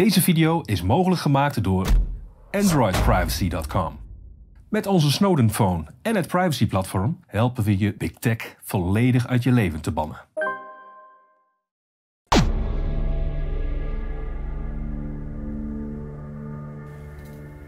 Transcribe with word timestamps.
Deze 0.00 0.22
video 0.22 0.60
is 0.60 0.82
mogelijk 0.82 1.20
gemaakt 1.20 1.62
door 1.62 1.86
AndroidPrivacy.com. 2.50 3.98
Met 4.68 4.86
onze 4.86 5.10
Snowden 5.10 5.50
Phone 5.50 5.84
en 6.02 6.16
het 6.16 6.26
privacyplatform 6.26 7.20
helpen 7.26 7.64
we 7.64 7.78
je 7.78 7.94
Big 7.94 8.10
Tech 8.10 8.56
volledig 8.62 9.26
uit 9.26 9.42
je 9.42 9.52
leven 9.52 9.80
te 9.80 9.90
bannen. 9.90 10.16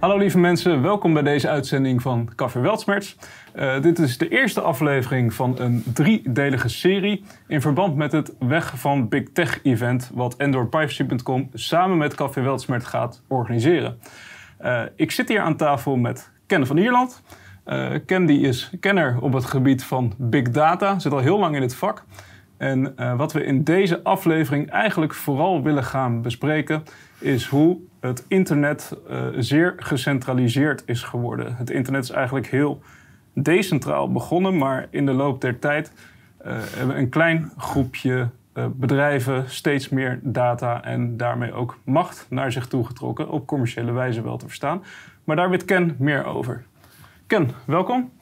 Hallo 0.02 0.18
lieve 0.18 0.38
mensen, 0.38 0.82
welkom 0.82 1.12
bij 1.12 1.22
deze 1.22 1.48
uitzending 1.48 2.02
van 2.02 2.28
Café 2.36 2.60
Weltsmerts. 2.60 3.16
Uh, 3.54 3.80
dit 3.80 3.98
is 3.98 4.18
de 4.18 4.28
eerste 4.28 4.60
aflevering 4.60 5.34
van 5.34 5.54
een 5.58 5.84
driedelige 5.92 6.68
serie 6.68 7.24
in 7.46 7.60
verband 7.60 7.96
met 7.96 8.12
het 8.12 8.34
Weg 8.38 8.78
van 8.78 9.08
Big 9.08 9.28
Tech 9.32 9.60
event 9.62 10.10
wat 10.14 10.36
EndorPrivacy.com 10.36 11.50
samen 11.54 11.96
met 11.96 12.14
Café 12.14 12.40
Weltsmerts 12.40 12.86
gaat 12.86 13.22
organiseren. 13.28 13.98
Uh, 14.62 14.82
ik 14.96 15.10
zit 15.10 15.28
hier 15.28 15.40
aan 15.40 15.56
tafel 15.56 15.96
met 15.96 16.30
Ken 16.46 16.66
van 16.66 16.76
Ierland. 16.76 17.22
Uh, 17.66 17.90
Ken 18.06 18.26
die 18.26 18.40
is 18.40 18.70
kenner 18.80 19.20
op 19.20 19.32
het 19.32 19.44
gebied 19.44 19.84
van 19.84 20.12
big 20.16 20.50
data, 20.50 20.98
zit 20.98 21.12
al 21.12 21.18
heel 21.18 21.38
lang 21.38 21.56
in 21.56 21.62
het 21.62 21.74
vak. 21.74 22.04
En 22.56 22.94
wat 23.16 23.32
we 23.32 23.44
in 23.44 23.64
deze 23.64 24.02
aflevering 24.02 24.70
eigenlijk 24.70 25.14
vooral 25.14 25.62
willen 25.62 25.84
gaan 25.84 26.22
bespreken 26.22 26.82
is 27.18 27.46
hoe 27.46 27.78
het 28.02 28.24
internet 28.28 28.96
uh, 29.10 29.26
zeer 29.38 29.74
gecentraliseerd 29.76 30.82
is 30.86 31.02
geworden. 31.02 31.56
Het 31.56 31.70
internet 31.70 32.04
is 32.04 32.10
eigenlijk 32.10 32.46
heel 32.46 32.80
decentraal 33.34 34.12
begonnen, 34.12 34.58
maar 34.58 34.86
in 34.90 35.06
de 35.06 35.12
loop 35.12 35.40
der 35.40 35.58
tijd 35.58 35.92
uh, 36.46 36.52
hebben 36.58 36.98
een 36.98 37.08
klein 37.08 37.52
groepje 37.56 38.28
uh, 38.54 38.66
bedrijven 38.72 39.50
steeds 39.50 39.88
meer 39.88 40.20
data 40.22 40.84
en 40.84 41.16
daarmee 41.16 41.52
ook 41.52 41.78
macht 41.84 42.26
naar 42.30 42.52
zich 42.52 42.66
toe 42.66 42.86
getrokken, 42.86 43.28
op 43.28 43.46
commerciële 43.46 43.92
wijze 43.92 44.22
wel 44.22 44.36
te 44.36 44.46
verstaan. 44.46 44.82
Maar 45.24 45.36
daar 45.36 45.50
weet 45.50 45.64
Ken 45.64 45.94
meer 45.98 46.24
over. 46.24 46.64
Ken, 47.26 47.50
welkom. 47.64 48.12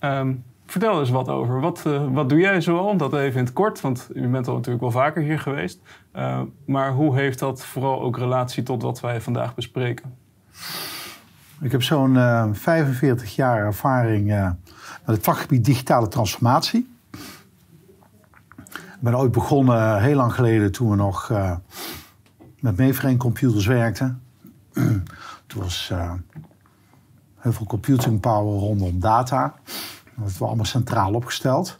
Um, 0.00 0.44
Vertel 0.66 1.00
eens 1.00 1.10
wat 1.10 1.28
over. 1.28 1.60
Wat, 1.60 1.82
uh, 1.86 2.06
wat 2.12 2.28
doe 2.28 2.38
jij 2.38 2.60
zoal? 2.60 2.96
Dat 2.96 3.14
even 3.14 3.38
in 3.38 3.44
het 3.44 3.52
kort, 3.52 3.80
want 3.80 4.08
u 4.14 4.28
bent 4.28 4.48
al 4.48 4.54
natuurlijk 4.54 4.82
wel 4.82 4.90
vaker 4.90 5.22
hier 5.22 5.38
geweest. 5.38 5.80
Uh, 6.16 6.40
maar 6.64 6.92
hoe 6.92 7.16
heeft 7.16 7.38
dat 7.38 7.64
vooral 7.64 8.02
ook 8.02 8.18
relatie 8.18 8.62
tot 8.62 8.82
wat 8.82 9.00
wij 9.00 9.20
vandaag 9.20 9.54
bespreken? 9.54 10.14
Ik 11.60 11.72
heb 11.72 11.82
zo'n 11.82 12.14
uh, 12.14 12.48
45 12.52 13.34
jaar 13.34 13.58
ervaring 13.58 14.26
met 14.26 15.16
het 15.16 15.24
vakgebied 15.24 15.64
digitale 15.64 16.08
transformatie. 16.08 16.94
Ik 18.70 19.02
ben 19.02 19.18
ooit 19.18 19.32
begonnen, 19.32 20.02
heel 20.02 20.16
lang 20.16 20.34
geleden, 20.34 20.72
toen 20.72 20.90
we 20.90 20.96
nog 20.96 21.32
met 22.60 22.76
mainframe 22.76 23.16
computers 23.16 23.66
werkten. 23.66 24.22
toen 25.46 25.62
was 25.62 25.92
heel 27.36 27.52
veel 27.52 27.66
computing 27.66 28.20
power 28.20 28.58
rondom 28.58 29.00
data. 29.00 29.54
Dat 30.16 30.24
was 30.38 30.48
allemaal 30.48 30.64
centraal 30.64 31.14
opgesteld. 31.14 31.78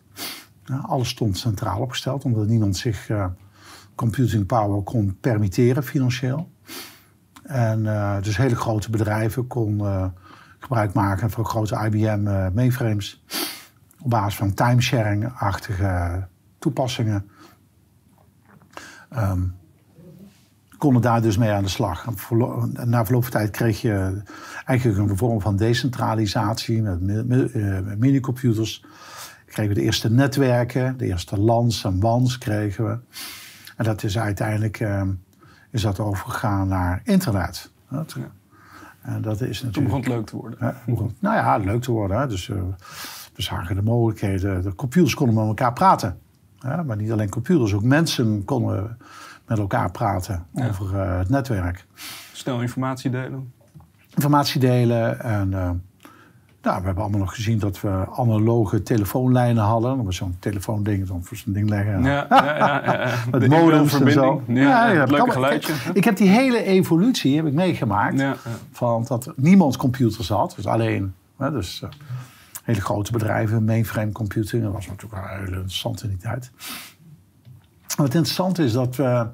Ja, 0.65 0.77
alles 0.77 1.09
stond 1.09 1.39
centraal 1.39 1.81
opgesteld, 1.81 2.25
omdat 2.25 2.47
niemand 2.47 2.77
zich 2.77 3.09
uh, 3.09 3.27
computing 3.95 4.47
power 4.47 4.83
kon 4.83 5.17
permitteren 5.21 5.83
financieel. 5.83 6.51
En 7.43 7.85
uh, 7.85 8.21
dus 8.21 8.37
hele 8.37 8.57
grote 8.57 8.91
bedrijven 8.91 9.47
konden 9.47 9.87
uh, 9.87 10.07
gebruik 10.59 10.93
maken 10.93 11.31
van 11.31 11.45
grote 11.45 11.85
IBM 11.85 12.51
mainframes. 12.55 13.25
Op 14.01 14.11
basis 14.11 14.37
van 14.37 14.55
timesharing-achtige 14.55 16.27
toepassingen. 16.59 17.31
Um, 19.17 19.55
konden 20.79 21.03
daar 21.03 21.23
dus 21.23 21.37
mee 21.37 21.51
aan 21.51 21.63
de 21.63 21.69
slag. 21.69 22.07
Na 22.85 23.05
verloop 23.05 23.23
van 23.23 23.33
tijd 23.33 23.51
kreeg 23.51 23.81
je 23.81 24.23
eigenlijk 24.65 25.11
een 25.11 25.17
vorm 25.17 25.41
van 25.41 25.57
decentralisatie 25.57 26.83
met 26.83 27.99
minicomputers. 27.99 28.85
Kregen 29.47 29.75
we 29.75 29.81
de 29.81 29.87
eerste 29.87 30.11
netwerken, 30.11 30.99
de 30.99 31.07
eerste 31.07 31.41
LANs 31.41 31.85
en 31.85 32.01
WANs 32.01 32.39
kregen 32.39 32.85
we. 32.85 32.99
En 33.77 33.85
dat 33.85 34.03
is 34.03 34.19
uiteindelijk 34.19 34.81
uh, 34.81 35.03
is 35.71 35.83
dat 35.83 36.01
overgegaan 36.01 36.69
naar 36.69 37.01
internet. 37.05 37.71
En 39.07 39.23
dat 39.23 39.41
is 39.41 39.63
natuurlijk, 39.63 39.73
Toen 39.73 39.85
begon 39.85 40.01
het 40.01 40.09
leuk 40.09 40.27
te 40.27 40.37
worden. 40.37 40.59
Ja, 40.61 40.83
nou 41.19 41.37
ja, 41.37 41.57
leuk 41.57 41.83
te 41.83 41.91
worden. 41.91 42.19
Hè. 42.19 42.27
Dus 42.27 42.49
uh, 42.49 42.57
we 43.35 43.43
zagen 43.43 43.75
de 43.75 43.83
mogelijkheden. 43.83 44.63
De 44.63 44.75
computers 44.75 45.15
konden 45.15 45.35
met 45.37 45.47
elkaar 45.47 45.73
praten. 45.73 46.19
maar 46.87 46.97
niet 46.97 47.13
alleen 47.13 47.29
computers, 47.29 47.73
ook 47.73 47.83
mensen 47.83 48.45
konden 48.45 48.99
met 49.47 49.59
elkaar 49.59 49.91
praten 49.91 50.47
over 50.55 50.95
uh, 50.95 51.19
het 51.19 51.29
netwerk. 51.29 51.87
Snel 52.33 52.61
informatie 52.61 53.11
delen. 53.11 53.53
Informatie 54.15 54.61
delen 54.61 55.21
en 55.21 55.51
uh, 55.51 55.71
nou, 56.67 56.79
we 56.79 56.85
hebben 56.85 57.03
allemaal 57.03 57.21
nog 57.21 57.35
gezien 57.35 57.59
dat 57.59 57.81
we 57.81 58.05
analoge 58.17 58.83
telefoonlijnen 58.83 59.65
hadden. 59.65 59.97
Dat 59.97 60.05
was 60.05 60.17
zo'n 60.17 60.37
telefoonding, 60.39 61.07
dan 61.07 61.25
voor 61.25 61.37
zo'n 61.37 61.53
ding 61.53 61.69
leggen. 61.69 62.03
Ja, 62.03 62.27
ja, 62.29 62.57
ja, 62.57 62.83
ja. 62.85 63.15
Met 63.31 63.49
modems 63.49 64.01
en 64.01 64.13
zo. 64.13 64.43
Ja, 64.47 64.89
ja, 64.89 65.05
leuke 65.05 65.31
geluidje. 65.31 65.73
Ik, 65.73 65.95
ik, 65.95 66.05
heb 66.05 66.17
die 66.17 66.29
hele 66.29 66.63
evolutie 66.63 67.37
heb 67.37 67.47
ik 67.47 67.53
meegemaakt. 67.53 68.25
Van 68.73 69.05
dat 69.09 69.33
niemand 69.37 69.77
computers 69.77 70.29
had, 70.29 70.53
dus 70.57 70.67
alleen. 70.67 71.15
Hè, 71.37 71.51
dus 71.51 71.81
uh, 71.85 71.91
hele 72.63 72.81
grote 72.81 73.13
bedrijven, 73.13 73.65
mainframe 73.65 74.13
computing. 74.13 74.63
Dat 74.63 74.73
was 74.73 74.87
natuurlijk 74.87 75.23
wel 75.23 75.33
een 75.33 75.45
hele 75.45 75.57
interessante 75.57 76.05
in 76.05 76.09
die 76.09 76.19
tijd. 76.19 76.51
Wat 77.97 78.15
interessant 78.15 78.59
is 78.59 78.73
dat 78.73 78.97
we 78.97 79.27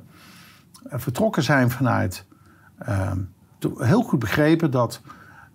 vertrokken 0.85 1.43
zijn 1.43 1.71
vanuit. 1.71 2.27
Uh, 2.89 3.13
heel 3.79 4.03
goed 4.03 4.19
begrepen 4.19 4.71
dat 4.71 5.01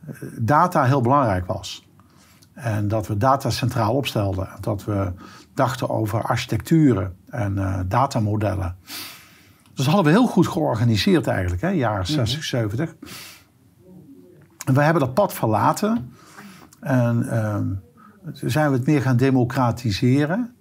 eh, 0.06 0.14
data 0.40 0.84
heel 0.84 1.02
belangrijk 1.02 1.46
was. 1.46 1.88
En 2.54 2.88
dat 2.88 3.08
we 3.08 3.18
data 3.18 3.50
centraal 3.50 3.94
opstelden. 3.94 4.50
Dat 4.60 4.86
we 4.86 5.12
dachten 5.54 5.90
over 5.90 6.24
architecturen 6.24 7.18
en 7.30 7.56
uh, 7.56 7.80
datamodellen. 7.86 8.76
Dus 9.74 9.86
dat 9.86 9.94
hadden 9.96 10.14
we 10.14 10.20
heel 10.20 10.28
goed 10.28 10.48
georganiseerd 10.48 11.28
eigenlijk, 11.28 11.62
hè, 11.62 11.70
jaren 11.70 12.06
60, 12.06 12.44
70. 12.44 12.96
En 14.66 14.74
we 14.74 14.82
hebben 14.82 15.02
dat 15.02 15.14
pad 15.14 15.34
verlaten. 15.34 16.14
En 16.80 17.24
uh, 17.24 17.58
zijn 18.32 18.72
we 18.72 18.78
het 18.78 18.86
meer 18.86 19.02
gaan 19.02 19.18
democratiseren. 19.18 20.56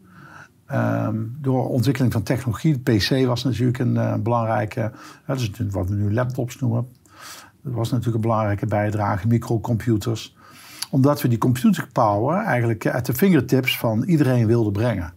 Um, 0.73 1.37
door 1.41 1.69
ontwikkeling 1.69 2.13
van 2.13 2.23
technologie. 2.23 2.83
De 2.83 2.97
PC 2.97 3.27
was 3.27 3.45
natuurlijk 3.45 3.79
een 3.79 3.95
uh, 3.95 4.15
belangrijke, 4.15 4.93
dat 5.27 5.41
is 5.41 5.51
wat 5.71 5.89
we 5.89 5.95
nu 5.95 6.13
laptops 6.13 6.59
noemen. 6.59 6.89
Dat 7.63 7.73
was 7.73 7.91
natuurlijk 7.91 8.17
een 8.17 8.31
belangrijke 8.31 8.67
bijdrage, 8.67 9.27
microcomputers. 9.27 10.37
Omdat 10.91 11.23
we 11.23 11.29
die 11.29 11.39
computing 11.39 11.93
power 11.93 12.37
eigenlijk 12.37 12.87
uit 12.87 13.07
de 13.07 13.15
fingertips 13.15 13.79
van 13.79 14.03
iedereen 14.03 14.47
wilden 14.47 14.73
brengen. 14.73 15.13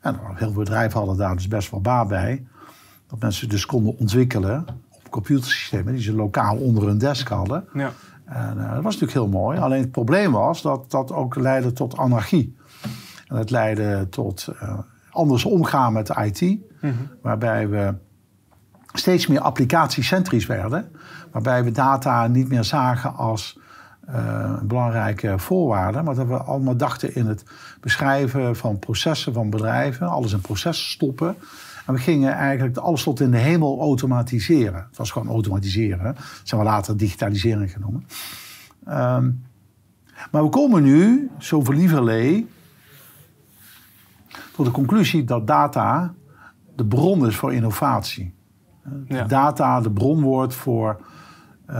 En 0.00 0.18
heel 0.22 0.52
veel 0.52 0.52
bedrijven 0.52 0.98
hadden 0.98 1.16
daar 1.16 1.36
dus 1.36 1.48
best 1.48 1.70
wel 1.70 1.80
baat 1.80 2.08
bij. 2.08 2.46
Dat 3.06 3.20
mensen 3.20 3.48
dus 3.48 3.66
konden 3.66 3.98
ontwikkelen 3.98 4.66
op 4.90 5.10
computersystemen 5.10 5.92
die 5.92 6.02
ze 6.02 6.14
lokaal 6.14 6.56
onder 6.56 6.86
hun 6.86 6.98
desk 6.98 7.28
hadden. 7.28 7.64
Ja. 7.72 7.92
En 8.24 8.56
uh, 8.56 8.74
dat 8.74 8.82
was 8.82 8.98
natuurlijk 8.98 9.12
heel 9.12 9.40
mooi. 9.40 9.58
Alleen 9.58 9.80
het 9.80 9.90
probleem 9.90 10.32
was 10.32 10.62
dat 10.62 10.90
dat 10.90 11.12
ook 11.12 11.34
leidde 11.34 11.72
tot 11.72 11.96
anarchie. 11.96 12.56
En 13.34 13.40
het 13.40 13.50
leidde 13.50 14.08
tot 14.10 14.48
uh, 14.62 14.78
anders 15.10 15.44
omgaan 15.44 15.92
met 15.92 16.06
de 16.06 16.14
IT. 16.24 16.58
Mhm. 16.80 16.92
Waarbij 17.22 17.68
we 17.68 17.94
steeds 18.92 19.26
meer 19.26 19.40
applicatiecentrisch 19.40 20.46
werden. 20.46 20.90
Waarbij 21.32 21.64
we 21.64 21.70
data 21.70 22.26
niet 22.26 22.48
meer 22.48 22.64
zagen 22.64 23.14
als 23.14 23.58
uh, 24.08 24.54
een 24.60 24.66
belangrijke 24.66 25.38
voorwaarde. 25.38 26.02
Maar 26.02 26.14
dat 26.14 26.26
we 26.26 26.36
allemaal 26.36 26.76
dachten 26.76 27.14
in 27.14 27.26
het 27.26 27.44
beschrijven 27.80 28.56
van 28.56 28.78
processen 28.78 29.32
van 29.32 29.50
bedrijven. 29.50 30.08
Alles 30.08 30.32
in 30.32 30.40
processen 30.40 30.90
stoppen. 30.90 31.36
En 31.86 31.94
we 31.94 32.00
gingen 32.00 32.32
eigenlijk 32.32 32.76
alles 32.76 33.02
tot 33.02 33.20
in 33.20 33.30
de 33.30 33.38
hemel 33.38 33.80
automatiseren. 33.80 34.86
Het 34.88 34.96
was 34.96 35.10
gewoon 35.10 35.28
automatiseren. 35.28 36.04
Dat 36.04 36.16
zijn 36.42 36.60
we 36.60 36.66
later 36.66 36.96
digitalisering 36.96 37.72
genoemd. 37.72 38.12
Um, 38.88 39.42
maar 40.30 40.42
we 40.42 40.48
komen 40.48 40.82
nu, 40.82 41.30
zo 41.38 41.62
verlieverlee, 41.62 42.48
tot 44.54 44.66
de 44.66 44.72
conclusie 44.72 45.24
dat 45.24 45.46
data 45.46 46.14
de 46.76 46.84
bron 46.84 47.26
is 47.26 47.36
voor 47.36 47.54
innovatie. 47.54 48.34
Ja. 49.06 49.24
Data 49.24 49.80
de 49.80 49.90
bron 49.90 50.20
wordt 50.20 50.54
voor 50.54 51.00
uh, 51.70 51.76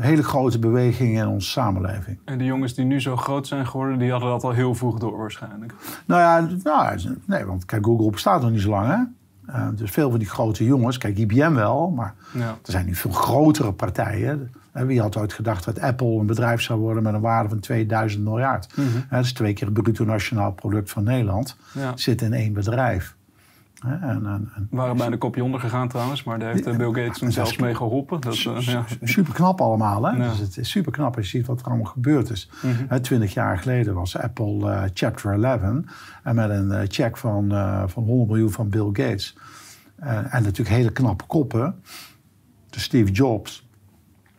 hele 0.00 0.22
grote 0.22 0.58
bewegingen 0.58 1.22
in 1.22 1.28
onze 1.28 1.50
samenleving. 1.50 2.18
En 2.24 2.38
de 2.38 2.44
jongens 2.44 2.74
die 2.74 2.84
nu 2.84 3.00
zo 3.00 3.16
groot 3.16 3.46
zijn 3.46 3.66
geworden, 3.66 3.98
die 3.98 4.10
hadden 4.10 4.28
dat 4.28 4.44
al 4.44 4.50
heel 4.50 4.74
vroeg 4.74 4.98
door 4.98 5.18
waarschijnlijk. 5.18 5.74
Nou 6.06 6.20
ja, 6.20 6.56
nou, 6.62 7.18
nee, 7.24 7.44
want 7.44 7.64
kijk, 7.64 7.84
Google 7.84 8.10
bestaat 8.10 8.42
nog 8.42 8.50
niet 8.50 8.60
zo 8.60 8.70
lang 8.70 8.86
hè. 8.86 9.02
Uh, 9.48 9.68
dus 9.74 9.90
veel 9.90 10.10
van 10.10 10.18
die 10.18 10.28
grote 10.28 10.64
jongens, 10.64 10.98
kijk 10.98 11.18
IBM 11.18 11.52
wel, 11.52 11.90
maar 11.90 12.14
ja. 12.32 12.48
er 12.48 12.56
zijn 12.72 12.86
nu 12.86 12.94
veel 12.94 13.10
grotere 13.10 13.72
partijen. 13.72 14.52
Wie 14.84 15.00
had 15.00 15.16
ooit 15.16 15.32
gedacht 15.32 15.64
dat 15.64 15.80
Apple 15.80 16.18
een 16.18 16.26
bedrijf 16.26 16.60
zou 16.60 16.80
worden 16.80 17.02
met 17.02 17.14
een 17.14 17.20
waarde 17.20 17.48
van 17.48 17.60
2000 17.60 18.24
miljard? 18.24 18.76
Mm 18.76 18.84
-hmm. 18.84 19.04
Dat 19.10 19.24
is 19.24 19.32
twee 19.32 19.52
keer 19.52 19.66
het 19.66 19.82
bruto 19.82 20.04
nationaal 20.04 20.52
product 20.52 20.90
van 20.90 21.04
Nederland. 21.04 21.56
Ja. 21.72 21.92
Zit 21.96 22.22
in 22.22 22.32
één 22.32 22.52
bedrijf. 22.52 23.16
En, 23.80 24.02
en, 24.02 24.26
en, 24.26 24.68
waren 24.70 24.96
bijna 24.96 25.12
een 25.12 25.18
kopje 25.18 25.44
ondergegaan 25.44 25.88
trouwens, 25.88 26.24
maar 26.24 26.38
daar 26.38 26.52
heeft 26.52 26.76
Bill 26.76 26.92
Gates 26.92 27.18
toen 27.18 27.32
zelfs 27.32 27.56
mee 27.56 27.74
geholpen. 27.74 28.20
Dat, 28.20 28.38
ja. 28.40 28.84
Super 29.02 29.32
knap 29.32 29.60
allemaal, 29.60 30.04
hè? 30.04 30.28
Dus 30.28 30.38
het 30.38 30.56
is 30.56 30.70
super 30.70 30.92
knap 30.92 31.16
als 31.16 31.30
je 31.30 31.38
ziet 31.38 31.46
wat 31.46 31.60
er 31.60 31.66
allemaal 31.66 31.92
gebeurd 31.92 32.30
is. 32.30 32.50
Mm 32.62 33.00
Twintig 33.00 33.34
jaar 33.34 33.58
geleden 33.58 33.94
was 33.94 34.18
Apple 34.18 34.90
Chapter 34.94 35.44
11 35.44 35.60
en 36.22 36.34
met 36.34 36.50
een 36.50 36.84
check 36.88 37.16
van, 37.16 37.48
van 37.86 38.04
100 38.04 38.28
miljoen 38.28 38.50
van 38.50 38.68
Bill 38.68 38.86
Gates. 38.92 39.36
en 39.96 40.42
natuurlijk 40.42 40.68
hele 40.68 40.92
knappe 40.92 41.24
koppen. 41.26 41.82
De 42.70 42.80
Steve 42.80 43.12
Jobs, 43.12 43.65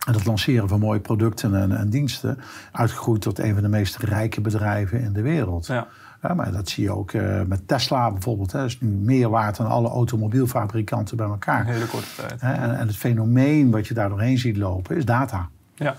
en 0.08 0.14
het 0.14 0.26
lanceren 0.26 0.68
van 0.68 0.80
mooie 0.80 1.00
producten 1.00 1.56
en, 1.56 1.78
en, 1.78 1.90
diensten 1.90 2.40
uitgegroeid 2.72 3.22
tot 3.22 3.40
een 3.40 3.54
van 3.54 3.64
de 3.64 3.70
meest 3.70 3.98
rijke 3.98 4.42
bedrijven 4.42 5.02
in 5.02 5.14
de 5.14 5.22
wereld. 5.22 5.66
Ja. 5.66 5.88
ja 6.22 6.34
maar 6.34 6.52
dat 6.52 6.70
zie 6.70 6.84
je 6.84 6.92
ook 6.92 7.12
uh, 7.12 7.42
met 7.42 7.68
Tesla 7.68 8.12
bijvoorbeeld. 8.12 8.52
Dat 8.52 8.66
is 8.66 8.80
nu 8.80 8.90
meer 8.90 9.30
waard 9.30 9.58
dan 9.58 9.68
alle 9.68 9.90
automobielfabrikanten 9.90 11.18
bij 11.18 11.28
elkaar. 11.28 11.60
Een 11.60 11.74
hele 11.74 11.88
korte 11.88 12.08
tijd. 12.16 12.42
En, 12.42 12.78
en, 12.78 12.88
het 12.88 12.98
fenomeen 12.98 13.72
wat 13.72 13.88
je 13.88 13.94
daar 13.94 14.10
doorheen 14.10 14.38
ziet 14.38 14.58
lopen 14.58 14.96
is 14.96 15.06
data. 15.06 15.50
Ja. 15.76 15.96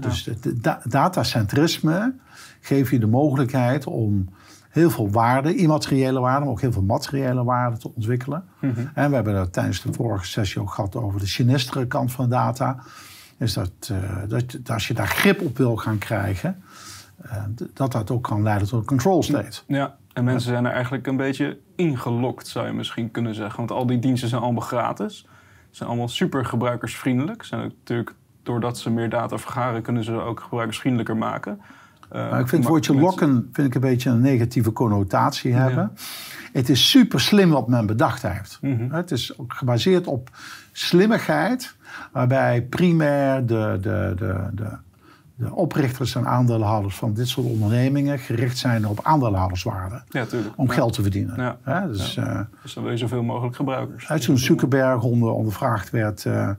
dus 0.00 0.30
da 0.54 0.80
datacentrisme 0.84 2.14
geeft 2.60 2.90
je 2.90 2.98
de 2.98 3.06
mogelijkheid 3.06 3.86
om 3.86 4.28
heel 4.70 4.90
veel 4.90 5.10
waarde, 5.10 5.54
immateriële 5.54 6.20
waarde, 6.20 6.40
maar 6.40 6.52
ook 6.52 6.60
heel 6.60 6.72
veel 6.72 6.82
materiële 6.82 7.44
waarde 7.44 7.76
te 7.76 7.90
ontwikkelen. 7.94 8.44
Mm 8.60 8.72
-hmm. 8.74 8.90
En 8.94 9.08
we 9.08 9.14
hebben 9.14 9.34
het 9.34 9.52
tijdens 9.52 9.82
de 9.82 9.92
vorige 9.92 10.26
sessie 10.26 10.60
ook 10.60 10.70
gehad 10.70 10.96
over 10.96 11.20
de 11.20 11.26
sinistere 11.26 11.86
kant 11.86 12.12
van 12.12 12.28
data 12.28 12.82
is 13.42 13.52
dat, 13.52 13.90
uh, 13.92 13.98
dat, 14.28 14.58
als 14.66 14.88
je 14.88 14.94
daar 14.94 15.08
grip 15.08 15.40
op 15.40 15.56
wil 15.56 15.76
gaan 15.76 15.98
krijgen, 15.98 16.62
uh, 17.26 17.44
dat 17.74 17.92
dat 17.92 18.10
ook 18.10 18.22
kan 18.22 18.42
leiden 18.42 18.68
tot 18.68 18.80
een 18.80 18.86
control 18.86 19.22
state. 19.22 19.60
Ja, 19.66 19.96
en 20.12 20.24
mensen 20.24 20.50
zijn 20.50 20.64
er 20.64 20.72
eigenlijk 20.72 21.06
een 21.06 21.16
beetje 21.16 21.58
ingelokt, 21.76 22.46
zou 22.46 22.66
je 22.66 22.72
misschien 22.72 23.10
kunnen 23.10 23.34
zeggen. 23.34 23.56
Want 23.56 23.70
al 23.70 23.86
die 23.86 23.98
diensten 23.98 24.28
zijn 24.28 24.42
allemaal 24.42 24.62
gratis. 24.62 25.26
Zijn 25.70 25.88
allemaal 25.88 26.08
super 26.08 26.44
gebruikersvriendelijk. 26.44 27.44
Zijn 27.44 27.60
natuurlijk, 27.60 28.14
doordat 28.42 28.78
ze 28.78 28.90
meer 28.90 29.08
data 29.08 29.38
vergaren, 29.38 29.82
kunnen 29.82 30.04
ze 30.04 30.20
ook 30.20 30.40
gebruikersvriendelijker 30.40 31.16
maken. 31.16 31.60
Uh, 32.12 32.38
ik 32.38 32.48
vind 32.48 32.62
het 32.62 32.64
woordje 32.64 32.94
lokken 32.94 33.48
vind 33.52 33.66
ik 33.66 33.74
een 33.74 33.80
beetje 33.80 34.10
een 34.10 34.20
negatieve 34.20 34.72
connotatie 34.72 35.52
hebben. 35.52 35.92
Het 36.52 36.68
is 36.68 36.90
super 36.90 37.20
slim 37.20 37.50
wat 37.50 37.68
men 37.68 37.86
bedacht 37.86 38.22
heeft. 38.22 38.58
Mm 38.60 38.76
-hmm. 38.76 38.92
Het 38.92 39.10
is 39.10 39.32
gebaseerd 39.48 40.06
op 40.06 40.30
slimmigheid 40.72 41.74
Waarbij 42.12 42.62
primair 42.62 43.46
de, 43.46 43.78
de, 43.80 44.12
de, 44.16 44.48
de, 44.54 44.76
de 45.34 45.54
oprichters 45.54 46.14
en 46.14 46.26
aandeelhouders 46.26 46.96
van 46.96 47.14
dit 47.14 47.28
soort 47.28 47.46
ondernemingen 47.46 48.18
gericht 48.18 48.58
zijn 48.58 48.86
op 48.86 49.00
aandeelhouderswaarde. 49.02 50.02
Ja, 50.08 50.26
om 50.56 50.68
geld 50.68 50.92
te 50.92 51.02
verdienen. 51.02 51.56
Ja. 51.64 51.86
dus. 51.86 52.16
Uh, 52.16 52.40
dus 52.62 52.74
dan 52.74 52.82
wil 52.82 52.92
je 52.92 52.98
zoveel 52.98 53.22
mogelijk 53.22 53.56
gebruikers. 53.56 54.08
Uit 54.08 54.22
zo'n 54.22 54.38
Zuckerberg 54.38 55.02
onder, 55.02 55.30
ondervraagd 55.30 55.90
werd 55.90 56.24
uh, 56.24 56.50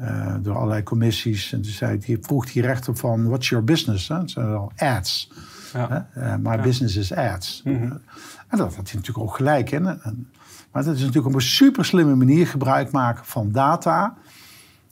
uh, 0.00 0.34
door 0.42 0.56
allerlei 0.56 0.82
commissies. 0.82 1.52
En 1.52 1.62
toen 1.62 1.72
zei, 1.72 1.98
die 1.98 2.18
vroeg 2.20 2.52
die 2.52 2.62
rechter 2.62 2.96
van, 2.96 3.28
what's 3.28 3.48
your 3.48 3.64
business? 3.64 4.08
Hè? 4.08 4.24
Dat 4.24 4.72
ads. 4.76 5.30
Ja. 5.72 6.08
my 6.40 6.60
business 6.60 6.96
is 6.96 7.14
ads. 7.14 7.62
Mm 7.64 7.76
-hmm. 7.76 8.00
En 8.48 8.58
dat 8.58 8.74
had 8.74 8.90
hij 8.90 8.94
natuurlijk 8.94 9.18
ook 9.18 9.36
gelijk 9.36 9.70
in. 9.70 9.82
Maar 9.82 10.84
dat 10.84 10.94
is 10.94 11.00
natuurlijk 11.00 11.26
op 11.26 11.34
een 11.34 11.40
super 11.40 11.84
slimme 11.84 12.14
manier 12.14 12.46
gebruik 12.46 12.90
maken 12.90 13.24
van 13.24 13.52
data 13.52 14.14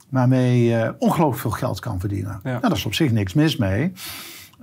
waarmee 0.09 0.63
je 0.63 0.95
ongelooflijk 0.99 1.41
veel 1.41 1.51
geld 1.51 1.79
kan 1.79 1.99
verdienen. 1.99 2.39
Ja. 2.43 2.49
Nou, 2.49 2.61
daar 2.61 2.71
is 2.71 2.85
op 2.85 2.93
zich 2.93 3.11
niks 3.11 3.33
mis 3.33 3.57
mee. 3.57 3.91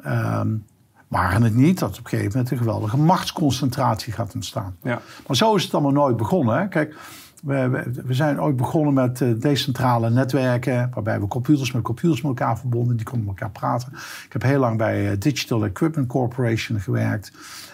Um, 0.06 0.64
waren 1.08 1.42
het 1.42 1.54
niet 1.54 1.78
dat 1.78 1.98
op 1.98 2.04
een 2.04 2.10
gegeven 2.10 2.32
moment 2.32 2.50
een 2.50 2.58
geweldige 2.58 2.96
machtsconcentratie 2.96 4.12
gaat 4.12 4.34
ontstaan. 4.34 4.76
Ja. 4.82 5.00
Maar 5.26 5.36
zo 5.36 5.54
is 5.54 5.62
het 5.64 5.74
allemaal 5.74 5.92
nooit 5.92 6.16
begonnen. 6.16 6.58
Hè? 6.58 6.68
Kijk, 6.68 6.96
we, 7.42 7.82
we, 8.06 8.14
zijn 8.14 8.40
ooit 8.40 8.56
begonnen 8.56 8.94
met 8.94 9.20
uh, 9.20 9.40
decentrale 9.40 10.10
netwerken, 10.10 10.90
waarbij 10.94 11.20
we 11.20 11.26
computers 11.26 11.72
met 11.72 11.82
computers 11.82 12.22
met 12.22 12.38
elkaar 12.38 12.58
verbonden, 12.58 12.96
die 12.96 13.06
konden 13.06 13.26
met 13.26 13.40
elkaar 13.40 13.52
praten. 13.52 13.92
Ik 14.26 14.32
heb 14.32 14.42
heel 14.42 14.58
lang 14.58 14.78
bij 14.78 15.10
uh, 15.10 15.18
Digital 15.18 15.64
Equipment 15.64 16.08
Corporation 16.08 16.80
gewerkt. 16.80 17.32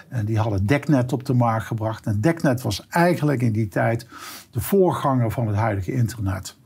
En 0.08 0.24
die 0.24 0.38
hadden 0.38 0.66
DECnet 0.66 1.12
op 1.12 1.24
de 1.24 1.34
markt 1.34 1.66
gebracht. 1.66 2.06
En 2.06 2.20
DECnet 2.20 2.62
was 2.62 2.86
eigenlijk 2.88 3.42
in 3.42 3.52
die 3.52 3.68
tijd 3.68 4.06
de 4.50 4.60
voorganger 4.60 5.30
van 5.30 5.46
het 5.46 5.56
huidige 5.56 5.92
internet. 5.92 6.56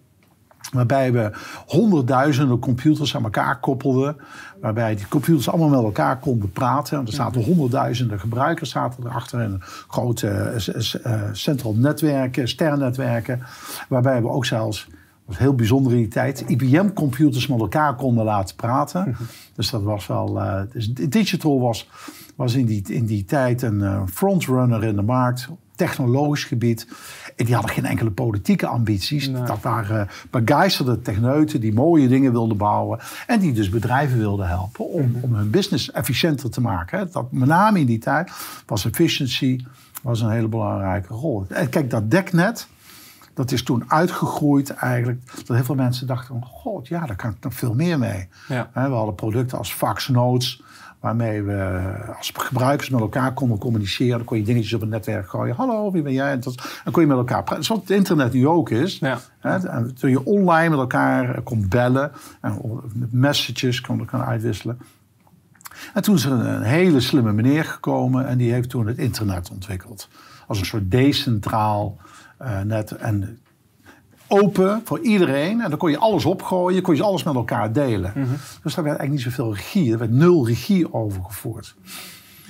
Waarbij 0.72 1.12
we 1.12 1.30
honderdduizenden 1.66 2.58
computers 2.58 3.16
aan 3.16 3.24
elkaar 3.24 3.60
koppelden. 3.60 4.16
Waarbij 4.60 4.94
die 4.94 5.08
computers 5.08 5.48
allemaal 5.48 5.68
met 5.68 5.82
elkaar 5.82 6.18
konden 6.18 6.52
praten. 6.52 6.98
En 6.98 7.06
er 7.06 7.12
zaten 7.12 7.44
honderdduizenden 7.44 8.20
gebruikers 8.20 8.70
zaten 8.70 9.06
erachter. 9.06 9.40
En 9.40 9.60
grote 9.88 10.54
uh, 11.06 11.12
central 11.32 11.74
netwerken, 11.74 12.48
sternnetwerken. 12.48 13.42
Waarbij 13.88 14.22
we 14.22 14.28
ook 14.28 14.46
zelfs, 14.46 14.84
dat 14.84 14.98
was 15.24 15.38
heel 15.38 15.54
bijzonder 15.54 15.92
in 15.92 15.98
die 15.98 16.08
tijd, 16.08 16.44
IBM-computers 16.46 17.46
met 17.46 17.60
elkaar 17.60 17.94
konden 17.94 18.24
laten 18.24 18.56
praten. 18.56 19.16
Dus 19.54 19.70
dat 19.70 19.82
was 19.82 20.06
wel. 20.06 20.36
Uh, 20.36 20.60
dus 20.72 20.92
digital 20.92 21.60
was, 21.60 21.88
was 22.36 22.54
in, 22.54 22.66
die, 22.66 22.82
in 22.86 23.06
die 23.06 23.24
tijd 23.24 23.62
een 23.62 24.08
frontrunner 24.08 24.84
in 24.84 24.96
de 24.96 25.02
markt 25.02 25.48
technologisch 25.86 26.44
gebied. 26.44 26.86
En 27.36 27.44
die 27.44 27.54
hadden 27.54 27.72
geen 27.72 27.84
enkele 27.84 28.10
politieke 28.10 28.66
ambities. 28.66 29.32
Dat 29.32 29.60
waren 29.62 30.08
begeisterde 30.30 31.02
techneuten 31.02 31.60
die 31.60 31.72
mooie 31.72 32.08
dingen 32.08 32.32
wilden 32.32 32.56
bouwen. 32.56 32.98
En 33.26 33.40
die 33.40 33.52
dus 33.52 33.68
bedrijven 33.68 34.18
wilden 34.18 34.48
helpen 34.48 34.88
om, 34.88 35.10
mhm. 35.10 35.24
om 35.24 35.34
hun 35.34 35.50
business 35.50 35.90
efficiënter 35.90 36.50
te 36.50 36.60
maken. 36.60 37.08
Dat, 37.12 37.32
met 37.32 37.48
name 37.48 37.80
in 37.80 37.86
die 37.86 37.98
tijd 37.98 38.30
was 38.66 38.84
efficiency 38.84 39.64
was 40.02 40.20
een 40.20 40.30
hele 40.30 40.48
belangrijke 40.48 41.14
rol. 41.14 41.46
En 41.48 41.68
kijk, 41.68 41.90
dat 41.90 42.10
deknet, 42.10 42.66
dat 43.34 43.52
is 43.52 43.62
toen 43.62 43.90
uitgegroeid 43.90 44.70
eigenlijk. 44.70 45.20
Dat 45.46 45.56
heel 45.56 45.64
veel 45.64 45.74
mensen 45.74 46.06
dachten, 46.06 46.44
god, 46.44 46.88
ja, 46.88 47.06
daar 47.06 47.16
kan 47.16 47.30
ik 47.30 47.36
nog 47.40 47.54
veel 47.54 47.74
meer 47.74 47.98
mee. 47.98 48.28
Ja. 48.48 48.70
We 48.72 48.80
hadden 48.80 49.14
producten 49.14 49.58
als 49.58 49.72
fax 49.72 50.08
notes 50.08 50.62
Waarmee 51.00 51.42
we 51.42 51.82
als 52.18 52.32
gebruikers 52.34 52.88
met 52.88 53.00
elkaar 53.00 53.32
konden 53.32 53.58
communiceren. 53.58 54.16
Dan 54.16 54.26
kon 54.26 54.36
je 54.36 54.44
dingetjes 54.44 54.72
op 54.72 54.80
het 54.80 54.90
netwerk 54.90 55.28
gooien. 55.28 55.54
Hallo, 55.54 55.90
wie 55.90 56.02
ben 56.02 56.12
jij? 56.12 56.30
En 56.30 56.40
dan 56.40 56.92
kon 56.92 57.02
je 57.02 57.08
met 57.08 57.16
elkaar 57.16 57.44
praten. 57.44 57.64
Zoals 57.64 57.80
het 57.80 57.90
internet 57.90 58.32
nu 58.32 58.46
ook 58.46 58.70
is. 58.70 58.98
Ja. 58.98 59.18
Hè? 59.38 59.92
Toen 59.92 60.10
je 60.10 60.24
online 60.24 60.68
met 60.68 60.78
elkaar 60.78 61.42
kon 61.42 61.68
bellen. 61.68 62.12
En 62.40 62.60
messages 63.10 63.80
kon, 63.80 64.06
kon 64.06 64.22
uitwisselen. 64.24 64.78
En 65.94 66.02
toen 66.02 66.14
is 66.14 66.24
er 66.24 66.32
een 66.32 66.62
hele 66.62 67.00
slimme 67.00 67.32
meneer 67.32 67.64
gekomen. 67.64 68.26
En 68.26 68.38
die 68.38 68.52
heeft 68.52 68.68
toen 68.68 68.86
het 68.86 68.98
internet 68.98 69.50
ontwikkeld. 69.50 70.08
Als 70.46 70.60
een 70.60 70.66
soort 70.66 70.90
decentraal 70.90 71.96
uh, 72.42 72.60
net. 72.60 72.90
En 72.90 73.38
open 74.30 74.80
voor 74.84 75.00
iedereen. 75.00 75.60
En 75.60 75.70
dan 75.70 75.78
kon 75.78 75.90
je 75.90 75.98
alles 75.98 76.24
opgooien, 76.24 76.82
kon 76.82 76.96
je 76.96 77.02
alles 77.02 77.22
met 77.22 77.34
elkaar 77.34 77.72
delen. 77.72 78.12
Mhm. 78.14 78.26
Dus 78.62 78.74
daar 78.74 78.84
werd 78.84 78.98
eigenlijk 78.98 79.10
niet 79.10 79.20
zoveel 79.20 79.54
regie. 79.54 79.92
Er 79.92 79.98
werd 79.98 80.10
nul 80.10 80.46
regie 80.46 80.94
overgevoerd. 80.94 81.74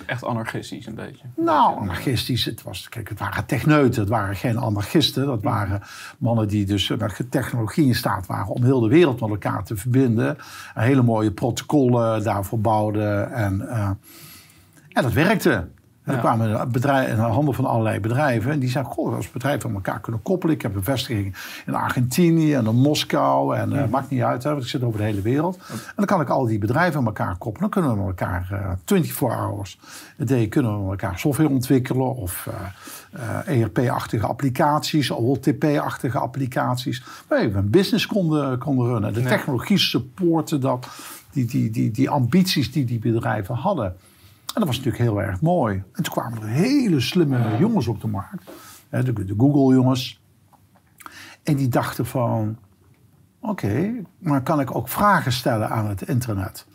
Echt 0.06 0.24
anarchistisch 0.24 0.86
een 0.86 0.94
beetje. 0.94 1.24
Nou, 1.36 1.78
anarchistisch. 1.78 2.44
Het, 2.44 2.62
was, 2.62 2.88
kijk, 2.88 3.08
het 3.08 3.18
waren 3.18 3.46
techneuten, 3.46 4.00
het 4.00 4.10
waren 4.10 4.36
geen 4.36 4.58
anarchisten. 4.58 5.26
Dat 5.26 5.42
waren 5.42 5.82
mannen 6.18 6.48
die 6.48 6.66
dus 6.66 6.88
met 6.88 7.30
technologie 7.30 7.86
in 7.86 7.94
staat 7.94 8.26
waren 8.26 8.54
om 8.54 8.64
heel 8.64 8.80
de 8.80 8.88
wereld 8.88 9.20
met 9.20 9.30
elkaar 9.30 9.64
te 9.64 9.76
verbinden. 9.76 10.38
En 10.74 10.82
hele 10.82 11.02
mooie 11.02 11.32
protocollen 11.32 12.22
daarvoor 12.22 12.60
bouwden. 12.60 13.32
En, 13.32 13.60
uh, 13.60 13.90
en 14.92 15.02
dat 15.02 15.12
werkte. 15.12 15.68
En 16.04 16.14
er 16.14 16.20
kwamen 16.20 16.72
bedrijven, 16.72 17.12
in 17.12 17.18
handen 17.18 17.54
van 17.54 17.64
allerlei 17.64 18.00
bedrijven. 18.00 18.52
En 18.52 18.58
die 18.58 18.68
zeiden, 18.68 18.92
goh, 18.92 19.14
als 19.14 19.30
bedrijven 19.30 19.68
aan 19.68 19.74
elkaar 19.74 20.00
kunnen 20.00 20.22
koppelen. 20.22 20.54
Ik 20.54 20.62
heb 20.62 20.74
een 20.74 20.84
vestiging 20.84 21.36
in 21.66 21.74
Argentinië 21.74 22.54
en 22.54 22.66
in 22.66 22.76
Moskou. 22.76 23.56
En 23.56 23.72
uh, 23.72 23.86
maakt 23.86 24.10
niet 24.10 24.22
uit, 24.22 24.42
hè, 24.42 24.50
want 24.50 24.62
ik 24.62 24.68
zit 24.68 24.82
over 24.82 24.98
de 24.98 25.04
hele 25.04 25.20
wereld. 25.20 25.58
En 25.68 25.92
dan 25.96 26.06
kan 26.06 26.20
ik 26.20 26.28
al 26.28 26.46
die 26.46 26.58
bedrijven 26.58 27.00
aan 27.00 27.06
elkaar 27.06 27.36
koppelen. 27.36 27.70
Dan 27.70 27.70
kunnen 27.70 27.90
we 27.90 27.96
met 27.96 28.20
elkaar 28.20 28.48
uh, 28.52 28.58
eh, 28.58 28.72
24 28.84 29.38
hours 29.38 29.78
a 30.20 30.24
day 30.24 30.48
kunnen 30.48 30.72
we 30.72 30.80
met 30.80 31.00
elkaar 31.00 31.18
software 31.18 31.50
ontwikkelen. 31.50 32.14
Of 32.14 32.48
uh, 33.46 33.62
ERP-achtige 33.62 34.26
applicaties, 34.26 35.10
OLTP-achtige 35.10 36.18
applicaties. 36.18 37.02
Waar 37.28 37.52
we 37.52 37.58
een 37.58 37.70
business 37.70 38.06
konden, 38.06 38.58
konden 38.58 38.86
runnen. 38.86 39.12
De 39.12 39.22
technologie 39.22 39.78
supporten 39.78 40.60
dat, 40.60 40.88
die, 41.32 41.44
die, 41.44 41.70
die, 41.70 41.90
die 41.90 42.10
ambities 42.10 42.72
die 42.72 42.84
die 42.84 42.98
bedrijven 42.98 43.54
hadden. 43.54 43.96
En 44.54 44.60
dat 44.60 44.66
was 44.66 44.76
natuurlijk 44.76 45.02
heel 45.02 45.22
erg 45.22 45.40
mooi. 45.40 45.82
En 45.92 46.02
toen 46.02 46.12
kwamen 46.12 46.42
er 46.42 46.48
hele 46.48 47.00
slimme 47.00 47.56
jongens 47.58 47.86
op 47.86 48.00
de 48.00 48.06
markt. 48.06 48.50
De, 48.90 49.34
Google-jongens. 49.36 50.22
En 51.42 51.56
die 51.56 51.68
dachten 51.68 52.06
van... 52.06 52.58
Oké, 53.40 53.92
maar 54.18 54.42
kan 54.42 54.60
ik 54.60 54.74
ook 54.74 54.88
vragen 54.88 55.32
stellen 55.32 55.70
aan 55.70 55.86
het 55.86 56.08
internet? 56.08 56.66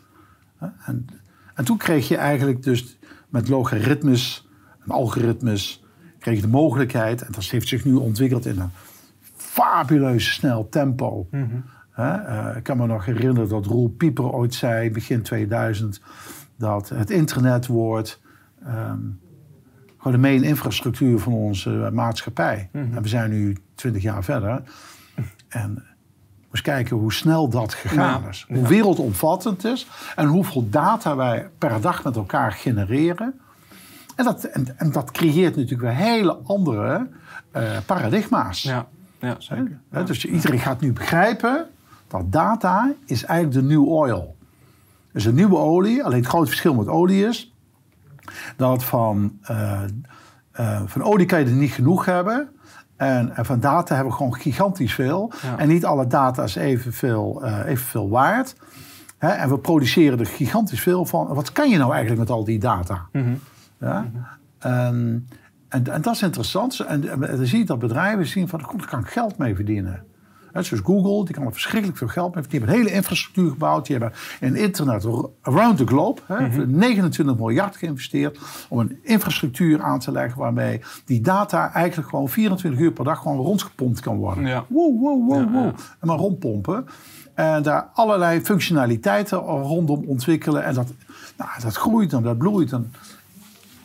En, 0.58 1.06
en 1.54 1.64
toen 1.64 1.76
kreeg 1.76 2.08
je 2.08 2.16
eigenlijk 2.16 2.62
dus 2.62 2.98
met 3.28 3.48
logaritmes 3.48 4.48
en 4.84 4.90
algoritmes... 4.90 5.84
kreeg 6.18 6.36
je 6.36 6.42
de 6.42 6.48
mogelijkheid... 6.48 7.22
en 7.22 7.32
dat 7.32 7.44
heeft 7.44 7.68
zich 7.68 7.84
nu 7.84 7.94
ontwikkeld 7.94 8.46
in 8.46 8.60
een 8.60 8.70
fabuleus 9.34 10.32
snel 10.32 10.68
tempo... 10.68 11.26
Mm 11.30 11.64
ik 12.56 12.62
kan 12.62 12.76
me 12.76 12.86
nog 12.86 13.04
herinneren 13.04 13.48
dat 13.48 13.66
Roel 13.66 13.88
Pieper 13.88 14.32
ooit 14.32 14.54
zei, 14.54 14.90
begin 14.90 15.22
2000 15.22 16.00
dat 16.56 16.88
het 16.88 17.10
internetwoord 17.10 18.20
um, 18.66 19.20
gewoon 19.96 20.12
de 20.22 20.28
main 20.28 20.42
infrastructuur 20.42 21.18
van 21.18 21.32
onze 21.32 21.90
maatschappij. 21.92 22.68
En 22.72 23.02
we 23.02 23.08
zijn 23.08 23.30
nu 23.30 23.56
twintig 23.74 24.02
jaar 24.02 24.24
verder. 24.24 24.62
En 25.48 25.84
eens 26.50 26.60
kijken 26.60 26.96
hoe 26.96 27.12
snel 27.12 27.48
dat 27.48 27.74
gegaan 27.74 28.22
Ja. 28.22 28.28
is. 28.28 28.46
Hoe 28.48 28.68
wereldomvattend 28.68 29.62
het 29.62 29.72
is. 29.72 29.86
En 30.16 30.26
hoeveel 30.26 30.70
data 30.70 31.16
wij 31.16 31.48
per 31.58 31.80
dag 31.80 32.04
met 32.04 32.16
elkaar 32.16 32.52
genereren. 32.52 33.40
En 34.16 34.24
dat, 34.24 34.44
en, 34.44 34.78
en 34.78 34.92
dat 34.92 35.10
creëert 35.10 35.56
natuurlijk 35.56 35.82
weer 35.82 35.94
hele 36.06 36.36
andere 36.44 37.08
eh, 37.50 37.76
paradigma's. 37.86 38.62
Ja, 38.62 38.86
ja 39.20 39.36
zeker. 39.38 39.80
Dus 40.04 40.24
iedereen 40.24 40.58
gaat 40.58 40.80
nu 40.80 40.92
begrijpen 40.92 41.66
dat 42.08 42.32
data 42.32 42.92
is 43.06 43.24
eigenlijk 43.24 43.60
de 43.60 43.74
new 43.74 43.88
oil. 43.88 44.35
Dus 45.16 45.24
een 45.24 45.34
nieuwe 45.34 45.56
olie, 45.56 46.04
alleen 46.04 46.18
het 46.18 46.28
grote 46.28 46.46
verschil 46.46 46.74
met 46.74 46.88
olie 46.88 47.26
is 47.26 47.54
dat 48.56 48.84
van, 48.84 49.38
eh, 49.42 49.82
van 50.86 51.02
olie 51.02 51.26
kan 51.26 51.38
je 51.38 51.44
er 51.44 51.52
niet 51.52 51.72
genoeg 51.72 52.04
hebben. 52.04 52.48
En, 52.96 53.36
en 53.36 53.44
van 53.44 53.60
data 53.60 53.94
hebben 53.94 54.12
we 54.12 54.18
gewoon 54.18 54.34
gigantisch 54.34 54.94
veel. 54.94 55.32
Ja. 55.42 55.58
En 55.58 55.68
niet 55.68 55.84
alle 55.84 56.06
data 56.06 56.42
is 56.42 56.54
evenveel, 56.54 57.44
eh 57.44 57.58
evenveel 57.66 58.08
waard. 58.08 58.56
Hè, 59.18 59.28
en 59.28 59.48
we 59.48 59.58
produceren 59.58 60.18
er 60.18 60.26
gigantisch 60.26 60.80
veel 60.80 61.06
van. 61.06 61.26
Wat 61.26 61.52
kan 61.52 61.70
je 61.70 61.78
nou 61.78 61.90
eigenlijk 61.90 62.20
met 62.20 62.30
al 62.30 62.44
die 62.44 62.58
data? 62.58 63.06
Mhm. 63.12 63.34
Ja? 63.80 64.10
En, 64.58 65.28
en, 65.68 65.92
en 65.92 66.02
dat 66.02 66.14
is 66.14 66.22
interessant. 66.22 66.80
En, 66.80 67.08
en 67.08 67.36
dan 67.36 67.46
zie 67.46 67.58
je 67.58 67.64
dat 67.64 67.78
bedrijven 67.78 68.26
zien 68.26 68.48
van, 68.48 68.58
daar 68.58 68.86
kan 68.88 69.00
ik 69.00 69.08
geld 69.08 69.38
mee 69.38 69.54
verdienen. 69.54 70.04
Zoals 70.64 70.84
Google, 70.84 71.24
die 71.24 71.34
kan 71.34 71.46
er 71.46 71.52
verschrikkelijk 71.52 71.98
veel 71.98 72.08
geld 72.08 72.34
mee. 72.34 72.42
Die 72.42 72.58
hebben 72.58 72.76
een 72.76 72.82
hele 72.82 72.96
infrastructuur 72.96 73.50
gebouwd. 73.50 73.86
Die 73.86 73.96
hebben 73.96 74.18
in 74.40 74.56
internet 74.56 75.06
around 75.42 75.76
the 75.76 75.86
globe 75.86 76.20
hè, 76.26 76.52
voor 76.52 76.66
29 76.66 77.36
miljard 77.36 77.76
geïnvesteerd 77.76 78.38
om 78.68 78.78
een 78.78 78.98
infrastructuur 79.02 79.82
aan 79.82 79.98
te 79.98 80.12
leggen 80.12 80.40
waarmee 80.40 80.80
die 81.04 81.20
data 81.20 81.72
eigenlijk 81.72 82.08
gewoon 82.08 82.28
24 82.28 82.80
uur 82.80 82.92
per 82.92 83.04
dag 83.04 83.18
gewoon 83.18 83.36
rondgepompt 83.36 84.00
kan 84.00 84.16
worden. 84.16 84.46
Ja. 84.46 84.64
Wow, 84.68 85.00
wow, 85.00 85.28
wow, 85.28 85.38
Ja, 85.38 85.50
wow. 85.50 85.64
ja. 85.64 85.72
En 86.00 86.06
maar 86.06 86.16
rondpompen. 86.16 86.86
En 87.34 87.62
daar 87.62 87.88
allerlei 87.92 88.40
functionaliteiten 88.40 89.38
rondom 89.38 90.04
ontwikkelen. 90.06 90.64
En 90.64 90.74
dat, 90.74 90.92
nou, 91.36 91.50
dat 91.62 91.76
groeit 91.76 92.12
en 92.12 92.22
dat 92.22 92.38
bloeit. 92.38 92.72
En, 92.72 92.92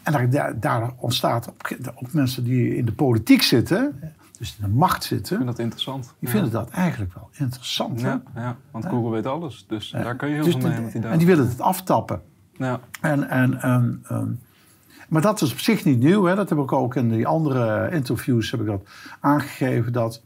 en 0.04 0.30
daar, 0.30 0.60
daar, 0.60 0.92
ontstaat 0.98 1.50
ook, 1.50 1.78
ook 1.96 2.14
mensen 2.14 2.44
die 2.44 2.76
in 2.76 2.86
de 2.86 2.92
politiek 2.92 3.42
zitten, 3.42 4.00
dus 4.42 4.58
in 4.60 4.66
de 4.70 4.78
macht 4.78 5.04
Ik 5.04 5.10
zitten, 5.10 5.36
vind 5.36 5.50
dat 5.50 5.60
interessant. 5.60 6.04
die 6.04 6.30
ja. 6.30 6.30
vinden 6.30 6.52
dat 6.52 6.70
eigenlijk 6.70 7.14
wel 7.14 7.30
interessant. 7.32 8.02
Ja, 8.02 8.22
ja, 8.36 8.58
want 8.72 8.86
Google 8.86 9.10
weet 9.12 9.26
alles. 9.26 9.66
Dus 9.68 9.90
daar 9.90 10.16
kun 10.16 10.28
je 10.28 10.34
heel 10.34 10.44
Dus 10.44 10.54
veel 10.54 10.70
mee 10.70 10.92
die 10.92 11.02
en 11.02 11.18
die 11.18 11.28
willen 11.28 11.48
het 11.48 11.62
aftappen. 11.62 12.22
Ja, 12.54 12.80
En, 13.02 13.30
en, 13.30 13.62
en, 13.62 14.04
maar 15.10 15.22
dat 15.22 15.42
is 15.42 15.52
op 15.52 15.60
zich 15.60 15.86
niet 15.86 16.00
nieuw. 16.00 16.24
Hè? 16.24 16.36
Dat 16.36 16.50
heb 16.50 16.58
ik 16.58 16.72
ook 16.72 16.96
in 16.96 17.10
die 17.10 17.28
andere 17.28 17.90
interviews 17.92 18.52
heb 18.52 18.60
ik 18.60 18.66
dat 18.66 18.90
aangegeven. 19.20 19.94
Dat 19.94 20.24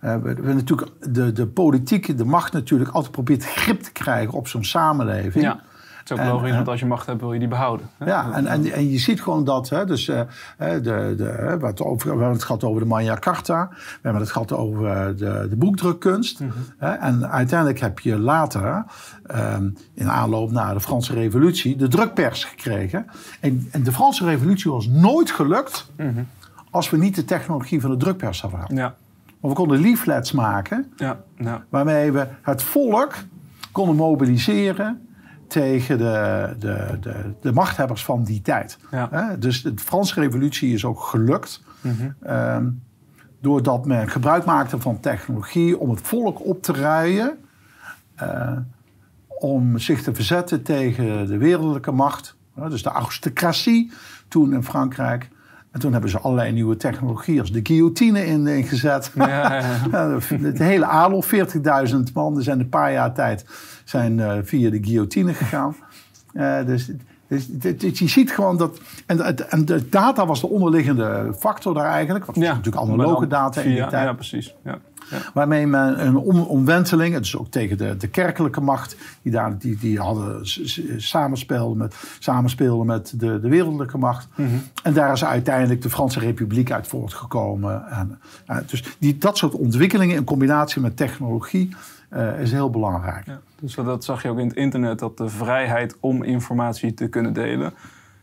eh, 0.00 0.16
we, 0.16 0.34
we 0.34 0.52
natuurlijk 0.52 1.14
de, 1.14 1.32
de 1.32 1.46
politiek, 1.46 2.18
de 2.18 2.24
macht 2.24 2.52
natuurlijk 2.52 2.90
altijd 2.90 3.12
probeert 3.12 3.44
grip 3.44 3.80
te 3.80 3.92
krijgen 3.92 4.34
op 4.34 4.48
zo'n 4.48 4.64
samenleving. 4.64 5.44
ja. 5.44 5.60
Het 6.08 6.18
is 6.18 6.24
ook 6.24 6.32
logisch, 6.32 6.50
eh, 6.50 6.56
want 6.56 6.68
als 6.68 6.80
je 6.80 6.86
macht 6.86 7.06
hebt, 7.06 7.20
wil 7.20 7.32
je 7.32 7.38
die 7.38 7.48
behouden. 7.48 7.86
hè? 7.98 8.06
Ja, 8.06 8.32
en, 8.32 8.46
en, 8.46 8.72
en 8.72 8.90
je 8.90 8.98
ziet 8.98 9.22
gewoon 9.22 9.44
dat, 9.44 9.68
hè, 9.68 9.86
dus, 9.86 10.08
eh, 10.08 10.20
de, 10.58 11.14
de, 11.16 11.56
wat 11.60 11.82
over, 11.82 12.06
we 12.06 12.10
hebben 12.16 12.32
het 12.32 12.42
gehad 12.44 12.64
over 12.64 12.80
de 12.80 12.86
Magna 12.86 13.14
Carta, 13.14 13.68
we 13.70 13.98
hebben 14.02 14.22
het 14.22 14.30
gehad 14.30 14.52
over 14.52 14.86
eh, 14.86 15.06
de, 15.06 15.46
de 15.50 15.56
boekdrukkunst. 15.56 16.40
hè, 16.78 16.90
en 16.90 17.30
uiteindelijk 17.30 17.80
heb 17.80 17.98
je 17.98 18.18
later, 18.18 18.84
ehm, 19.26 19.70
in 19.94 20.10
aanloop 20.10 20.50
naar 20.50 20.74
de 20.74 20.80
Franse 20.80 21.12
Revolutie, 21.14 21.76
de 21.76 21.88
drukpers 21.88 22.44
gekregen. 22.44 23.06
En, 23.40 23.68
en 23.70 23.82
de 23.82 23.92
Franse 23.92 24.24
Revolutie 24.24 24.70
was 24.70 24.86
nooit 24.86 25.30
gelukt 25.30 25.90
als 26.70 26.90
we 26.90 26.96
niet 26.96 27.14
de 27.14 27.24
technologie 27.24 27.80
van 27.80 27.90
de 27.90 27.96
drukpers 27.96 28.40
hadden 28.40 28.60
gehad. 28.60 28.76
Ja, 28.76 28.94
Maar 29.40 29.50
we 29.50 29.56
konden 29.56 29.80
leaflets 29.80 30.32
maken 30.32 30.92
ja, 30.96 31.20
ja. 31.36 31.64
waarmee 31.68 32.12
we 32.12 32.26
het 32.42 32.62
volk 32.62 33.14
konden 33.72 33.96
mobiliseren 33.96 35.07
tegen 35.48 35.98
de, 35.98 36.54
de, 36.58 36.98
de, 37.00 37.14
de 37.40 37.52
machthebbers 37.52 38.04
van 38.04 38.24
die 38.24 38.42
tijd. 38.42 38.78
Ja. 38.90 39.36
Dus 39.38 39.62
de 39.62 39.72
Franse 39.76 40.20
revolutie 40.20 40.72
is 40.74 40.84
ook 40.84 41.00
gelukt. 41.00 41.62
ehm, 42.22 42.68
doordat 43.40 43.86
men 43.86 44.08
gebruik 44.08 44.44
maakte 44.44 44.80
van 44.80 45.00
technologie 45.00 45.78
om 45.78 45.90
het 45.90 46.00
volk 46.00 46.44
op 46.46 46.62
te 46.62 46.72
ruien. 46.72 47.38
eh, 48.14 48.56
om 49.40 49.78
zich 49.78 50.02
te 50.02 50.14
verzetten 50.14 50.62
tegen 50.62 51.26
de 51.26 51.36
wereldlijke 51.36 51.90
macht. 51.90 52.36
Dus 52.68 52.82
de 52.82 52.92
aristocratie 52.92 53.92
toen 54.28 54.52
in 54.52 54.64
Frankrijk. 54.64 55.28
En 55.72 55.80
toen 55.80 55.92
hebben 55.92 56.10
ze 56.10 56.18
allerlei 56.18 56.52
nieuwe 56.52 56.76
technologie 56.76 57.40
als 57.40 57.52
de 57.52 57.60
guillotine 57.62 58.26
in, 58.26 58.46
ingezet. 58.46 59.10
Ja, 59.14 59.28
ja, 59.28 59.54
ja. 59.58 59.76
Ja, 59.92 60.18
de, 60.28 60.52
de 60.52 60.64
hele 60.64 60.84
adel, 60.86 61.24
40.000 61.24 62.12
man, 62.14 62.42
zijn 62.42 62.56
in 62.58 62.62
een 62.64 62.68
paar 62.68 62.92
jaar 62.92 63.12
tijd 63.14 63.44
zijn, 63.84 64.20
eh, 64.20 64.32
via 64.42 64.70
de 64.70 64.78
guillotine 64.82 65.34
gegaan. 65.34 65.76
Eh, 66.32 66.64
dus, 66.66 66.90
dus, 67.28 67.48
je 67.98 68.08
ziet 68.08 68.30
gewoon 68.30 68.56
dat. 68.56 68.80
En, 69.06 69.18
het- 69.24 69.46
en 69.46 69.64
de 69.64 69.88
data 69.88 70.26
was 70.26 70.40
de 70.40 70.48
onderliggende 70.48 71.34
factor 71.38 71.74
daar 71.74 71.90
eigenlijk. 71.90 72.24
Want 72.24 72.38
het 72.38 72.46
was 72.54 72.56
natuurlijk 72.64 72.92
analoge 73.02 73.26
data 73.26 73.60
in 73.60 73.68
die 73.68 73.78
tijd. 73.90 74.04
Ja, 74.04 74.12
precies. 74.12 74.54
Ja. 74.64 74.78
Ja. 75.10 75.16
Waarmee 75.34 75.66
men 75.66 76.06
een 76.06 76.16
om, 76.16 76.40
omwenteling, 76.40 77.14
het 77.14 77.24
is 77.24 77.36
ook 77.36 77.50
tegen 77.50 77.78
de, 77.78 77.96
de 77.96 78.08
kerkelijke 78.08 78.60
macht, 78.60 78.96
die 79.22 79.32
daar 79.32 79.58
die, 79.58 79.76
die 79.76 79.98
hadden 79.98 80.46
s- 80.48 80.60
s- 80.64 80.80
samenspeelden 80.96 81.76
met, 81.78 81.94
samenspeelden 82.18 82.86
met 82.86 83.12
de, 83.20 83.40
de 83.40 83.48
wereldlijke 83.48 83.98
macht. 83.98 84.28
En 84.82 84.92
daar 84.92 85.12
is 85.12 85.24
uiteindelijk 85.24 85.82
de 85.82 85.90
Franse 85.90 86.18
Republiek 86.18 86.70
uit 86.72 86.86
voortgekomen. 86.86 87.86
En, 87.90 88.18
eh, 88.46 88.56
dus 88.66 88.96
die, 88.98 89.18
dat 89.18 89.38
soort 89.38 89.52
ontwikkelingen 89.54 90.16
in 90.16 90.24
combinatie 90.24 90.80
met 90.82 90.96
technologie 90.96 91.76
eh, 92.08 92.40
is 92.40 92.52
heel 92.52 92.70
belangrijk. 92.70 93.26
Ja, 93.26 93.40
dus 93.60 93.74
dat 93.74 94.04
zag 94.04 94.22
je 94.22 94.28
ook 94.28 94.38
in 94.38 94.46
het 94.48 94.56
internet, 94.56 94.98
dat 94.98 95.16
de 95.16 95.28
vrijheid 95.28 95.96
om 96.00 96.22
informatie 96.22 96.94
te 96.94 97.08
kunnen 97.08 97.32
delen, 97.32 97.72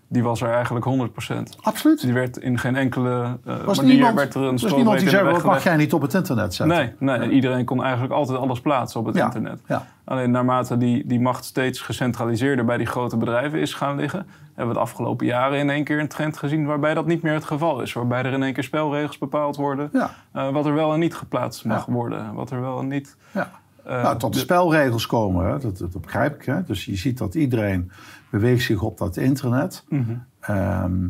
die 0.07 0.24
was 0.24 0.41
er 0.41 0.50
eigenlijk 0.50 0.85
100%. 0.85 1.62
Absoluut. 1.62 2.01
Die 2.01 2.13
werd 2.13 2.38
in 2.38 2.59
geen 2.59 2.75
enkele 2.75 3.38
uh, 3.47 3.63
Was 3.63 3.77
manier 3.77 3.93
niemand, 3.93 4.15
werd 4.15 4.33
er 4.35 4.41
een 4.41 4.57
was 4.57 4.75
niemand 4.75 5.00
die 5.00 5.09
zei, 5.09 5.29
wat 5.29 5.43
mag 5.43 5.63
jij 5.63 5.75
niet 5.75 5.93
op 5.93 6.01
het 6.01 6.13
internet 6.13 6.53
zetten? 6.53 6.77
Nee, 6.77 6.93
nee, 7.00 7.17
en 7.17 7.31
iedereen 7.31 7.65
kon 7.65 7.83
eigenlijk 7.83 8.13
altijd 8.13 8.38
alles 8.38 8.59
plaatsen 8.62 9.00
op 9.00 9.05
het 9.05 9.15
Ja, 9.15 9.25
internet. 9.25 9.59
ja. 9.67 9.85
Alleen 10.03 10.31
naarmate 10.31 10.77
die, 10.77 11.07
die 11.07 11.19
macht 11.19 11.45
steeds 11.45 11.79
gecentraliseerder 11.81 12.65
bij 12.65 12.77
die 12.77 12.85
grote 12.85 13.17
bedrijven 13.17 13.59
is 13.59 13.74
gaan 13.74 13.95
liggen, 13.95 14.27
hebben 14.47 14.67
we 14.67 14.74
de 14.74 14.85
afgelopen 14.85 15.25
jaren 15.25 15.59
in 15.59 15.69
één 15.69 15.83
keer 15.83 16.00
een 16.00 16.07
trend 16.07 16.38
gezien 16.38 16.65
waarbij 16.65 16.93
dat 16.93 17.05
niet 17.05 17.21
meer 17.21 17.33
het 17.33 17.45
geval 17.45 17.81
is. 17.81 17.93
Waarbij 17.93 18.24
er 18.24 18.33
in 18.33 18.43
één 18.43 18.53
keer 18.53 18.63
spelregels 18.63 19.17
bepaald 19.17 19.55
worden, 19.55 19.91
eh, 20.31 20.50
wat 20.50 20.65
er 20.65 20.74
wel 20.74 20.93
en 20.93 21.00
niet 21.00 21.15
geplaatst 21.15 21.65
mag 21.65 21.85
worden. 21.85 22.33
Wat 22.33 22.51
er 22.51 22.62
wel 22.62 22.79
en 22.79 22.88
niet... 22.88 23.15
Ja. 23.31 23.51
Eh, 23.86 24.04
nou, 24.04 24.18
tot 24.18 24.34
de 24.34 24.39
spelregels 24.39 25.06
komen, 25.06 25.46
hè. 25.46 25.60
Dat, 25.60 25.77
dat 25.77 26.01
begrijp 26.01 26.36
ik. 26.36 26.46
Hè. 26.46 26.63
Dus 26.63 26.86
je 26.86 26.96
ziet 26.96 27.18
dat 27.18 27.36
iedereen 27.36 27.92
beweegt 28.30 28.63
zich 28.63 28.82
op 28.82 28.98
dat 28.98 29.18
internet. 29.18 29.84
Mhm. 29.89 30.15
Ehm, 30.39 31.08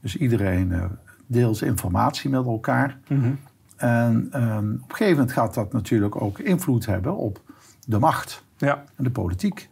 dus 0.00 0.16
iedereen 0.16 0.72
eh, 0.72 0.84
deelt 1.26 1.62
informatie 1.62 2.30
met 2.30 2.44
elkaar. 2.44 2.98
Mhm. 3.08 3.30
En 3.76 4.28
ehm, 4.30 4.72
op 4.74 4.90
een 4.90 4.96
gegeven 4.96 5.12
moment 5.12 5.32
gaat 5.32 5.54
dat 5.54 5.72
natuurlijk 5.72 6.22
ook 6.22 6.38
invloed 6.38 6.86
hebben 6.86 7.16
op 7.16 7.40
de 7.86 7.98
macht 7.98 8.44
Ja, 8.56 8.84
en 8.96 9.04
de 9.04 9.10
politiek. 9.10 9.68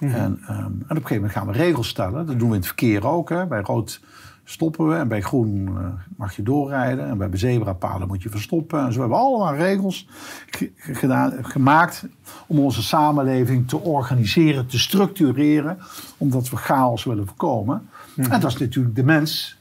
Mhm. 0.00 0.14
En, 0.14 0.38
ehm, 0.42 0.60
en 0.60 0.72
op 0.72 0.90
een 0.90 0.96
gegeven 0.96 1.14
moment 1.14 1.32
gaan 1.32 1.46
we 1.46 1.52
regels 1.52 1.88
stellen. 1.88 2.26
Dat 2.26 2.38
doen 2.38 2.48
we 2.48 2.54
in 2.54 2.60
het 2.60 2.66
verkeer 2.66 3.06
ook. 3.06 3.28
Hè. 3.28 3.46
Bij 3.46 3.60
rood 3.60 4.00
stoppen 4.50 4.88
we 4.88 4.94
en 4.94 5.08
bij 5.08 5.20
groen 5.22 5.66
eh, 5.68 5.86
mag 6.16 6.36
je 6.36 6.42
doorrijden. 6.42 7.08
En 7.08 7.18
bij 7.18 7.28
zebrapaden 7.32 8.08
moet 8.08 8.22
je 8.22 8.28
verstoppen. 8.30 8.80
En 8.86 8.92
zo 8.92 9.00
hebben 9.00 9.18
we 9.18 9.24
allemaal 9.24 9.54
regels 9.54 10.08
ge- 10.50 10.72
gedaan, 10.76 11.32
gemaakt 11.44 12.04
om 12.46 12.58
onze 12.58 12.82
samenleving 12.82 13.68
te 13.68 13.78
organiseren, 13.80 14.66
te 14.66 14.78
structureren. 14.78 15.78
Omdat 16.16 16.48
we 16.50 16.56
chaos 16.56 17.04
willen 17.04 17.26
voorkomen. 17.26 17.88
Mhm. 18.14 18.30
En 18.32 18.40
dat 18.40 18.50
is 18.52 18.58
natuurlijk 18.58 18.94
de 18.96 19.04
mens 19.04 19.58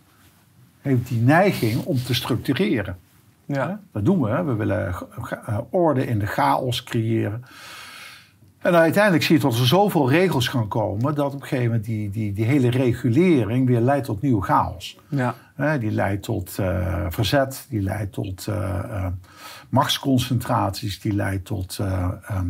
heeft 0.82 1.08
die 1.08 1.22
neiging 1.22 1.84
om 1.84 1.98
te 2.04 2.14
structureren. 2.14 2.98
ja. 3.46 3.80
Dat 3.92 4.06
doen 4.06 4.22
we. 4.22 4.30
hè. 4.30 4.44
We 4.44 4.54
willen 4.54 4.94
ga- 5.22 5.42
eh, 5.46 5.58
orde 5.70 6.06
in 6.08 6.20
de 6.20 6.26
chaos 6.26 6.84
creëren. 6.84 7.44
En 8.62 8.76
uiteindelijk 8.76 9.24
zie 9.24 9.36
je 9.36 9.42
dat 9.42 9.60
er 9.60 9.68
zoveel 9.68 10.10
regels 10.10 10.48
gaan 10.48 10.68
komen... 10.68 11.16
dat 11.16 11.34
op 11.34 11.34
een 11.34 11.48
gegeven 11.48 11.66
moment 11.66 11.86
die, 11.86 12.10
die, 12.10 12.34
die 12.34 12.46
hele 12.46 12.70
regulering 12.70 13.68
weer 13.68 13.80
leidt 13.80 14.06
tot 14.06 14.22
nieuwe 14.22 14.42
chaos. 14.42 14.98
ja. 15.08 15.36
Die 15.80 15.92
leidt 15.92 16.24
tot 16.24 16.58
eh, 16.58 17.06
verzet, 17.10 17.66
die 17.70 17.82
leidt 17.82 18.14
tot 18.14 18.48
eh, 18.48 18.80
eh, 18.80 19.06
machtsconcentraties... 19.70 21.00
die 21.00 21.14
leidt 21.14 21.46
tot 21.46 21.78
eh, 21.80 21.88
ehm, 22.28 22.38
eh, 22.38 22.42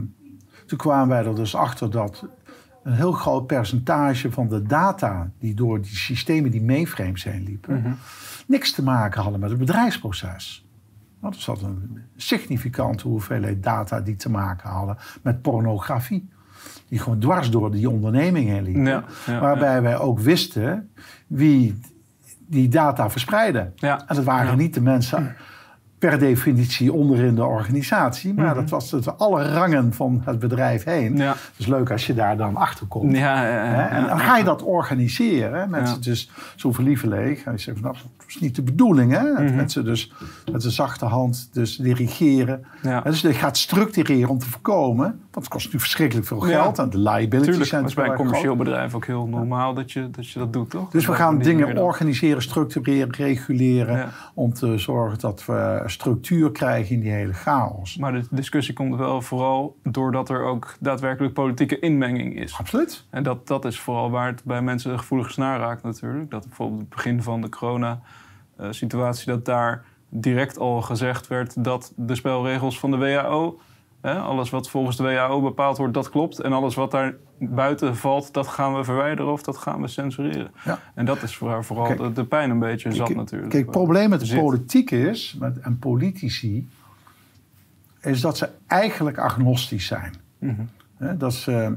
toen 0.66 0.78
kwamen 0.78 1.09
wij 1.09 1.25
er 1.25 1.35
dus 1.35 1.54
achter 1.54 1.90
dat 1.90 2.26
een 2.82 2.92
heel 2.92 3.12
groot 3.12 3.46
percentage 3.46 4.32
van 4.32 4.49
de 4.49 4.62
data 4.62 5.30
die 5.38 5.54
door 5.54 5.80
die 5.80 5.96
systemen 5.96 6.50
die 6.50 6.62
mainframes 6.62 7.25
heen 7.25 7.42
liepen, 7.42 7.80
mhm. 7.80 7.92
niks 8.46 8.72
te 8.72 8.82
maken 8.82 9.22
hadden 9.22 9.40
met 9.40 9.50
het 9.50 9.58
bedrijfsproces. 9.58 10.68
Want 11.20 11.34
er 11.34 11.40
zat 11.40 11.62
een 11.62 12.02
significante 12.16 13.08
hoeveelheid 13.08 13.62
data 13.62 14.00
die 14.00 14.16
te 14.16 14.30
maken 14.30 14.70
hadden 14.70 14.96
met 15.22 15.42
pornografie. 15.42 16.28
Die 16.88 16.99
gewoon 16.99 17.18
dwars 17.18 17.50
door 17.50 17.70
die 17.70 17.90
onderneming 17.90 18.49
heen 18.49 18.62
liepen. 18.62 19.04
waarbij 19.26 19.82
wij 19.82 19.99
ook 19.99 20.20
wisten 20.20 20.90
wie 21.26 21.80
die 22.46 22.68
data 22.68 23.10
verspreiden. 23.10 23.72
En 23.80 24.14
dat 24.14 24.25
waren 24.25 24.58
niet 24.58 24.75
de 24.75 24.80
mensen 24.80 25.37
per 26.00 26.19
definitie 26.19 26.92
onderin 26.92 27.35
de 27.35 27.45
organisatie. 27.45 28.35
Maar 28.35 28.45
mhm. 28.45 28.54
dat 28.54 28.71
was 28.71 28.90
het 28.90 29.19
alle 29.19 29.52
rangen 29.52 29.92
van 29.92 30.23
het 30.25 30.38
bedrijf 30.38 30.85
heen. 30.85 31.16
Ja. 31.16 31.37
Dus 31.57 31.66
leuk 31.66 31.90
als 31.90 32.07
je 32.07 32.14
daar 32.14 32.37
dan 32.37 32.57
achter 32.57 32.87
komt. 32.87 33.16
Ja, 33.16 33.47
ja, 33.47 33.88
en 33.88 34.07
dan 34.07 34.19
ga 34.19 34.37
je 34.37 34.45
dat 34.45 34.62
organiseren. 34.62 35.71
Mensen 35.71 36.02
dus 36.02 36.30
zo 36.57 36.73
verlieven 36.73 37.09
leeg. 37.09 37.45
En 37.45 37.52
je 37.52 37.59
zegt, 37.59 37.80
nou, 37.80 37.95
dat 37.95 38.26
is 38.28 38.40
niet 38.40 38.57
de 38.57 38.62
bedoeling. 38.62 39.12
Hè? 39.12 39.23
Mm 39.23 39.59
Mensen 39.61 39.85
dus 39.85 40.12
met 40.52 40.64
een 40.64 40.71
zachte 40.71 41.04
hand 41.04 41.49
dus 41.52 41.76
dirigeren. 41.76 42.64
Dus 43.04 43.21
je 43.21 43.33
gaat 43.33 43.57
structureren 43.57 44.28
om 44.28 44.38
te 44.38 44.49
voorkomen. 44.49 45.04
Want 45.04 45.45
het 45.45 45.49
kost 45.49 45.73
nu 45.73 45.78
verschrikkelijk 45.78 46.26
veel 46.26 46.40
geld. 46.40 46.78
En 46.78 46.90
de 46.90 46.99
liabilities 46.99 47.47
Tuurlijk, 47.47 47.71
zijn 47.71 47.85
is 47.85 47.95
bij 47.95 48.09
een 48.09 48.14
commercieel 48.14 48.57
bedrijf 48.57 48.95
ook 48.95 49.07
heel 49.07 49.26
normaal 49.26 49.75
dat 49.75 49.92
je 49.92 50.11
dat, 50.11 50.28
je 50.28 50.38
dat 50.38 50.52
doet, 50.52 50.71
toch? 50.71 50.90
Dus 50.90 51.07
we 51.07 51.14
gaan 51.14 51.38
dingen 51.38 51.78
organiseren, 51.78 52.42
structureren, 52.42 53.14
reguleren. 53.14 54.09
Om 54.35 54.52
te 54.52 54.78
zorgen 54.78 55.19
dat 55.19 55.45
we 55.47 55.83
structuur 55.90 56.52
krijgen 56.52 56.94
in 56.94 57.00
die 57.00 57.11
hele 57.11 57.32
chaos. 57.32 57.97
Maar 57.97 58.12
de 58.12 58.26
discussie 58.30 58.75
komt 58.75 58.97
wel 58.97 59.23
vooral 59.23 59.76
doordat 59.82 60.28
er 60.28 60.44
ook 60.44 60.76
daadwerkelijk 60.80 61.35
politieke 61.35 61.78
inmenging 61.78 62.37
is. 62.37 62.59
Absoluut. 62.59 63.06
En 63.11 63.23
dat, 63.23 63.47
dat 63.47 63.64
is 63.64 63.80
vooral 63.80 64.11
waar 64.11 64.26
het 64.26 64.44
bij 64.44 64.62
mensen 64.62 64.90
de 64.90 64.99
gevoelige 64.99 65.30
snaar 65.30 65.59
raakt 65.59 65.82
natuurlijk. 65.82 66.30
Dat 66.30 66.47
bijvoorbeeld 66.47 66.80
het 66.80 66.88
begin 66.88 67.23
van 67.23 67.40
de 67.40 67.49
corona-situatie... 67.49 69.26
dat 69.26 69.44
daar 69.44 69.85
direct 70.09 70.59
al 70.59 70.82
gezegd 70.82 71.26
werd 71.26 71.64
dat 71.64 71.92
de 71.97 72.14
spelregels 72.14 72.78
van 72.78 72.90
de 72.90 72.97
WHO... 72.97 73.61
Hè, 74.00 74.19
alles 74.19 74.50
wat 74.50 74.71
volgens 74.71 74.97
de 74.97 75.02
WHO 75.02 75.40
bepaald 75.40 75.76
wordt, 75.76 75.95
dat 75.95 76.11
klopt. 76.11 76.40
En 76.40 76.52
alles 76.52 76.75
wat 76.75 76.90
daar 76.90 77.14
buiten 77.38 77.97
valt, 77.97 78.33
dat 78.33 78.47
gaan 78.47 78.75
we 78.75 78.85
verwijderen 78.85 79.33
of 79.33 79.42
dat 79.42 79.57
gaan 79.57 79.80
we 79.80 79.88
censureren. 79.88 80.50
Ja. 80.64 80.78
En 80.95 81.04
dat 81.04 81.23
is 81.23 81.38
waar 81.38 81.64
vooral 81.64 82.12
de, 82.12 82.25
pijn 82.25 82.50
een 82.50 82.59
beetje 82.59 82.92
zat 82.92 83.14
natuurlijk. 83.14 83.50
Kijk, 83.50 83.62
het 83.62 83.73
probleem 83.73 84.09
met 84.09 84.26
de 84.26 84.37
politiek 84.37 84.90
is, 84.90 85.37
met, 85.38 85.59
en 85.59 85.78
politici, 85.78 86.69
is 88.00 88.21
dat 88.21 88.37
ze 88.37 88.49
eigenlijk 88.66 89.19
agnostisch 89.19 89.87
zijn. 89.87 90.14
Mm 90.38 90.69
dat 91.19 91.35
ze 91.35 91.76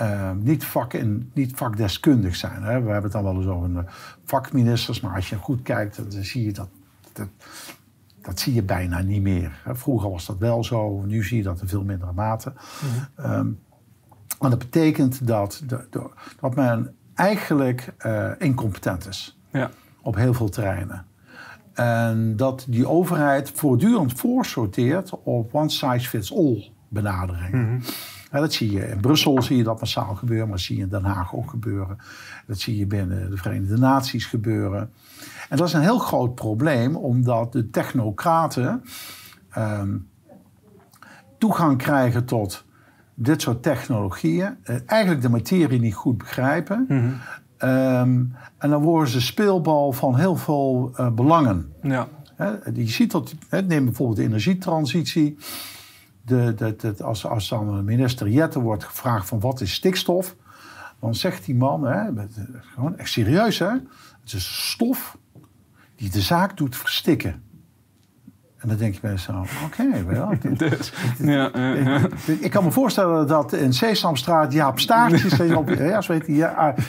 uh, 0.00 0.30
niet, 0.40 0.64
vak 0.64 0.92
in, 0.92 1.30
niet 1.34 1.56
vakdeskundig 1.56 2.36
zijn. 2.36 2.62
Hè? 2.62 2.82
We 2.82 2.90
hebben 2.90 3.02
het 3.02 3.12
dan 3.12 3.22
wel 3.22 3.36
eens 3.36 3.46
over 3.46 3.84
vakministers, 4.24 5.00
maar 5.00 5.14
als 5.14 5.28
je 5.28 5.36
goed 5.36 5.62
kijkt, 5.62 5.96
dan 5.96 6.22
zie 6.24 6.44
je 6.44 6.52
dat, 6.52 6.68
dat 7.12 7.28
dat 8.28 8.40
zie 8.40 8.54
je 8.54 8.62
bijna 8.62 9.00
niet 9.00 9.22
meer. 9.22 9.62
Vroeger 9.66 10.10
was 10.10 10.26
dat 10.26 10.38
wel 10.38 10.64
zo, 10.64 11.02
nu 11.06 11.24
zie 11.24 11.36
je 11.36 11.42
dat 11.42 11.60
in 11.60 11.68
veel 11.68 11.84
mindere 11.84 12.12
mate. 12.12 12.52
Mm 13.16 13.58
en 14.40 14.50
dat 14.50 14.58
betekent 14.58 15.26
dat, 15.26 15.62
dat 16.40 16.54
men 16.54 16.94
eigenlijk 17.14 17.94
uh, 18.06 18.30
incompetent 18.38 19.08
is 19.08 19.38
ja. 19.50 19.70
op 20.02 20.14
heel 20.14 20.34
veel 20.34 20.48
terreinen. 20.48 21.06
En 21.72 22.36
dat 22.36 22.66
die 22.68 22.88
overheid 22.88 23.50
voortdurend 23.50 24.12
voorsorteert 24.12 25.10
op 25.22 25.54
one 25.54 25.68
size 25.68 26.08
fits 26.08 26.34
all 26.34 26.70
benaderingen. 26.88 27.72
Mhm. 27.72 27.80
Dat 28.30 28.52
zie 28.52 28.72
je 28.72 28.88
in 28.88 29.00
Brussel, 29.00 29.42
zie 29.42 29.56
je 29.56 29.62
dat 29.62 29.80
massaal 29.80 30.14
gebeuren, 30.14 30.48
maar 30.48 30.56
dat 30.56 30.66
zie 30.66 30.76
je 30.76 30.82
in 30.82 30.88
Den 30.88 31.04
Haag 31.04 31.34
ook 31.34 31.50
gebeuren. 31.50 31.98
Dat 32.46 32.58
zie 32.58 32.78
je 32.78 32.86
binnen 32.86 33.30
de 33.30 33.36
Verenigde 33.36 33.78
Naties 33.78 34.26
gebeuren. 34.26 34.90
En 35.48 35.56
dat 35.56 35.66
is 35.66 35.72
een 35.72 35.80
heel 35.80 35.98
groot 35.98 36.34
probleem, 36.34 36.96
omdat 36.96 37.52
de 37.52 37.70
technocraten 37.70 38.84
ehm, 39.50 39.96
toegang 41.38 41.78
krijgen 41.78 42.24
tot 42.24 42.64
dit 43.14 43.42
soort 43.42 43.62
technologieën, 43.62 44.56
eh, 44.62 44.76
eigenlijk 44.86 45.22
de 45.22 45.28
materie 45.28 45.80
niet 45.80 45.94
goed 45.94 46.18
begrijpen. 46.18 46.84
Mhm. 46.88 47.10
Ehm, 47.56 48.24
en 48.58 48.70
dan 48.70 48.82
worden 48.82 49.08
ze 49.08 49.20
speelbal 49.20 49.92
van 49.92 50.16
heel 50.16 50.36
veel 50.36 50.92
uh, 50.96 51.10
belangen. 51.10 51.72
Ja. 51.82 52.08
je 52.74 52.88
ziet 52.88 53.10
dat, 53.10 53.34
neem 53.66 53.84
bijvoorbeeld 53.84 54.16
de 54.16 54.24
energietransitie. 54.24 55.38
De, 56.28 56.54
de, 56.56 56.76
de, 56.76 57.04
als, 57.04 57.26
als 57.26 57.48
dan 57.48 57.84
minister 57.84 58.28
Jette 58.28 58.60
wordt 58.60 58.84
gevraagd 58.84 59.28
van 59.28 59.40
wat 59.40 59.60
is 59.60 59.72
stikstof, 59.72 60.36
dan 61.00 61.14
zegt 61.14 61.44
die 61.44 61.54
man, 61.54 61.86
hè, 61.86 62.10
gewoon 62.74 62.98
echt 62.98 63.10
serieus 63.10 63.58
hè, 63.58 63.70
het 64.20 64.32
is 64.32 64.70
stof 64.70 65.16
die 65.96 66.10
de 66.10 66.20
zaak 66.20 66.56
doet 66.56 66.76
verstikken. 66.76 67.42
En 68.58 68.68
dan 68.68 68.76
denk 68.76 68.94
je 68.94 69.00
bij 69.00 69.10
jezelf, 69.10 69.64
oké, 69.64 70.04
wel. 70.04 70.32
Dus, 70.56 70.92
ja, 71.18 71.50
Ik 72.40 72.50
kan 72.50 72.64
me 72.64 72.70
voorstellen 72.70 73.26
dat 73.26 73.52
in 73.52 73.72
Sesamstraat 73.72 74.52
Jaap 74.52 74.78
Staartjes, 74.78 75.36
ja, 75.78 76.00
zo 76.00 76.12
heet 76.12 76.24
die, 76.24 76.44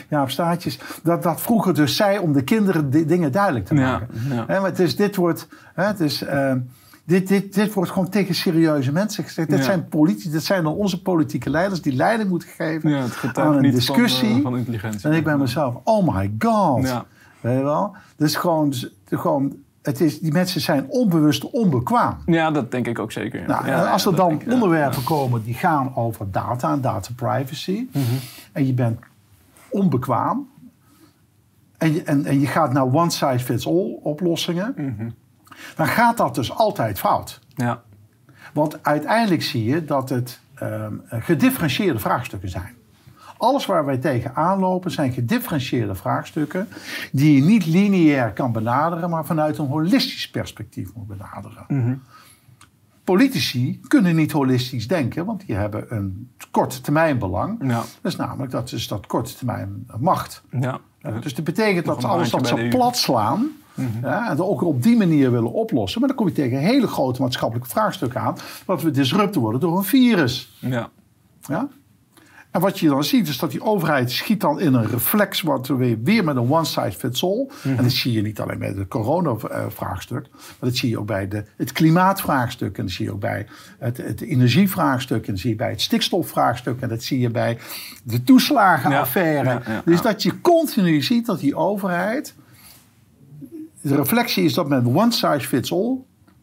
Jaap 0.09 0.29
Staartjes, 0.29 0.79
dat 1.03 1.23
dat 1.23 1.41
vroeger 1.41 1.73
dus 1.73 1.95
zei 1.95 2.19
om 2.19 2.33
de 2.33 2.43
kinderen 2.43 2.89
dingen 2.89 3.31
duidelijk 3.31 3.65
te 3.65 3.73
maken. 3.73 4.07
Ja, 4.29 4.35
ja. 4.35 4.45
maar 4.47 4.69
het 4.69 4.79
is, 4.79 4.95
dit 4.95 5.15
wordt, 5.15 5.47
het 5.73 5.99
is, 5.99 6.23
uh, 6.23 6.53
dit, 7.09 7.27
dit, 7.27 7.53
dit 7.53 7.73
wordt 7.73 7.91
gewoon 7.91 8.09
tegen 8.09 8.35
serieuze 8.35 8.91
mensen 8.91 9.23
gezegd. 9.23 9.49
Dit 9.49 9.63
zijn 9.63 9.87
politici, 9.87 10.31
dit 10.31 10.43
zijn 10.43 10.63
dan 10.63 10.73
onze 10.73 11.01
politieke 11.01 11.49
leiders 11.49 11.81
die 11.81 11.93
leiding 11.93 12.29
moeten 12.29 12.49
geven 12.49 12.89
ja, 12.89 13.05
aan 13.33 13.55
een 13.55 13.71
discussie. 13.71 14.31
Van, 14.31 14.41
van 14.41 14.57
intelligentie. 14.57 15.09
En 15.09 15.15
ik 15.15 15.23
ben 15.23 15.39
mezelf, 15.39 15.75
oh 15.83 16.15
my 16.15 16.31
god. 16.39 16.87
Ja. 16.87 17.05
Weet 17.41 17.57
je 17.57 17.63
wel? 17.63 17.95
Dus 18.15 18.35
gewoon, 18.35 18.73
gewoon 19.05 19.55
het 19.81 20.01
is, 20.01 20.19
die 20.19 20.31
mensen 20.31 20.61
zijn 20.61 20.85
onbewust 20.89 21.49
onbekwaam. 21.49 22.17
Ja, 22.25 22.51
dat 22.51 22.71
denk 22.71 22.87
ik 22.87 22.99
ook 22.99 23.11
zeker. 23.11 23.47
Nou, 23.47 23.67
ja, 23.67 23.91
als 23.91 24.05
er 24.05 24.15
dan 24.15 24.41
onderwerpen 24.49 25.03
komen 25.03 25.43
die 25.43 25.53
gaan 25.53 25.95
over 25.95 26.31
data 26.31 26.71
en 26.71 26.81
data 26.81 27.09
privacy... 27.15 27.87
Mhm. 27.91 28.03
en 28.51 28.65
je 28.65 28.73
bent 28.73 28.99
onbekwaam... 29.69 30.47
en 31.77 31.93
je, 31.93 32.03
en, 32.03 32.25
en 32.25 32.39
je 32.39 32.47
gaat 32.47 32.73
naar 32.73 32.93
one-size-fits-all 32.93 33.99
oplossingen... 34.01 34.73
Mhm. 34.77 35.09
Dan 35.75 35.87
gaat 35.87 36.17
dat 36.17 36.35
dus 36.35 36.51
altijd 36.51 36.99
fout. 36.99 37.39
Ja. 37.55 37.81
Want 38.53 38.83
uiteindelijk 38.83 39.43
zie 39.43 39.63
je 39.63 39.85
dat 39.85 40.09
het 40.09 40.39
um, 40.61 41.01
gedifferentieerde 41.09 41.99
vraagstukken 41.99 42.49
zijn. 42.49 42.77
Alles 43.37 43.65
waar 43.65 43.85
wij 43.85 43.97
tegen 43.97 44.35
aanlopen 44.35 44.91
zijn 44.91 45.11
gedifferentieerde 45.11 45.95
vraagstukken 45.95 46.67
die 47.11 47.35
je 47.35 47.41
niet 47.41 47.65
lineair 47.65 48.33
kan 48.33 48.51
benaderen, 48.51 49.09
maar 49.09 49.25
vanuit 49.25 49.57
een 49.57 49.67
holistisch 49.67 50.29
perspectief 50.29 50.93
moet 50.93 51.07
benaderen. 51.07 51.65
Mhm. 51.67 51.95
Politici 53.03 53.79
kunnen 53.87 54.15
niet 54.15 54.31
holistisch 54.31 54.87
denken, 54.87 55.25
want 55.25 55.45
die 55.45 55.55
hebben 55.55 55.95
een 55.95 56.31
korte 56.51 56.81
termijn 56.81 57.19
belang. 57.19 57.57
Ja. 57.61 57.83
Dat 58.01 58.11
is 58.11 58.15
namelijk 58.15 58.51
dat, 58.51 58.71
is 58.71 58.87
dat 58.87 59.07
korte 59.07 59.35
termijn 59.35 59.87
macht. 59.99 60.43
Ja. 60.51 60.79
dus 61.21 61.35
dat 61.35 61.45
betekent 61.45 61.85
dat 61.85 62.03
alles 62.03 62.29
dat 62.29 62.47
ze 62.47 62.67
plat 62.69 62.97
slaan, 62.97 63.49
mm 63.79 64.01
ja, 64.01 64.29
en 64.29 64.41
ook 64.41 64.61
op 64.61 64.83
die 64.83 64.97
manier 64.97 65.31
willen 65.31 65.51
oplossen. 65.51 65.99
Maar 65.99 66.09
dan 66.09 66.17
kom 66.17 66.27
je 66.27 66.33
tegen 66.33 66.59
hele 66.59 66.87
grote 66.87 67.21
maatschappelijke 67.21 67.69
vraagstukken 67.69 68.21
aan. 68.21 68.37
Dat 68.65 68.81
we 68.81 68.91
disrupten 68.91 69.41
worden 69.41 69.61
door 69.61 69.77
een 69.77 69.83
virus. 69.83 70.57
Ja. 70.59 70.89
Ja? 71.41 71.67
En 72.51 72.61
wat 72.61 72.79
je 72.79 72.87
dan 72.87 73.03
ziet 73.03 73.27
is 73.27 73.37
dat 73.37 73.51
die 73.51 73.61
overheid 73.61 74.11
schiet 74.11 74.41
dan 74.41 74.59
in 74.59 74.73
een 74.73 74.87
reflex, 74.87 75.41
wat 75.41 75.67
weer, 75.67 75.97
weer 76.03 76.23
met 76.23 76.35
een 76.35 76.51
one 76.51 76.65
size 76.65 76.97
fits 76.97 77.23
all. 77.23 77.47
En 77.63 77.83
dat 77.83 77.91
zie 77.91 78.11
je 78.11 78.21
niet 78.21 78.39
alleen 78.39 78.59
bij 78.59 78.67
het 78.67 78.87
corona-vraagstuk, 78.87 80.27
maar 80.31 80.69
dat 80.69 80.75
zie 80.75 80.89
je 80.89 80.99
ook 80.99 81.05
bij 81.05 81.27
de, 81.27 81.43
het 81.57 81.71
klimaatvraagstuk. 81.71 82.77
En 82.77 82.83
dat 82.85 82.93
zie 82.93 83.05
je 83.05 83.11
ook 83.11 83.19
bij 83.19 83.47
het, 83.79 83.97
het 83.97 84.21
energievraagstuk. 84.21 85.27
En 85.27 85.31
dat 85.31 85.41
zie 85.41 85.49
je 85.49 85.55
bij 85.55 85.69
het 85.69 85.81
stikstofvraagstuk. 85.81 86.81
En 86.81 86.89
dat 86.89 87.03
zie 87.03 87.19
je 87.19 87.29
bij 87.29 87.57
de 88.03 88.23
toeslagenaffaire. 88.23 89.61
dus 89.85 90.01
dat 90.01 90.23
je 90.23 90.41
continu 90.41 91.01
ziet 91.01 91.25
dat 91.25 91.39
die 91.39 91.55
overheid. 91.55 92.35
De 93.81 93.95
reflectie 93.95 94.43
is 94.43 94.53
dat 94.53 94.67
met 94.67 94.85
one 94.85 95.11
size 95.11 95.47
fits 95.47 95.71
all 95.71 95.97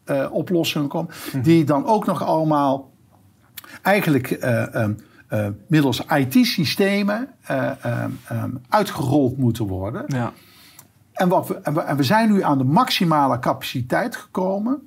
uh, 0.05 0.27
oplossingen 0.31 0.87
komt, 0.87 1.11
mhm. 1.33 1.41
die 1.41 1.63
dan 1.63 1.85
ook 1.85 2.05
nog 2.05 2.23
allemaal 2.23 2.91
eigenlijk 3.81 4.31
uh, 4.43 4.75
um, 4.75 4.97
uh, 5.29 5.47
middels 5.67 6.01
IT-systemen 6.05 7.29
uh, 7.51 7.71
um, 8.31 8.61
uitgerold 8.69 9.37
moeten 9.37 9.67
worden. 9.67 10.03
Ja. 10.07 10.33
En, 11.13 11.29
wat 11.29 11.47
we, 11.47 11.55
en, 11.55 11.73
we, 11.73 11.81
en 11.81 11.97
we 11.97 12.03
zijn 12.03 12.31
nu 12.31 12.43
aan 12.43 12.57
de 12.57 12.63
maximale 12.63 13.39
capaciteit 13.39 14.15
gekomen 14.15 14.81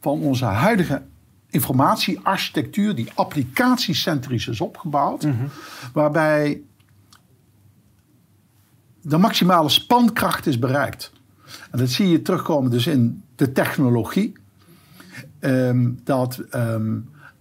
van 0.00 0.20
onze 0.20 0.44
huidige 0.44 1.02
informatiearchitectuur, 1.50 2.94
die 2.94 3.10
applicatiecentrisch 3.14 4.48
is 4.48 4.60
opgebouwd, 4.60 5.22
mm 5.22 5.38
-hmm. 5.38 5.48
waarbij 5.92 6.60
de 9.02 9.16
maximale 9.16 9.68
spankracht 9.68 10.46
is 10.46 10.58
bereikt. 10.58 11.12
En 11.76 11.82
dat 11.82 11.90
zie 11.90 12.08
je 12.08 12.22
terugkomen 12.22 12.70
dus 12.70 12.86
in 12.86 13.22
de 13.34 13.52
technologie. 13.52 14.32
Ehm, 15.40 15.90
dat, 16.04 16.42
ehm, 16.50 16.96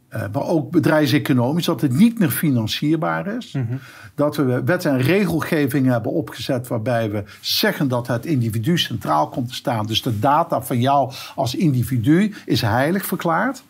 eh, 0.08 0.21
maar 0.34 0.43
ook 0.43 0.71
bedrijfseconomisch, 0.71 1.65
dat 1.65 1.82
het 1.82 1.93
niet 1.93 2.19
meer 2.19 2.30
financierbaar 2.30 3.28
is. 3.28 3.52
Mhm. 3.52 3.76
Dat 4.15 4.36
we 4.36 4.63
wet 4.63 4.86
en 4.86 5.02
regelgeving 5.02 5.88
hebben 5.88 6.12
opgezet 6.12 6.67
waarbij 6.67 7.12
we 7.12 7.24
zeggen 7.41 7.88
dat 7.88 8.08
het 8.08 8.26
individu 8.26 8.78
centraal 8.78 9.30
komt 9.30 9.48
te 9.48 9.54
staan. 9.54 9.86
Dus 9.86 10.02
de 10.02 10.19
data 10.19 10.62
van 10.62 10.80
jou 10.80 11.12
als 11.36 11.56
individu 11.56 12.34
is 12.45 12.62
heilig 12.62 13.06
verklaard. 13.06 13.63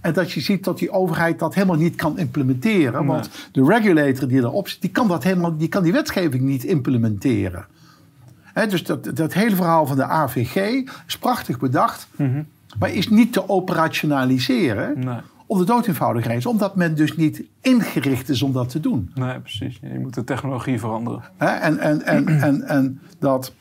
En 0.00 0.12
dat 0.12 0.32
je 0.32 0.40
ziet 0.40 0.64
dat 0.64 0.78
die 0.78 0.90
overheid 0.90 1.38
dat 1.38 1.54
helemaal 1.54 1.76
niet 1.76 1.96
kan 1.96 2.18
implementeren. 2.18 3.06
Want 3.06 3.30
de 3.52 3.64
regulator 3.64 4.28
die 4.28 4.38
erop 4.38 4.68
zit, 4.68 4.80
die 4.80 4.90
kan, 4.90 5.08
dat 5.08 5.22
helemaal, 5.22 5.56
die, 5.56 5.68
kan 5.68 5.82
die 5.82 5.92
wetgeving 5.92 6.42
niet 6.42 6.64
implementeren. 6.64 7.66
Dus 8.66 8.84
dat, 8.84 9.16
dat 9.16 9.32
hele 9.32 9.56
verhaal 9.56 9.86
van 9.86 9.96
de 9.96 10.04
AVG 10.04 10.84
is 11.06 11.18
prachtig 11.18 11.58
bedacht. 11.58 12.08
Mhm. 12.16 12.42
Maar 12.78 12.90
is 12.90 13.08
niet 13.08 13.32
te 13.32 13.48
operationaliseren. 13.48 14.98
Nee. 15.04 15.18
Om 15.46 15.58
de 15.58 15.64
dood 15.64 15.86
eenvoudig. 15.86 16.46
Omdat 16.46 16.76
men 16.76 16.94
dus 16.94 17.16
niet 17.16 17.42
ingericht 17.60 18.28
is 18.28 18.42
om 18.42 18.52
dat 18.52 18.68
te 18.68 18.80
doen. 18.80 19.10
Nee, 19.14 19.40
precies. 19.40 19.78
Je 19.82 19.98
moet 19.98 20.14
de 20.14 20.24
technologie 20.24 20.78
veranderen. 20.78 21.22
En, 21.36 21.78
en, 21.78 22.02
en, 22.02 22.28
en, 22.48 22.62
en 22.62 23.00
dat 23.18 23.52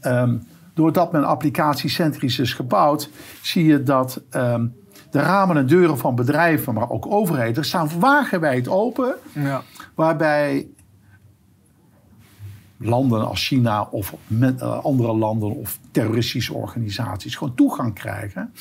ehm, 0.00 0.36
doordat 0.74 1.12
men 1.12 1.24
applicatiecentrisch 1.24 2.38
is 2.38 2.54
gebouwd, 2.54 3.10
zie 3.42 3.64
je 3.64 3.82
dat 3.82 4.20
ehm, 4.30 4.66
de 5.10 5.20
ramen 5.20 5.56
en 5.56 5.66
deuren 5.66 5.98
van 5.98 6.14
bedrijven, 6.14 6.74
maar 6.74 6.90
ook 6.90 7.06
overheden, 7.06 7.64
staan 7.64 7.88
wagenwijd 7.98 8.68
open. 8.68 9.14
Ja. 9.32 9.62
Waarbij 9.94 10.66
landen 12.84 13.28
als 13.28 13.46
China 13.46 13.82
of 13.82 14.14
met, 14.26 14.60
eh, 14.60 14.84
andere 14.84 15.14
landen 15.14 15.50
of 15.56 15.78
terroristische 15.90 16.54
organisaties 16.54 17.36
gewoon 17.36 17.54
toegang 17.54 17.94
krijgen 17.94 18.52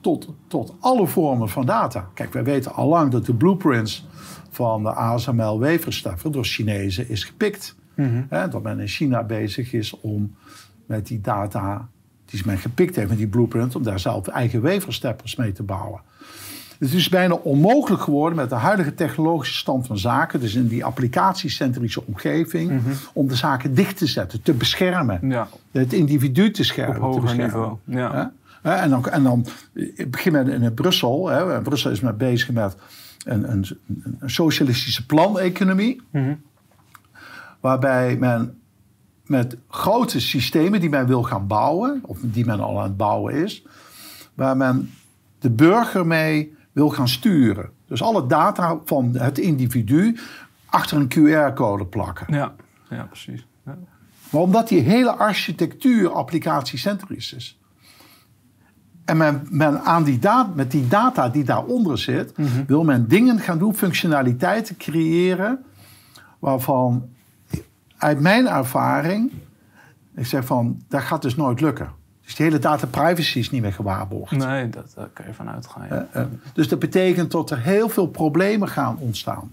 tot, 0.00 0.34
tot 0.46 0.74
alle 0.80 1.06
vormen 1.06 1.48
van 1.48 1.66
data. 1.66 2.08
Kijk, 2.14 2.32
wij 2.32 2.44
weten 2.44 2.74
al 2.74 2.88
lang 2.88 3.10
dat 3.10 3.26
de 3.26 3.34
blueprints 3.34 4.06
van 4.50 4.82
de 4.82 4.94
ASML 4.94 5.60
waferstaffer 5.60 6.32
door 6.32 6.44
Chinezen 6.44 7.08
is 7.08 7.24
gepikt. 7.24 7.76
Hè, 8.28 8.48
dat 8.48 8.62
men 8.62 8.80
in 8.80 8.88
China 8.88 9.24
bezig 9.24 9.72
is 9.72 10.00
om 10.00 10.34
met 10.86 11.06
die 11.06 11.20
data 11.20 11.88
die 12.24 12.42
men 12.44 12.58
gepikt 12.58 12.96
heeft 12.96 13.08
met 13.08 13.18
die 13.18 13.28
blueprint, 13.28 13.76
om 13.76 13.82
daar 13.82 14.00
zelf 14.00 14.26
eigen 14.26 14.62
wafersteppers 14.62 15.36
mee 15.36 15.52
te 15.52 15.62
bouwen. 15.62 16.00
Het 16.78 16.92
is 16.92 17.08
bijna 17.08 17.34
onmogelijk 17.34 18.02
geworden 18.02 18.36
met 18.36 18.48
de 18.48 18.54
huidige 18.54 18.94
technologische 18.94 19.54
stand 19.56 19.86
van 19.86 19.98
zaken, 19.98 20.40
dus 20.40 20.54
in 20.54 20.68
die 20.68 20.84
applicatiecentrische 20.84 22.02
omgeving, 22.06 22.82
om 23.12 23.28
de 23.28 23.34
zaken 23.34 23.74
dicht 23.74 23.96
te 23.96 24.06
zetten, 24.06 24.42
te 24.42 24.52
beschermen. 24.52 25.18
ja, 25.28 25.48
Het 25.70 25.92
individu 25.92 26.50
te 26.50 26.64
schermen. 26.64 26.96
op 26.96 27.02
hoger 27.02 27.20
beschermen. 27.20 27.46
niveau. 27.46 27.76
Ja. 27.84 28.32
En 28.62 28.90
dan, 28.90 29.08
en 29.08 29.22
dan 29.22 29.46
beginnen 30.08 30.44
we 30.44 30.52
in 30.52 30.74
Brussel. 30.74 31.28
Hè? 31.28 31.62
Brussel 31.62 31.90
is 31.90 32.00
met 32.00 32.18
bezig 32.18 32.50
met 32.50 32.76
een, 33.24 33.50
een, 33.52 33.66
een 34.20 34.30
socialistische 34.30 35.06
planeconomie. 35.06 36.02
Mhm. 36.10 36.34
Waarbij 37.60 38.16
men 38.16 38.58
met 39.26 39.56
grote 39.68 40.20
systemen 40.20 40.80
die 40.80 40.88
men 40.90 41.06
wil 41.06 41.22
gaan 41.22 41.46
bouwen, 41.46 42.00
of 42.02 42.18
die 42.22 42.44
men 42.46 42.60
al 42.60 42.78
aan 42.78 42.84
het 42.88 42.96
bouwen 42.96 43.34
is, 43.34 43.62
waar 44.34 44.56
men 44.56 44.90
de 45.38 45.50
burger 45.50 46.06
mee 46.06 46.55
wil 46.76 46.90
gaan 46.90 47.08
sturen. 47.08 47.70
Dus 47.86 48.02
alle 48.02 48.26
data 48.26 48.78
van 48.84 49.16
het 49.16 49.38
individu 49.38 50.18
achter 50.66 50.96
een 50.96 51.08
QR-code 51.08 51.86
plakken. 51.86 52.34
Ja. 52.34 52.54
ja, 52.90 53.02
precies. 53.04 53.46
Ja. 53.64 53.76
Maar 54.30 54.40
omdat 54.40 54.68
die 54.68 54.80
hele 54.80 55.10
architectuur 55.12 56.12
applicatiecentrisch 56.12 57.32
is. 57.32 57.58
En 59.04 59.16
men, 59.16 59.46
men 59.50 59.80
aan 59.80 60.04
die 60.04 60.18
da- 60.18 60.52
met 60.54 60.70
die 60.70 60.88
data 60.88 61.28
die 61.28 61.44
daaronder 61.44 61.98
zit, 61.98 62.32
wil 62.66 62.84
men 62.84 63.08
dingen 63.08 63.38
gaan 63.38 63.58
doen, 63.58 63.74
functionaliteiten 63.74 64.76
creëren, 64.76 65.64
waarvan 66.38 67.08
uit 67.96 68.20
mijn 68.20 68.46
ervaring, 68.46 69.32
ik 70.14 70.26
zeg 70.26 70.44
van, 70.44 70.82
dat 70.88 71.02
gaat 71.02 71.22
dus 71.22 71.36
nooit 71.36 71.60
lukken. 71.60 71.90
Dus 72.26 72.34
die 72.34 72.46
hele 72.46 72.58
data 72.58 72.86
privacy 72.86 73.38
is 73.38 73.50
niet 73.50 73.62
meer 73.62 73.72
gewaarborgd. 73.72 74.36
Nee, 74.36 74.68
dat, 74.68 74.92
daar 74.94 75.08
kan 75.12 75.26
je 75.26 75.34
vanuit 75.34 75.66
gaan. 75.66 75.86
Ja. 75.90 76.06
Eh, 76.12 76.22
dus 76.52 76.68
dat 76.68 76.78
betekent 76.78 77.30
dat 77.30 77.50
er 77.50 77.58
heel 77.58 77.88
veel 77.88 78.06
problemen 78.06 78.68
gaan 78.68 78.96
ontstaan. 78.98 79.52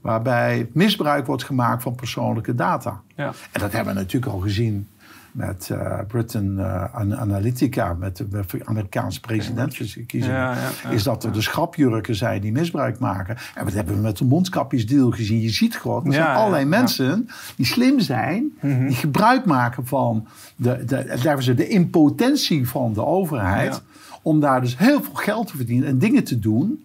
Waarbij 0.00 0.68
misbruik 0.72 1.26
wordt 1.26 1.44
gemaakt 1.44 1.82
van 1.82 1.94
persoonlijke 1.94 2.54
data. 2.54 3.00
Ja. 3.16 3.32
En 3.52 3.60
dat 3.60 3.72
hebben 3.72 3.94
we 3.94 4.00
natuurlijk 4.00 4.32
al 4.32 4.38
gezien 4.38 4.88
met 5.32 5.70
eh, 5.70 5.98
Britain 6.08 6.58
eh, 6.58 6.94
An- 6.94 7.16
Analytica, 7.16 7.94
met 7.94 8.16
de 8.16 8.28
de 8.28 8.44
Amerikaanse 8.64 9.20
presidentsverkiezingen. 9.20 10.36
Ja, 10.36 10.52
ja, 10.52 10.68
ja. 10.82 10.90
is 10.90 11.02
dat 11.02 11.24
er 11.24 11.32
dus 11.32 11.46
grapjurken 11.46 12.14
zijn 12.14 12.40
die 12.40 12.52
misbruik 12.52 12.98
maken. 12.98 13.36
En 13.54 13.64
wat 13.64 13.72
hebben 13.72 13.94
we 13.94 14.00
met 14.00 14.16
de 14.16 14.24
mondkapjesdeal 14.24 15.10
gezien? 15.10 15.40
Je 15.40 15.50
ziet 15.50 15.76
gewoon, 15.76 16.00
er 16.04 16.06
Ja, 16.06 16.12
zijn 16.12 16.26
ja, 16.26 16.34
allerlei 16.34 16.62
ja. 16.62 16.68
mensen 16.68 17.28
die 17.56 17.66
slim 17.66 18.00
zijn, 18.00 18.52
die 18.60 18.96
gebruik 18.96 19.44
maken 19.44 19.86
van 19.86 20.26
de, 20.56 20.84
de, 20.84 21.36
ze 21.38 21.54
de 21.54 21.68
impotentie 21.68 22.68
van 22.68 22.92
de 22.92 23.04
overheid. 23.04 23.82
Om 24.22 24.40
daar 24.40 24.60
dus 24.60 24.78
heel 24.78 25.02
veel 25.02 25.14
geld 25.14 25.46
te 25.46 25.56
verdienen 25.56 25.88
en 25.88 25.98
dingen 25.98 26.24
te 26.24 26.38
doen 26.38 26.84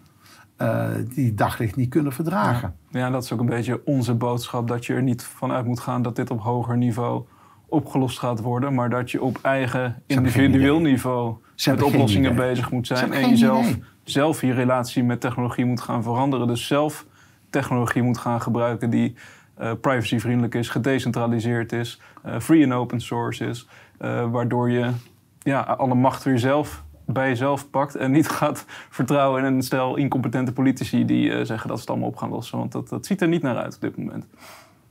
eh, 0.56 0.86
die 1.14 1.34
daglicht 1.34 1.76
niet 1.76 1.88
kunnen 1.88 2.12
verdragen. 2.12 2.74
Ja, 2.90 3.10
dat 3.10 3.24
is 3.24 3.32
ook 3.32 3.40
een 3.40 3.46
beetje 3.46 3.80
onze 3.84 4.14
boodschap. 4.14 4.68
Dat 4.68 4.86
je 4.86 4.94
er 4.94 5.02
niet 5.02 5.22
vanuit 5.22 5.66
moet 5.66 5.80
gaan 5.80 6.02
dat 6.02 6.16
dit 6.16 6.30
op 6.30 6.40
hoger 6.40 6.76
niveau 6.76 7.22
opgelost 7.68 8.18
gaat 8.18 8.40
worden. 8.40 8.74
Maar 8.74 8.90
dat 8.90 9.10
je 9.10 9.22
op 9.22 9.38
eigen 9.42 10.02
individueel 10.06 10.80
niveau 10.80 11.34
met 11.66 11.82
oplossingen 11.82 12.32
idee. 12.32 12.46
bezig 12.46 12.70
moet 12.70 12.86
zijn. 12.86 13.12
En 13.12 13.28
jezelf 13.28 13.70
idee. 13.70 13.82
zelf 14.04 14.40
je 14.40 14.52
relatie 14.52 15.04
met 15.04 15.20
technologie 15.20 15.64
moet 15.64 15.80
gaan 15.80 16.02
veranderen. 16.02 16.46
Dus 16.46 16.66
zelf 16.66 17.06
technologie 17.50 18.02
moet 18.02 18.18
gaan 18.18 18.40
gebruiken 18.40 18.90
die 18.90 19.14
eh, 19.54 19.72
privacyvriendelijk 19.80 20.54
is, 20.54 20.68
gedecentraliseerd 20.68 21.72
is, 21.72 22.00
eh, 22.22 22.38
free 22.38 22.62
en 22.62 22.72
open 22.72 23.00
source 23.00 23.44
is. 23.44 23.68
eh, 23.98 24.30
waardoor 24.30 24.70
je 24.70 24.90
ja, 25.38 25.60
alle 25.60 25.94
macht 25.94 26.22
weer 26.22 26.38
zelf 26.38 26.84
bij 27.06 27.28
jezelf 27.28 27.70
pakt 27.70 27.94
en 27.94 28.10
niet 28.10 28.28
gaat 28.38 28.64
vertrouwen 28.68 29.44
in 29.44 29.54
een 29.54 29.62
stel 29.62 29.96
incompetente 29.96 30.52
politici 30.52 31.04
die 31.04 31.44
zeggen 31.44 31.68
dat 31.68 31.76
ze 31.76 31.82
het 31.82 31.90
allemaal 31.90 32.08
op 32.08 32.16
gaan 32.16 32.30
lossen. 32.30 32.58
Want 32.58 32.72
dat, 32.72 32.88
dat 32.88 33.06
ziet 33.06 33.20
er 33.20 33.28
niet 33.28 33.42
naar 33.42 33.56
uit 33.56 33.74
op 33.74 33.80
dit 33.80 33.96
moment. 33.96 34.26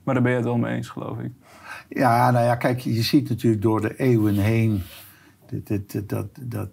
Maar 0.03 0.13
daar 0.13 0.23
ben 0.23 0.31
je 0.31 0.37
het 0.37 0.47
wel 0.47 0.57
mee 0.57 0.75
eens, 0.75 0.89
geloof 0.89 1.19
ik. 1.19 1.31
Ja, 1.89 2.31
nou 2.31 2.45
ja, 2.45 2.55
kijk, 2.55 2.79
je 2.79 3.01
ziet 3.01 3.29
natuurlijk 3.29 3.61
door 3.61 3.81
de 3.81 3.95
eeuwen 3.99 4.35
heen. 4.35 4.83
dat, 6.07 6.27
dat, 6.41 6.69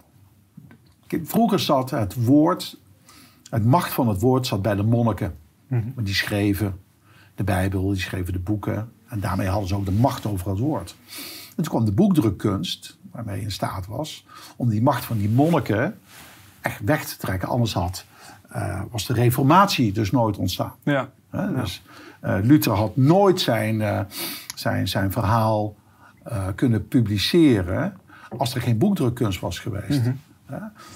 Kijk, 1.07 1.27
vroeger 1.27 1.61
zat 1.61 1.91
het 1.91 2.25
woord, 2.25 2.79
het 3.51 3.65
macht 3.65 3.93
van 3.93 4.09
het 4.09 4.21
woord 4.21 4.47
zat 4.47 4.63
bij 4.63 4.75
de 4.75 4.83
monniken. 4.83 5.37
Want 5.95 6.07
Die 6.07 6.15
schreven 6.15 6.81
de 7.35 7.45
Bijbel, 7.45 7.89
die 7.89 8.01
schreven 8.01 8.33
de 8.33 8.39
boeken. 8.39 8.93
En 9.09 9.21
daarmee 9.21 9.49
hadden 9.49 9.69
ze 9.69 9.75
ook 9.75 9.85
de 9.85 9.93
macht 9.93 10.27
over 10.27 10.51
het 10.51 10.59
woord. 10.59 10.97
En 11.49 11.63
toen 11.63 11.65
kwam 11.65 11.85
de 11.85 11.93
boekdrukkunst, 11.93 12.99
waarmee 13.11 13.37
je 13.37 13.43
in 13.43 13.53
staat 13.53 13.87
was 13.87 14.27
om 14.57 14.69
die 14.69 14.83
macht 14.83 15.05
van 15.05 15.19
die 15.19 15.29
monniken 15.29 15.99
echt 16.61 16.81
weg 16.85 17.05
te 17.05 17.17
trekken. 17.17 17.49
Anders 17.49 17.73
had, 17.73 18.05
eh, 18.49 18.83
was 18.91 19.07
de 19.07 19.13
reformatie 19.13 19.93
dus 19.93 20.11
nooit 20.11 20.37
ontstaan. 20.37 20.75
Ja, 20.83 21.11
dus, 21.31 21.83
eh, 21.85 21.93
Luther 22.43 22.73
had 22.73 22.97
nooit 22.97 23.41
zijn, 23.41 23.81
eh, 23.81 24.01
zijn, 24.55 24.89
zijn 24.89 25.13
verhaal 25.13 25.75
eh, 26.23 26.47
kunnen 26.55 26.89
publiceren 26.89 27.97
als 28.39 28.55
er 28.55 28.61
geen 28.61 28.79
boekdrukkunst 28.79 29.41
was 29.41 29.59
geweest. 29.59 30.01
Mhm. 30.01 30.13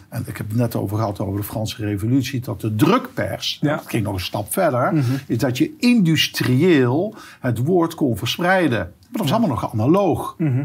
En 0.08 0.24
ik 0.26 0.36
heb 0.36 0.48
het 0.48 0.56
net 0.56 0.74
over 0.76 0.96
gehad 0.96 1.20
over 1.20 1.36
de 1.40 1.46
Franse 1.46 1.84
Revolutie, 1.84 2.40
dat 2.40 2.60
de 2.60 2.74
drukpers, 2.74 3.58
Ja. 3.60 3.68
Mhm. 3.68 3.78
dat 3.78 3.90
ging 3.90 4.04
nog 4.04 4.14
een 4.14 4.20
stap 4.20 4.52
verder, 4.52 5.04
is 5.26 5.38
dat 5.38 5.58
je 5.58 5.74
industrieel 5.78 7.14
het 7.40 7.58
woord 7.58 7.94
kon 7.94 8.16
verspreiden. 8.16 8.78
Maar 8.78 9.08
dat 9.12 9.20
was 9.20 9.30
allemaal 9.30 9.48
nog 9.48 9.72
analoog. 9.72 10.34
Mhm. 10.38 10.56
Hè, 10.56 10.62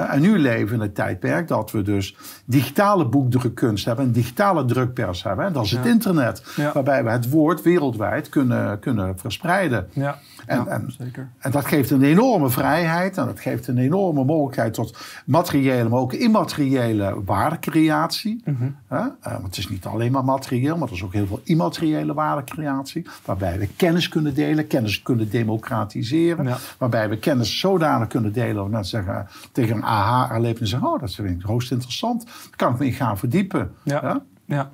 En 0.00 0.20
nu 0.20 0.38
leven 0.38 0.68
we 0.68 0.74
in 0.74 0.80
het 0.80 0.94
tijdperk 0.94 1.48
dat 1.48 1.70
we 1.70 1.82
dus 1.82 2.16
digitale 2.44 3.06
boekdrukkunst 3.08 3.84
hebben, 3.84 4.04
een 4.04 4.12
digitale 4.12 4.64
drukpers 4.64 5.22
hebben. 5.22 5.44
En 5.46 5.52
dat 5.52 5.64
is 5.64 5.70
het 5.70 5.86
internet, 5.86 6.42
Ja. 6.56 6.72
waarbij 6.72 7.04
we 7.04 7.10
het 7.10 7.30
woord 7.30 7.62
wereldwijd 7.62 8.28
kunnen, 8.28 8.78
kunnen 8.78 9.18
verspreiden. 9.18 9.88
ja, 9.92 10.18
En, 10.46 10.56
ja, 10.58 10.66
en, 10.66 10.94
zeker. 10.98 11.28
en 11.38 11.50
dat 11.50 11.64
geeft 11.64 11.90
een 11.90 12.02
enorme 12.02 12.50
vrijheid 12.50 13.18
en 13.18 13.26
dat 13.26 13.40
geeft 13.40 13.66
een 13.66 13.78
enorme 13.78 14.24
mogelijkheid 14.24 14.74
tot 14.74 14.98
materiële, 15.24 15.88
maar 15.88 16.00
ook 16.00 16.12
immateriële 16.12 17.24
waardecreatie. 17.24 18.42
Mhm. 18.44 18.64
Eh, 18.88 19.06
want 19.20 19.44
het 19.44 19.56
is 19.56 19.68
niet 19.68 19.84
alleen 19.84 20.12
maar 20.12 20.24
materieel, 20.24 20.76
maar 20.76 20.88
er 20.88 20.94
is 20.94 21.02
ook 21.04 21.12
heel 21.12 21.26
veel 21.26 21.40
immateriële 21.44 22.14
waardecreatie. 22.14 23.06
Waarbij 23.24 23.58
we 23.58 23.68
kennis 23.76 24.08
kunnen 24.08 24.34
delen, 24.34 24.66
kennis 24.66 25.02
kunnen 25.02 25.30
democratiseren. 25.30 26.44
Ja. 26.46 26.56
Waarbij 26.78 27.08
we 27.08 27.18
kennis 27.18 27.58
zodanig 27.58 28.08
kunnen 28.08 28.32
delen 28.32 28.54
dat 28.54 28.68
mensen 28.68 29.04
zeggen, 29.04 29.28
tegen 29.52 29.76
een 29.76 29.84
aha-erlevenis 29.84 30.70
zeggen: 30.70 30.88
Oh, 30.88 31.00
dat 31.00 31.14
vind 31.14 31.40
ik 31.40 31.42
hoogst 31.42 31.70
interessant. 31.70 32.24
Daar 32.24 32.56
kan 32.56 32.72
ik 32.72 32.78
me 32.78 32.86
in 32.86 32.92
gaan 32.92 33.18
verdiepen. 33.18 33.70
Ja. 33.82 34.22
Ja, 34.44 34.70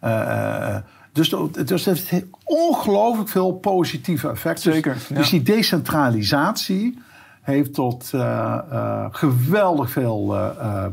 Eh, 0.00 0.74
eh, 0.74 0.82
dus, 1.18 1.34
dus 1.64 1.84
het 1.84 2.08
heeft 2.08 2.26
ongelooflijk 2.44 3.28
veel 3.28 3.52
positieve 3.52 4.28
effecten. 4.28 4.72
Zeker, 4.72 4.92
Dus, 4.94 5.08
ja. 5.08 5.14
dus 5.14 5.30
die 5.30 5.42
decentralisatie 5.42 6.98
heeft 7.40 7.74
tot 7.74 8.12
geweldig 9.10 9.90
veel 9.90 10.26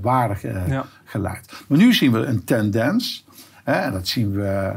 waarde 0.02 0.36
geleid. 1.04 1.64
Maar 1.68 1.78
nu 1.78 1.94
zien 1.94 2.12
we 2.12 2.26
een 2.26 2.44
tendens, 2.44 3.26
hè, 3.64 3.74
en 3.74 3.92
dat 3.92 4.08
zien 4.08 4.32
we 4.32 4.74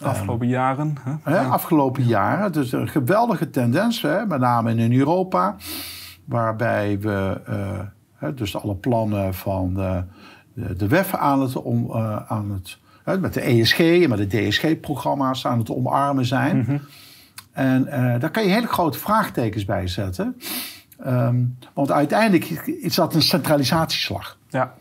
afgelopen 0.00 0.48
jaren. 0.48 0.94
Hè? 1.22 1.38
Afgelopen 1.38 2.04
jaren. 2.04 2.52
Dus 2.52 2.72
een 2.72 2.88
geweldige 2.88 3.50
tendens, 3.50 4.02
hè? 4.02 4.26
met 4.26 4.40
name 4.40 4.74
in 4.74 4.98
Europa. 4.98 5.56
Waarbij 6.24 7.00
we 7.00 7.40
dus 8.34 8.56
alle 8.56 8.74
plannen 8.74 9.34
van 9.34 9.74
de, 9.74 10.04
de, 10.76 10.88
WEF 10.88 11.14
aan 11.14 11.40
het, 11.40 11.56
om, 11.56 11.92
aan 12.28 12.50
het 12.50 12.78
met 13.04 13.34
de 13.34 13.40
ESG 13.40 13.78
en 13.78 14.08
met 14.08 14.18
de 14.18 14.26
DSG-programma's 14.26 15.46
aan 15.46 15.58
het 15.58 15.70
omarmen 15.70 16.26
zijn. 16.26 16.56
Mm 16.56 16.64
-hmm. 16.64 16.80
En 17.52 17.86
uh, 17.86 18.20
daar 18.20 18.30
kan 18.30 18.44
je 18.44 18.52
hele 18.52 18.66
grote 18.66 18.98
vraagtekens 18.98 19.64
bij 19.64 19.86
zetten. 19.86 20.36
Um, 21.06 21.58
want 21.72 21.90
uiteindelijk 21.90 22.44
is 22.80 22.94
dat 22.94 23.14
een 23.14 23.22
centralisatieslag. 23.22 24.38
Ja. 24.48 24.74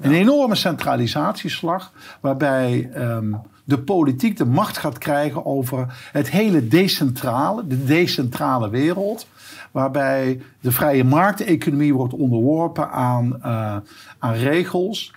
Een 0.00 0.12
enorme 0.12 0.54
centralisatieslag, 0.54 1.92
waarbij 2.20 2.90
um, 2.96 3.40
de 3.64 3.78
politiek 3.78 4.36
de 4.36 4.44
macht 4.44 4.78
gaat 4.78 4.98
krijgen 4.98 5.46
over 5.46 6.08
het 6.12 6.30
hele 6.30 6.68
decentrale, 6.68 7.66
de 7.66 7.84
decentrale 7.84 8.70
wereld. 8.70 9.26
Waarbij 9.70 10.40
de 10.60 10.72
vrije 10.72 11.04
markteconomie 11.04 11.94
wordt 11.94 12.14
onderworpen 12.14 12.90
aan, 12.90 13.40
uh, 13.44 13.76
aan 14.18 14.34
regels. 14.34 15.12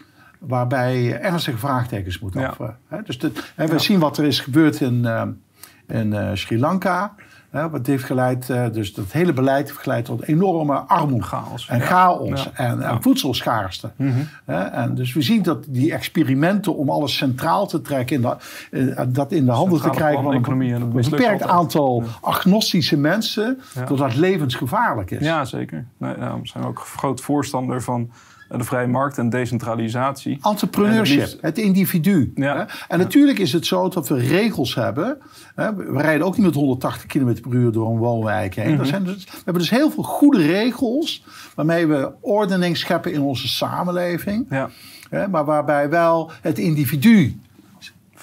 Waarbij 0.47 1.19
ernstige 1.19 1.57
vraagtekens 1.57 2.19
moet 2.19 2.35
af. 2.35 2.57
Ja. 2.57 3.01
Dus 3.05 3.19
de, 3.19 3.31
we 3.55 3.67
ja. 3.67 3.77
zien 3.77 3.99
wat 3.99 4.17
er 4.17 4.25
is 4.25 4.39
gebeurd 4.39 4.81
in, 4.81 5.01
uh, 5.03 5.23
in 5.87 6.13
uh, 6.13 6.29
Sri 6.33 6.59
Lanka. 6.59 7.13
Hè, 7.53 7.69
wat 7.69 7.87
heeft 7.87 8.03
geleid, 8.03 8.49
uh, 8.49 8.65
dus 8.71 8.93
dat 8.93 9.11
hele 9.11 9.33
beleid 9.33 9.67
heeft 9.67 9.79
geleid 9.79 10.05
tot 10.05 10.23
enorme 10.23 10.75
armoede. 10.75 11.25
Chaos. 11.25 11.67
En 11.67 11.81
chaos. 11.81 12.43
Ja. 12.43 12.51
En, 12.53 12.81
en 12.81 13.01
voedselschaarste. 13.01 13.91
Mhm. 13.95 14.09
Mm 14.09 14.15
-hmm. 14.45 14.55
en 14.55 14.95
dus 14.95 15.13
we 15.13 15.21
zien 15.21 15.43
dat 15.43 15.65
die 15.67 15.93
experimenten 15.93 16.75
om 16.75 16.89
alles 16.89 17.17
centraal 17.17 17.67
te 17.67 17.81
trekken, 17.81 18.15
in 18.15 18.21
de, 18.21 18.35
uh, 18.71 19.01
dat 19.07 19.31
in 19.31 19.45
de 19.45 19.51
handen 19.51 19.81
te 19.81 19.89
krijgen 19.89 20.23
van 20.23 20.33
een, 20.33 20.71
een 20.71 20.91
beperkt 21.09 21.43
aantal 21.43 22.03
agnostische 22.21 22.97
mensen, 22.97 23.59
dat 23.87 23.97
dat 23.97 24.15
levensgevaarlijk 24.15 25.11
is. 25.11 25.25
Ja, 25.25 25.45
zeker. 25.45 25.85
We 25.97 26.39
zijn 26.43 26.63
ook 26.63 26.79
groot 26.79 27.21
voorstander 27.21 27.81
van 27.81 28.11
de 28.57 28.65
vrije 28.65 28.87
markt 28.87 29.17
en 29.17 29.29
decentralisatie. 29.29 30.39
Entrepreneurship, 30.41 31.21
het, 31.21 31.41
het, 31.41 31.57
individu. 31.57 32.31
Ja. 32.35 32.55
Hè? 32.55 32.63
En 32.87 32.99
natuurlijk 32.99 33.39
is 33.39 33.53
het 33.53 33.65
zo 33.65 33.89
dat 33.89 34.07
we 34.07 34.17
regels 34.17 34.75
hebben. 34.75 35.17
Hè? 35.55 35.75
We 35.75 36.01
rijden 36.01 36.27
ook 36.27 36.37
niet 36.37 36.45
met 36.45 36.55
180 36.55 37.05
km 37.05 37.41
per 37.41 37.53
uur 37.53 37.71
door 37.71 37.89
een 37.89 37.97
woonwijk 37.97 38.55
heen. 38.55 38.71
Mm 38.71 38.77
-hmm. 38.77 38.85
zijn 38.85 39.03
dus, 39.03 39.23
we 39.23 39.31
hebben 39.35 39.61
dus 39.61 39.69
heel 39.69 39.91
veel 39.91 40.03
goede 40.03 40.41
regels 40.41 41.25
waarmee 41.55 41.87
we 41.87 42.11
ordening 42.21 42.77
scheppen 42.77 43.13
in 43.13 43.21
onze 43.21 43.47
samenleving. 43.47 44.45
Ja. 44.49 44.69
Hè? 45.09 45.27
Maar 45.27 45.45
waarbij 45.45 45.89
wel 45.89 46.31
het 46.41 46.59
individu 46.59 47.39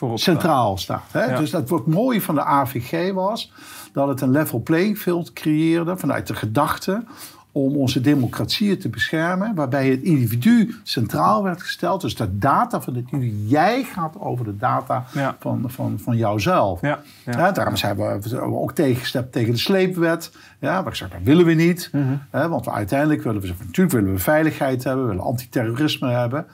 Voorop 0.01 0.19
centraal 0.19 0.79
staat. 0.79 1.13
Hè? 1.13 1.25
Ja. 1.25 1.39
Dus 1.39 1.51
dat 1.51 1.69
wat 1.69 1.87
mooi 1.87 2.21
van 2.21 2.35
de 2.35 2.45
AVG 2.45 3.13
was, 3.13 3.53
dat 3.93 4.09
het 4.09 4.21
een 4.21 4.31
level 4.31 4.61
playing 4.63 4.99
field 4.99 5.33
creëerde 5.33 5.97
vanuit 5.97 6.27
de 6.27 6.35
gedachte 6.35 7.05
om 7.53 7.77
onze 7.77 8.01
democratieën 8.01 8.79
te 8.79 8.89
beschermen, 8.89 9.55
waarbij 9.55 9.89
het 9.89 10.03
individu 10.03 10.75
centraal 10.83 11.43
werd 11.43 11.63
gesteld. 11.63 12.01
Dus 12.01 12.15
de 12.17 12.39
data 12.39 12.81
van 12.81 12.95
het 12.95 13.05
individu, 13.11 13.47
jij 13.47 13.83
gaat 13.83 14.15
over 14.19 14.45
de 14.45 14.57
data 14.57 15.05
Ja. 15.13 15.37
van, 15.41 15.65
van, 15.67 15.99
van 16.03 16.17
jouzelf. 16.17 16.81
Ja, 16.81 17.01
ja. 17.25 17.39
Ja, 17.39 17.53
daarom 17.53 17.77
zijn 17.77 17.97
we, 17.97 18.41
ook 18.41 18.73
tegengestemd 18.73 19.33
tegen 19.33 19.53
de 19.53 19.59
sleepwet. 19.59 20.33
Ja, 20.59 20.83
waar 20.83 20.93
ik 20.93 20.95
zeg, 20.95 21.11
dat 21.11 21.21
willen 21.23 21.45
we 21.45 21.53
niet. 21.53 21.89
Mhm. 21.93 22.05
Hè, 22.31 22.49
want 22.49 22.65
we 22.65 22.71
uiteindelijk 22.71 23.23
willen 23.23 23.41
we, 23.41 23.53
natuurlijk 23.59 23.97
willen 23.97 24.13
we 24.13 24.19
veiligheid 24.19 24.85
hebben, 24.85 25.05
we 25.05 25.11
willen 25.11 25.25
antiterrorisme 25.25 26.11
hebben. 26.11 26.47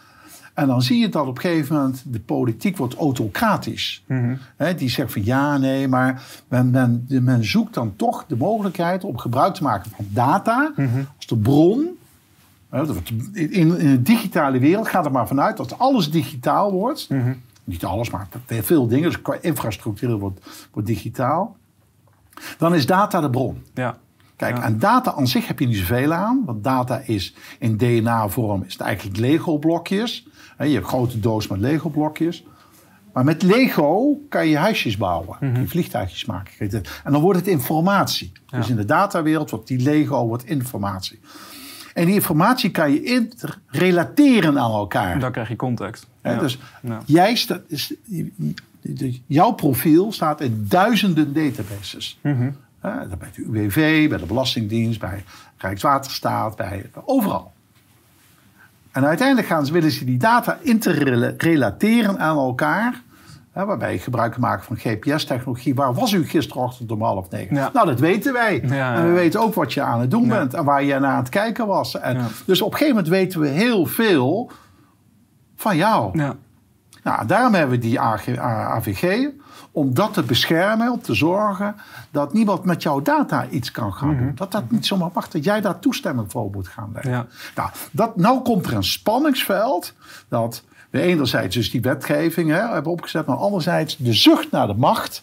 En 0.57 0.66
dan 0.66 0.83
zie 0.83 0.99
je 0.99 1.09
dat 1.09 1.27
op 1.27 1.35
een 1.37 1.40
gegeven 1.40 1.77
moment 1.77 2.03
de 2.07 2.21
politiek 2.21 2.77
wordt 2.77 2.95
autocratisch. 2.95 4.03
Hè, 4.57 4.75
die 4.75 4.88
zegt 4.90 5.12
van 5.12 5.25
ja, 5.25 5.59
nee, 5.59 5.88
maar 5.88 6.23
men, 6.49 6.71
men, 6.71 7.07
men 7.09 7.45
zoekt 7.45 7.75
dan 7.75 7.92
toch 7.97 8.25
de 8.29 8.37
mogelijkheid 8.37 9.05
om 9.05 9.19
gebruik 9.19 9.55
te 9.55 9.62
maken 9.62 9.90
van 9.90 10.07
data 10.09 10.73
Mhm. 10.77 11.03
als 11.16 11.27
de 11.27 11.37
bron. 11.37 11.88
In, 13.33 13.51
in 13.53 13.69
de 13.69 14.03
digitale 14.03 14.59
wereld 14.59 14.88
gaat 14.88 15.05
er 15.05 15.12
maar 15.12 15.27
vanuit 15.27 15.57
dat 15.57 15.79
alles 15.79 16.11
digitaal 16.11 16.73
wordt. 16.73 17.09
Mhm. 17.09 17.35
Niet 17.64 17.85
alles, 17.85 18.11
maar 18.11 18.29
veel 18.47 18.87
dingen. 18.87 19.05
Dus 19.11 19.23
qua 19.23 19.37
infrastructuur 19.40 20.19
wordt, 20.19 20.69
wordt 20.73 20.88
digitaal. 20.88 21.57
Dan 22.59 22.75
is 22.75 22.87
data 22.87 23.21
de 23.21 23.31
bron. 23.31 23.62
Ja. 23.75 23.99
Kijk, 24.37 24.59
aan 24.59 24.79
data 24.79 25.12
aan 25.14 25.27
zich 25.29 25.46
heb 25.46 25.59
je 25.59 25.66
niet 25.66 25.77
zoveel 25.77 26.12
aan. 26.12 26.42
Want 26.44 26.64
data 26.64 26.99
is 27.05 27.35
in 27.59 27.77
DNA-vorm 27.77 28.62
is 28.66 28.72
het 28.72 28.83
eigenlijk 28.83 29.18
Lego-blokjes. 29.18 30.27
Je 30.59 30.64
hebt 30.64 30.75
een 30.75 30.85
grote 30.85 31.20
doos 31.20 31.49
met 31.49 31.59
Lego-blokjes. 31.59 32.44
Maar 33.12 33.25
met 33.25 33.42
Lego 33.42 34.18
kan 34.29 34.49
je 34.49 34.57
huisjes 34.57 34.96
bouwen. 34.96 35.37
Je 35.61 35.68
vliegtuigjes 35.68 36.25
maken. 36.25 36.70
En 37.05 37.12
dan 37.12 37.20
wordt 37.20 37.38
het 37.38 37.49
informatie. 37.49 38.33
Dus 38.51 38.68
in 38.68 38.77
de 38.77 38.85
datawereld 38.85 39.51
wordt 39.51 39.66
die 39.66 39.79
Lego 39.81 40.27
wordt 40.27 40.44
informatie. 40.44 41.20
En 41.94 42.05
die 42.07 42.14
informatie 42.14 42.70
kan 42.70 42.92
je 42.92 43.29
relateren 43.66 44.59
aan 44.59 44.70
elkaar. 44.72 45.18
Dan 45.18 45.33
krijg 45.33 45.49
je 45.49 45.57
context. 45.57 46.07
Ja. 46.22 46.38
Dus 46.38 46.59
Ja. 46.83 47.03
jij 47.07 47.35
staat, 47.35 47.61
jouw 49.27 49.51
profiel 49.53 50.12
staat 50.12 50.40
in 50.40 50.64
duizenden 50.68 51.33
databases. 51.33 52.18
Hè, 52.22 52.49
bij 53.18 53.31
de 53.35 53.42
UWV, 53.42 54.09
bij 54.09 54.18
de 54.18 54.27
Belastingdienst, 54.27 55.01
bij 55.01 55.25
Rijkswaterstaat, 55.57 56.57
bij, 56.57 56.90
overal. 57.05 57.53
En 58.92 59.05
uiteindelijk 59.05 59.49
gaan 59.49 59.66
ze, 59.66 59.72
willen 59.72 59.90
ze 59.90 60.05
die 60.05 60.18
data 60.18 60.59
interrelateren 60.61 62.18
aan 62.18 62.37
elkaar. 62.37 63.03
Hè, 63.53 63.64
waarbij 63.64 63.92
je 63.92 63.99
gebruik 63.99 64.37
maakt 64.37 64.64
van 64.64 64.77
GPS-technologie. 64.77 65.75
Waar 65.75 65.94
was 65.94 66.12
u 66.12 66.27
gisterochtend 66.27 66.92
om 66.92 67.03
half 67.03 67.31
negen? 67.31 67.57
Ja. 67.57 67.70
Nou, 67.72 67.87
dat 67.87 68.01
weten 68.01 68.33
wij. 68.33 68.62
Ja, 68.66 68.94
En 68.94 69.05
we 69.07 69.12
weten 69.12 69.40
ook 69.40 69.55
wat 69.55 69.72
je 69.72 69.83
aan 69.83 70.01
het 70.01 70.11
doen 70.11 70.29
bent. 70.29 70.55
En 70.55 70.64
waar 70.64 70.83
je 70.83 70.99
naar 70.99 71.11
aan 71.11 71.18
het 71.18 71.29
kijken 71.29 71.66
was. 71.66 71.99
En. 71.99 72.27
Dus 72.44 72.62
op 72.62 72.72
een 72.72 72.79
gegeven 72.79 72.96
moment 72.96 73.14
weten 73.14 73.40
we 73.40 73.49
heel 73.49 73.87
veel 73.87 74.51
van 75.57 75.77
jou. 75.77 76.18
Nou, 77.07 77.27
daarom 77.27 77.55
hebben 77.55 77.81
we 77.81 77.87
die 77.87 78.01
AVG. 78.01 79.29
Om 79.73 79.95
dat 79.95 80.14
te 80.14 80.23
beschermen, 80.23 80.92
om 80.92 81.01
te 81.01 81.14
zorgen 81.14 81.75
dat 82.11 82.33
niemand 82.33 82.64
met 82.64 82.83
jouw 82.83 83.03
data 83.03 83.47
iets 83.51 83.71
kan 83.71 83.92
gaan 83.92 84.09
Mhm. 84.09 84.19
doen. 84.19 84.33
Dat 84.35 84.53
dat 84.53 84.71
niet 84.71 84.87
zomaar 84.87 85.11
mag, 85.14 85.29
dat 85.29 85.45
jij 85.45 85.61
daar 85.61 85.79
toestemming 85.79 86.31
voor 86.31 86.51
moet 86.51 86.69
gaan 86.69 86.90
leggen. 86.92 87.12
Ja. 87.12 87.27
Nou, 87.55 87.71
dat, 87.90 88.16
nou 88.16 88.40
komt 88.42 88.66
er 88.66 88.73
een 88.75 88.85
spanningsveld 88.85 89.95
dat 90.29 90.62
we 90.90 91.01
enerzijds 91.01 91.55
dus 91.55 91.71
die 91.71 91.81
wetgeving 91.81 92.51
hè, 92.51 92.69
hebben 92.73 92.92
opgezet, 92.92 93.27
maar 93.27 93.37
anderzijds 93.37 93.97
de 93.97 94.14
zucht 94.14 94.51
naar 94.51 94.66
de 94.66 94.75
macht. 94.75 95.23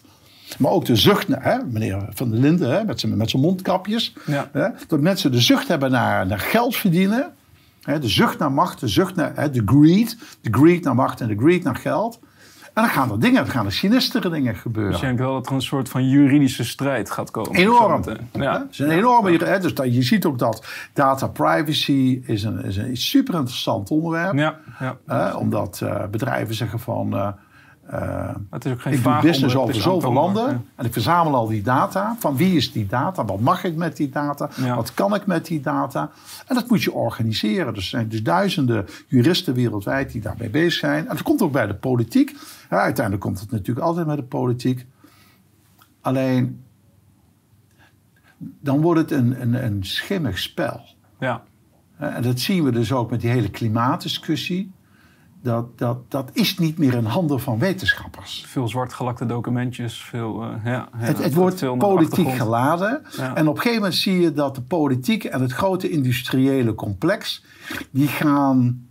Maar 0.58 0.70
ook 0.70 0.84
de 0.84 0.96
zucht 0.96 1.28
naar, 1.28 1.42
hè, 1.44 1.58
meneer 1.64 2.06
Van 2.10 2.30
der 2.30 2.40
Linden 2.40 2.70
hè, 2.70 2.84
met 2.84 3.00
zijn 3.00 3.16
met 3.16 3.30
zijn 3.30 3.42
mondkapjes. 3.42 4.14
Ja. 4.26 4.48
Hè, 4.52 4.68
dat 4.86 5.00
mensen 5.00 5.32
de 5.32 5.40
zucht 5.40 5.68
hebben 5.68 5.90
naar, 5.90 6.26
naar 6.26 6.38
geld 6.40 6.76
verdienen. 6.76 7.32
De 7.84 8.08
zucht 8.08 8.38
naar 8.38 8.52
macht, 8.52 8.80
de 8.80 8.88
zucht 8.88 9.14
naar 9.14 9.52
de 9.52 9.62
greed. 9.66 10.18
De 10.40 10.48
greed 10.52 10.84
naar 10.84 10.94
macht 10.94 11.20
en 11.20 11.28
de 11.28 11.36
greed 11.36 11.62
naar 11.64 11.76
geld. 11.76 12.18
En 12.74 12.82
dan 12.82 12.90
gaan 12.90 13.10
er 13.10 13.20
dingen, 13.20 13.42
dan 13.44 13.52
gaan 13.52 13.66
er 13.66 13.72
sinistere 13.72 14.30
dingen 14.30 14.54
gebeuren. 14.54 14.92
Dus 14.92 15.00
je 15.00 15.06
denkt 15.06 15.20
wel 15.20 15.32
dat 15.32 15.46
er 15.46 15.52
een 15.52 15.62
soort 15.62 15.88
van 15.88 16.08
juridische 16.08 16.64
strijd 16.64 17.10
gaat 17.10 17.30
komen. 17.30 17.54
Enorm. 17.54 18.02
Zometeen. 18.02 18.28
Ja. 18.32 18.42
Ja. 18.42 18.58
Het 18.58 18.70
is 18.70 18.78
een 18.78 18.90
enorme. 18.90 19.36
Hè, 19.36 19.58
dus 19.60 19.74
dat, 19.74 19.94
je 19.94 20.02
ziet 20.02 20.24
ook 20.24 20.38
dat 20.38 20.66
data 20.92 21.26
privacy 21.26 22.20
is 22.24 22.42
een, 22.42 22.64
is 22.64 22.76
een 22.76 22.96
super 22.96 23.34
interessant 23.34 23.90
onderwerp. 23.90 24.34
Ja, 24.34 24.58
ja. 25.06 25.36
Omdat 25.36 25.80
eh, 25.82 26.06
bedrijven 26.10 26.54
zeggen 26.54 26.80
van. 26.80 27.14
eh, 27.16 27.28
Het 28.50 28.64
is 28.64 28.72
ook 28.72 28.80
geen 28.80 28.92
ik 28.92 29.02
doe 29.02 29.20
business 29.20 29.56
over 29.56 29.74
zoveel 29.74 30.12
landen. 30.12 30.66
En 30.74 30.84
ik 30.84 30.92
verzamel 30.92 31.34
al 31.34 31.46
die 31.46 31.62
data. 31.62 32.16
Van 32.18 32.36
wie 32.36 32.56
is 32.56 32.72
die 32.72 32.86
data? 32.86 33.24
Wat 33.24 33.40
mag 33.40 33.64
ik 33.64 33.76
met 33.76 33.96
die 33.96 34.08
data? 34.08 34.50
Ja. 34.56 34.76
Wat 34.76 34.94
kan 34.94 35.14
ik 35.14 35.26
met 35.26 35.46
die 35.46 35.60
data? 35.60 36.10
En 36.46 36.54
dat 36.54 36.68
moet 36.68 36.82
je 36.82 36.92
organiseren. 36.92 37.74
Dus 37.74 37.82
er 37.82 37.88
zijn 37.88 38.08
dus 38.08 38.22
duizenden 38.22 38.86
juristen 39.06 39.54
wereldwijd 39.54 40.12
die 40.12 40.20
daarmee 40.20 40.50
bezig 40.50 40.72
zijn. 40.72 41.08
En 41.08 41.14
dat 41.14 41.22
komt 41.22 41.42
ook 41.42 41.52
bij 41.52 41.66
de 41.66 41.74
politiek. 41.74 42.36
Ja, 42.70 42.80
uiteindelijk 42.80 43.24
komt 43.24 43.40
het 43.40 43.50
natuurlijk 43.50 43.86
altijd 43.86 44.06
bij 44.06 44.16
de 44.16 44.22
politiek. 44.22 44.86
Alleen, 46.00 46.64
dan 48.38 48.80
wordt 48.80 49.00
het 49.00 49.10
een, 49.10 49.40
een, 49.40 49.64
een 49.64 49.84
schimmig 49.84 50.38
spel. 50.38 50.80
Ja. 51.18 51.42
En 51.96 52.22
dat 52.22 52.40
zien 52.40 52.64
we 52.64 52.70
dus 52.72 52.92
ook 52.92 53.10
met 53.10 53.20
die 53.20 53.30
hele 53.30 53.50
klimaatdiscussie. 53.50 54.72
Dat, 55.44 55.78
dat, 55.78 56.10
dat 56.10 56.30
is 56.32 56.58
niet 56.58 56.78
meer 56.78 56.94
in 56.94 57.04
handen 57.04 57.40
van 57.40 57.58
wetenschappers. 57.58 58.44
Veel 58.46 58.68
zwartgelakte 58.68 59.26
documentjes, 59.26 60.02
veel... 60.02 60.42
eh, 60.42 60.48
ja, 60.64 60.88
Het, 60.96 61.22
het 61.22 61.34
wordt 61.34 61.58
veel 61.58 61.76
politiek 61.76 62.30
geladen. 62.30 63.02
Ja. 63.16 63.34
En 63.34 63.48
op 63.48 63.54
een 63.54 63.60
gegeven 63.60 63.82
moment 63.82 63.94
zie 63.94 64.20
je 64.20 64.32
dat 64.32 64.54
de 64.54 64.60
politiek 64.60 65.24
en 65.24 65.40
het 65.40 65.52
grote 65.52 65.90
industriële 65.90 66.74
complex... 66.74 67.44
die, 67.90 68.08
gaan, 68.08 68.86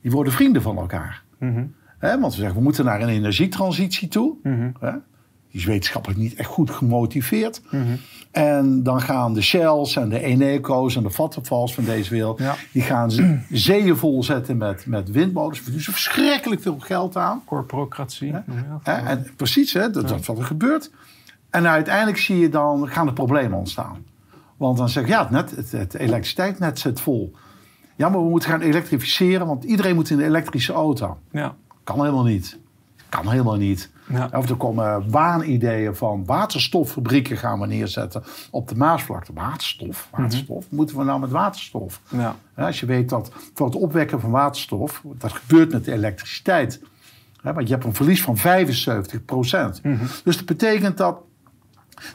die 0.00 0.10
worden 0.10 0.32
vrienden 0.32 0.62
van 0.62 0.76
elkaar. 0.78 1.22
Mhm. 1.38 1.64
Want 2.00 2.34
we 2.34 2.40
zeggen, 2.40 2.56
we 2.56 2.62
moeten 2.62 2.84
naar 2.84 3.00
een 3.00 3.08
energietransitie 3.08 4.08
toe. 4.08 4.36
Hè? 4.80 4.92
Die 5.54 5.62
is 5.62 5.68
wetenschappelijk 5.68 6.20
niet 6.20 6.34
echt 6.34 6.48
goed 6.48 6.70
gemotiveerd. 6.70 7.60
En 8.30 8.82
dan 8.82 9.00
gaan 9.00 9.34
de 9.34 9.42
Shells 9.42 9.96
en 9.96 10.08
de 10.08 10.20
Eneco's 10.22 10.96
en 10.96 11.02
de 11.02 11.10
Vattenfalls 11.10 11.74
van 11.74 11.84
deze 11.84 12.10
wereld... 12.10 12.38
Ja. 12.38 12.54
die 12.72 12.82
gaan 12.82 13.10
ze- 13.10 13.38
zeeën 13.50 13.96
volzetten 13.96 14.56
met, 14.56 14.86
met 14.86 15.10
windmolens. 15.10 15.56
Verdienen 15.56 15.84
ze 15.84 15.92
verschrikkelijk 15.92 16.62
veel 16.62 16.78
geld 16.78 17.16
aan. 17.16 17.42
Corporocratie. 17.44 18.34
En 18.82 19.26
precies, 19.36 19.72
hè? 19.72 19.90
Dat, 19.90 20.08
dat 20.08 20.20
is 20.20 20.26
wat 20.26 20.38
er 20.38 20.44
gebeurt. 20.44 20.90
En 21.50 21.66
uiteindelijk 21.68 22.18
zie 22.18 22.38
je 22.38 22.48
dan, 22.48 22.88
gaan 22.88 23.06
er 23.06 23.12
problemen 23.12 23.58
ontstaan. 23.58 24.04
Want 24.56 24.78
dan 24.78 24.88
zeg 24.88 25.04
je, 25.04 25.10
ja, 25.10 25.20
het, 25.20 25.30
net, 25.30 25.50
het, 25.50 25.72
het 25.72 25.94
elektriciteitsnet 25.94 26.78
zit 26.78 27.00
vol. 27.00 27.32
Ja, 27.96 28.08
maar 28.08 28.22
we 28.22 28.28
moeten 28.28 28.50
gaan 28.50 28.60
elektrificeren, 28.60 29.46
want 29.46 29.64
iedereen 29.64 29.94
moet 29.94 30.10
in 30.10 30.18
een 30.18 30.24
elektrische 30.26 30.72
auto. 30.72 31.18
Ja. 31.30 31.54
Kan 31.84 32.00
helemaal 32.00 32.24
niet. 32.24 32.58
Kan 33.08 33.28
helemaal 33.30 33.56
niet. 33.56 33.90
Ja. 34.06 34.28
Of 34.32 34.48
er 34.48 34.56
komen 34.56 35.10
waanideeën 35.10 35.96
van 35.96 36.24
waterstoffabrieken 36.24 37.36
gaan 37.36 37.60
we 37.60 37.66
neerzetten 37.66 38.22
op 38.50 38.68
de 38.68 38.74
Maasvlakte. 38.74 39.32
Waterstof, 39.32 40.08
waterstof. 40.10 40.64
Wat 40.64 40.70
moeten 40.70 40.96
we 40.96 41.04
nou 41.04 41.20
met 41.20 41.30
waterstof? 41.30 42.00
Ja. 42.08 42.36
Als 42.56 42.80
je 42.80 42.86
weet 42.86 43.08
dat 43.08 43.32
voor 43.54 43.66
het 43.66 43.76
opwekken 43.76 44.20
van 44.20 44.30
waterstof, 44.30 45.02
dat 45.04 45.32
gebeurt 45.32 45.72
met 45.72 45.84
de 45.84 45.92
elektriciteit. 45.92 46.80
Want 47.42 47.68
je 47.68 47.74
hebt 47.74 47.84
een 47.84 47.94
verlies 47.94 48.22
van 48.22 48.36
75 48.36 49.24
procent. 49.24 49.80
Dus 50.24 50.36
dat 50.36 50.46
betekent 50.46 50.96
dat 50.96 51.18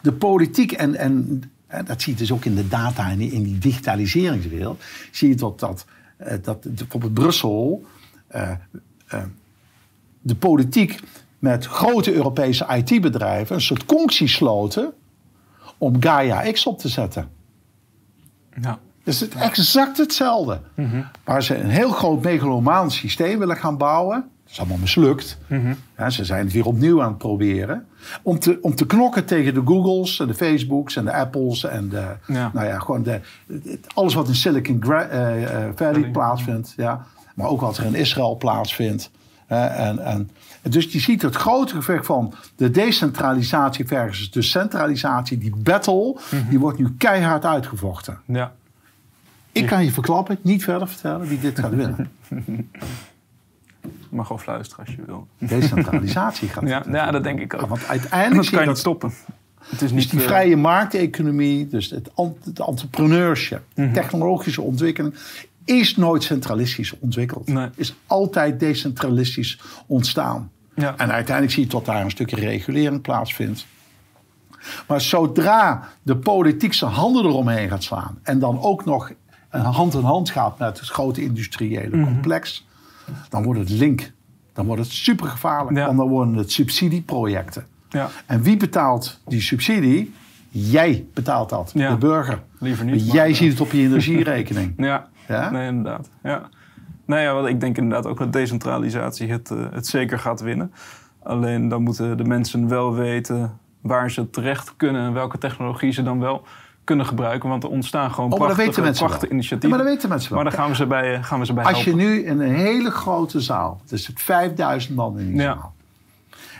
de 0.01 0.13
politiek 0.13 0.71
en, 0.71 0.95
en, 0.95 1.43
en 1.67 1.85
dat 1.85 2.01
zie 2.01 2.13
je 2.13 2.19
dus 2.19 2.31
ook 2.31 2.45
in 2.45 2.55
de 2.55 2.67
data 2.67 3.09
en 3.09 3.21
in 3.21 3.43
die 3.43 3.57
digitaliseringswereld, 3.57 4.81
zie 5.11 5.29
je 5.29 5.35
dat, 5.35 5.59
dat, 5.59 5.85
eh, 6.17 6.37
dat 6.41 6.75
bijvoorbeeld 6.75 7.13
Brussel, 7.13 7.85
eh, 8.27 8.51
eh, 9.07 9.23
de 10.21 10.35
politiek 10.35 10.99
met 11.39 11.65
grote 11.65 12.13
Europese 12.13 12.65
IT-bedrijven 12.69 13.55
een 13.55 13.61
soort 13.61 13.85
conctie 13.85 14.27
sloten 14.27 14.93
om 15.77 15.95
Gaia 16.03 16.51
X 16.51 16.65
op 16.65 16.79
te 16.79 16.87
zetten. 16.87 17.29
Ja. 18.61 18.79
Dus 19.03 19.19
het 19.19 19.35
is 19.35 19.41
exact 19.41 19.97
hetzelfde. 19.97 20.59
Waar 21.23 21.43
ze 21.43 21.55
een 21.57 21.69
heel 21.69 21.91
groot 21.91 22.23
megalomaan 22.23 22.91
systeem 22.91 23.39
willen 23.39 23.57
gaan 23.57 23.77
bouwen. 23.77 24.15
Dat 24.43 24.51
is 24.51 24.59
allemaal 24.59 24.77
mislukt. 24.77 25.37
Ja, 25.97 26.09
ze 26.09 26.25
zijn 26.25 26.43
het 26.43 26.53
weer 26.53 26.65
opnieuw 26.65 27.01
aan 27.01 27.07
het 27.09 27.17
proberen. 27.17 27.87
Om 28.21 28.39
te, 28.39 28.59
om 28.61 28.75
te 28.75 28.85
knokken 28.85 29.25
tegen 29.25 29.53
de 29.53 29.61
Googles 29.65 30.19
en 30.19 30.27
de 30.27 30.33
Facebooks 30.33 30.95
en 30.95 31.05
de 31.05 31.13
Apples. 31.13 31.63
En 31.63 31.89
de, 31.89 32.05
Ja. 32.27 32.51
Nou 32.53 32.67
ja, 32.67 32.79
gewoon 32.79 33.03
de, 33.03 33.19
het- 33.47 33.87
alles 33.93 34.13
wat 34.13 34.27
in 34.27 34.35
Silicon 34.35 34.81
eh, 34.83 35.43
eh, 35.65 35.71
Valley 35.75 36.09
plaatsvindt. 36.11 36.73
Ja. 36.77 37.05
Maar 37.35 37.47
ook 37.47 37.61
wat 37.61 37.77
er 37.77 37.85
in 37.85 37.95
Israël 37.95 38.35
plaatsvindt. 38.37 39.11
En, 39.47 39.99
en, 40.05 40.29
dus 40.61 40.91
je 40.91 40.99
ziet 40.99 41.21
het 41.21 41.35
grote 41.35 41.75
gevecht 41.75 42.05
van 42.05 42.33
de 42.55 42.71
decentralisatie 42.71 43.87
versus 43.87 44.31
de 44.31 44.41
centralisatie. 44.41 45.37
Die 45.37 45.55
battle, 45.55 46.17
die 46.49 46.59
wordt 46.59 46.79
nu 46.79 46.93
keihard 46.97 47.45
uitgevochten. 47.45 48.19
Ja. 48.25 48.53
Ik 49.51 49.65
kan 49.65 49.85
je 49.85 49.91
verklappen, 49.91 50.37
niet 50.41 50.63
verder 50.63 50.87
vertellen 50.87 51.27
wie 51.27 51.39
dit 51.39 51.59
gaat 51.59 51.73
winnen. 51.75 52.11
Je 53.81 54.15
mag 54.15 54.25
gewoon 54.27 54.41
fluisteren 54.41 54.85
als 54.85 54.95
je 54.95 55.01
wil. 55.05 55.27
Decentralisatie 55.37 56.47
gaat 56.49 56.67
Ja, 56.69 56.83
ja 56.91 57.11
dat 57.11 57.23
denk 57.23 57.39
ik 57.39 57.53
ook. 57.53 57.67
Want 57.69 57.87
uiteindelijk 57.87 58.41
dat 58.41 58.49
kan 58.49 58.59
je 58.59 58.65
je 58.65 58.65
niet 58.65 58.65
dat 58.65 58.77
stoppen. 58.77 59.11
Het 59.59 59.71
is 59.71 59.79
dus 59.79 59.91
niet 59.91 60.09
die 60.11 60.19
eh, 60.19 60.25
vrije 60.25 60.55
markteconomie, 60.55 61.67
dus 61.67 61.89
het, 61.89 62.09
het 62.43 62.59
entrepreneurship, 62.59 63.61
Mhm. 63.75 63.93
technologische 63.93 64.61
ontwikkeling, 64.61 65.15
is 65.77 65.95
nooit 65.95 66.23
centralistisch 66.23 66.99
ontwikkeld. 66.99 67.47
Nee. 67.47 67.67
Is 67.75 67.95
altijd 68.07 68.59
decentralistisch 68.59 69.59
ontstaan. 69.87 70.51
Ja. 70.75 70.97
En 70.97 71.11
uiteindelijk 71.11 71.51
zie 71.55 71.63
je 71.63 71.69
tot 71.69 71.85
daar 71.85 72.03
een 72.03 72.09
stukje 72.11 72.35
regulering 72.35 73.01
plaatsvindt. 73.01 73.65
Maar 74.87 75.01
zodra 75.01 75.89
de 76.01 76.15
politiek 76.17 76.73
zijn 76.73 76.91
handen 76.91 77.25
eromheen 77.25 77.69
gaat 77.69 77.83
slaan 77.83 78.19
en 78.23 78.39
dan 78.39 78.61
ook 78.61 78.85
nog 78.85 79.11
hand 79.49 79.93
in 79.93 80.01
hand 80.01 80.29
gaat 80.29 80.59
met 80.59 80.79
het 80.79 80.89
grote 80.89 81.21
industriële 81.23 81.95
Mhm. 81.97 82.03
complex, 82.05 82.67
dan 83.29 83.43
wordt 83.43 83.59
het 83.59 83.69
link. 83.69 84.11
Dan 84.53 84.65
wordt 84.65 84.81
het 84.81 84.91
supergevaarlijk, 84.91 85.77
Ja. 85.77 85.85
want 85.85 85.97
dan 85.97 86.07
worden 86.09 86.33
het 86.33 86.51
subsidieprojecten. 86.51 87.65
Ja. 87.89 88.09
En 88.25 88.41
wie 88.41 88.57
betaalt 88.57 89.19
die 89.27 89.41
subsidie? 89.41 90.13
Jij 90.49 91.05
betaalt 91.13 91.49
dat, 91.49 91.71
Ja. 91.75 91.89
de 91.89 91.97
burger. 91.97 92.41
Liever 92.59 92.85
niet, 92.85 93.05
Maar 93.05 93.15
jij 93.15 93.27
maar, 93.27 93.35
ziet 93.35 93.51
het 93.51 93.61
op 93.61 93.71
je 93.71 93.81
energierekening. 93.81 94.73
Ja, 94.89 95.07
Ja? 95.35 95.49
nee, 95.49 95.67
inderdaad. 95.67 96.09
Ja. 96.23 96.49
Nou 97.05 97.21
ja, 97.21 97.47
ik 97.49 97.59
denk 97.59 97.77
inderdaad 97.77 98.05
ook 98.05 98.17
dat 98.19 98.33
decentralisatie 98.33 99.31
het, 99.31 99.51
eh, 99.51 99.57
het 99.71 99.87
zeker 99.87 100.19
gaat 100.19 100.41
winnen. 100.41 100.71
Alleen 101.23 101.67
dan 101.67 101.81
moeten 101.83 102.17
de 102.17 102.23
mensen 102.23 102.67
wel 102.67 102.93
weten 102.93 103.57
waar 103.81 104.11
ze 104.11 104.29
terecht 104.29 104.73
kunnen 104.77 105.01
en 105.05 105.13
welke 105.13 105.37
technologie 105.37 105.91
ze 105.91 106.03
dan 106.03 106.19
wel 106.19 106.43
kunnen 106.83 107.05
gebruiken. 107.05 107.49
Want 107.49 107.63
er 107.63 107.69
ontstaan 107.69 108.11
gewoon 108.11 108.31
Oh, 108.31 108.37
prachtige, 108.37 108.65
weten 108.67 108.83
mensen 108.83 109.03
prachtige 109.05 109.27
wel. 109.27 109.37
initiatieven. 109.37 109.69
Ja, 109.69 109.75
maar 109.75 109.85
dat 109.85 109.93
weten 109.95 110.09
mensen 110.09 110.33
wel. 110.33 110.43
Maar 110.43 110.51
daar 110.51 110.59
gaan 110.61 110.69
we 110.69 110.75
ze 110.75 110.85
bij, 110.87 111.23
gaan 111.23 111.39
we 111.39 111.45
ze 111.45 111.53
bij 111.53 111.63
Als 111.63 111.83
je 111.83 111.95
nu 111.95 112.23
in 112.25 112.39
een 112.39 112.53
hele 112.55 112.91
grote 112.91 113.39
zaal, 113.41 113.81
dus 113.85 114.07
het 114.07 114.21
5000 114.21 114.95
man 114.95 115.19
in 115.19 115.27
die 115.27 115.35
Ja. 115.41 115.53
zaal. 115.53 115.73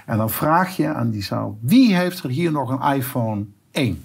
En 0.05 0.17
dan 0.17 0.29
vraag 0.29 0.75
je 0.75 0.93
aan 0.93 1.09
die 1.09 1.23
zaal, 1.23 1.57
wie 1.61 1.95
heeft 1.95 2.23
er 2.23 2.29
hier 2.29 2.51
nog 2.51 2.69
een 2.69 2.95
iPhone 2.95 3.43
1? 3.71 4.03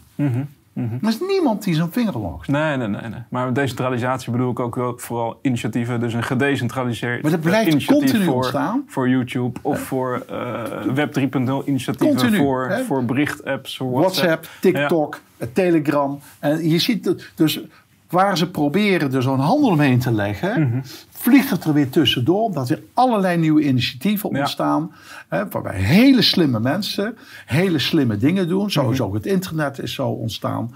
Mhm, 0.74 0.94
Er 1.02 1.08
is 1.08 1.20
niemand 1.20 1.64
die 1.64 1.74
zijn 1.74 1.92
vinger 1.92 2.14
omhoog 2.16 2.42
steekt. 2.44 2.58
Nee, 2.58 2.76
nee, 2.76 2.88
nee, 2.88 3.10
nee. 3.10 3.20
Maar 3.28 3.46
met 3.46 3.54
decentralisatie 3.54 4.32
bedoel 4.32 4.50
ik 4.50 4.60
ook 4.60 4.74
wel 4.74 4.92
vooral 4.96 5.38
initiatieven. 5.42 6.00
Dus 6.00 6.14
een 6.14 6.22
gedecentraliseerd 6.22 7.22
Maar 7.22 7.30
dat 7.30 7.40
blijft 7.40 7.66
eh, 7.66 7.72
initiatief 7.72 8.04
continu 8.04 8.24
voor, 8.24 8.34
ontstaan. 8.34 8.84
voor 8.86 9.08
YouTube. 9.08 9.58
Of 9.62 9.80
voor 9.80 10.24
eh, 10.28 10.62
Web 10.94 11.18
3.0 11.18 11.24
initiatieven. 11.64 12.16
Continu, 12.16 12.36
voor, 12.36 12.68
hè? 12.68 12.84
voor 12.84 13.04
berichtapps, 13.04 13.76
WhatsApp. 13.78 14.02
WhatsApp, 14.02 14.48
TikTok, 14.60 15.20
eh, 15.36 15.48
Telegram. 15.52 16.20
En 16.38 16.68
je 16.68 16.78
ziet 16.78 17.04
het 17.04 17.30
dus 17.34 17.60
waar 18.08 18.38
ze 18.38 18.50
proberen 18.50 19.12
er 19.14 19.22
zo'n 19.22 19.38
handel 19.38 19.68
omheen 19.70 19.98
te 19.98 20.12
leggen, 20.12 20.60
Mhm. 20.68 20.80
vliegt 21.10 21.50
het 21.50 21.64
er 21.64 21.72
weer 21.72 21.88
tussendoor, 21.90 22.42
omdat 22.42 22.70
er 22.70 22.82
allerlei 22.94 23.36
nieuwe 23.36 23.62
initiatieven 23.62 24.30
Ja. 24.32 24.38
ontstaan. 24.38 24.92
Hè, 25.28 25.48
waarbij 25.48 25.76
hele 25.80 26.22
slimme 26.22 26.60
mensen 26.60 27.16
hele 27.46 27.78
slimme 27.78 28.16
dingen 28.16 28.48
doen. 28.48 28.70
Zo 28.70 28.82
Mhm. 28.82 28.92
is 28.92 29.00
ook 29.00 29.14
het 29.14 29.26
internet 29.26 29.78
is 29.78 29.94
zo 29.94 30.08
ontstaan. 30.08 30.74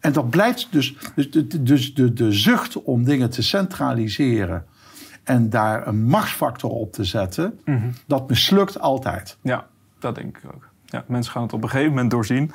En 0.00 0.12
dat 0.12 0.30
blijft 0.30 0.68
dus, 0.70 0.96
dus, 1.14 1.30
de, 1.30 1.62
dus 1.62 1.94
de, 1.94 2.12
de 2.12 2.32
zucht 2.32 2.82
om 2.82 3.04
dingen 3.04 3.30
te 3.30 3.42
centraliseren 3.42 4.64
en 5.24 5.50
daar 5.50 5.86
een 5.86 6.04
machtsfactor 6.04 6.70
op 6.70 6.92
te 6.92 7.04
zetten, 7.04 7.58
Mhm. 7.64 7.88
dat 8.06 8.28
mislukt 8.28 8.80
altijd. 8.80 9.36
Ja, 9.42 9.66
dat 9.98 10.14
denk 10.14 10.36
ik 10.36 10.42
ook. 10.54 10.68
Ja, 10.86 11.04
mensen 11.08 11.32
gaan 11.32 11.42
het 11.42 11.52
op 11.52 11.62
een 11.62 11.68
gegeven 11.70 11.92
moment 11.92 12.10
doorzien. 12.10 12.52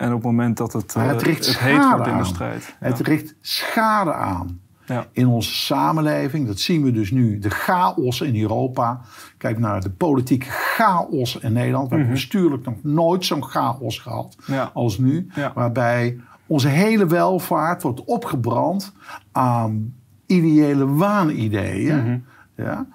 En 0.00 0.08
op 0.08 0.14
het 0.14 0.22
moment 0.24 0.56
dat 0.56 0.72
het, 0.72 0.94
Maar 0.94 1.08
het 1.08 1.20
eh, 1.22 1.26
richt 1.26 1.58
heet 1.58 1.88
wordt 1.88 2.06
in 2.06 2.12
de 2.12 2.18
aan. 2.18 2.26
strijd. 2.26 2.76
Het 2.78 2.98
ja. 2.98 3.04
richt 3.04 3.34
schade 3.40 4.12
aan 4.12 4.60
Ja. 4.86 5.06
in 5.12 5.26
onze 5.26 5.54
samenleving. 5.54 6.46
Dat 6.46 6.58
zien 6.58 6.82
we 6.82 6.90
dus 6.92 7.10
nu. 7.10 7.38
De 7.38 7.50
chaos 7.50 8.20
in 8.20 8.40
Europa. 8.40 9.00
Kijk 9.38 9.58
naar 9.58 9.80
de 9.80 9.90
politieke 9.90 10.46
chaos 10.50 11.36
in 11.38 11.52
Nederland. 11.52 11.88
We 11.88 11.94
hebben 11.94 12.12
bestuurlijk 12.14 12.64
nog 12.64 12.74
nooit 12.82 13.24
zo'n 13.24 13.44
chaos 13.44 13.98
gehad 13.98 14.36
Mhm. 14.40 14.52
Ja. 14.52 14.70
als 14.74 14.98
nu. 14.98 15.26
Waarbij 15.54 16.20
onze 16.46 16.68
hele 16.68 17.06
welvaart 17.06 17.82
wordt 17.82 18.04
opgebrand 18.04 18.92
aan 19.32 19.94
ideële 20.26 20.86
waanideeën. 20.86 21.96
Mhm. 22.04 22.18
ja? 22.56 22.86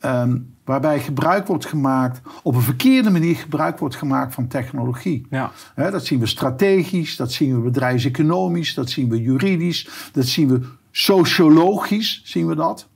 Ehm, 0.00 0.36
waarbij 0.66 1.00
gebruik 1.00 1.46
wordt 1.46 1.66
gemaakt, 1.66 2.20
op 2.42 2.54
een 2.54 2.60
verkeerde 2.60 3.10
manier 3.10 3.36
gebruik 3.36 3.78
wordt 3.78 3.96
gemaakt 3.96 4.34
van 4.34 4.46
technologie. 4.46 5.26
Ja. 5.30 5.50
Dat 5.74 6.04
zien 6.04 6.20
we 6.20 6.26
strategisch, 6.26 7.16
dat 7.16 7.32
zien 7.32 7.54
we 7.54 7.60
bedrijfseconomisch, 7.60 8.74
dat 8.74 8.90
zien 8.90 9.08
we 9.08 9.22
juridisch, 9.22 10.10
dat 10.12 10.26
zien 10.26 10.48
we 10.48 10.60
sociologisch, 10.90 12.20
zien 12.24 12.46
we 12.46 12.54
dat. 12.54 12.88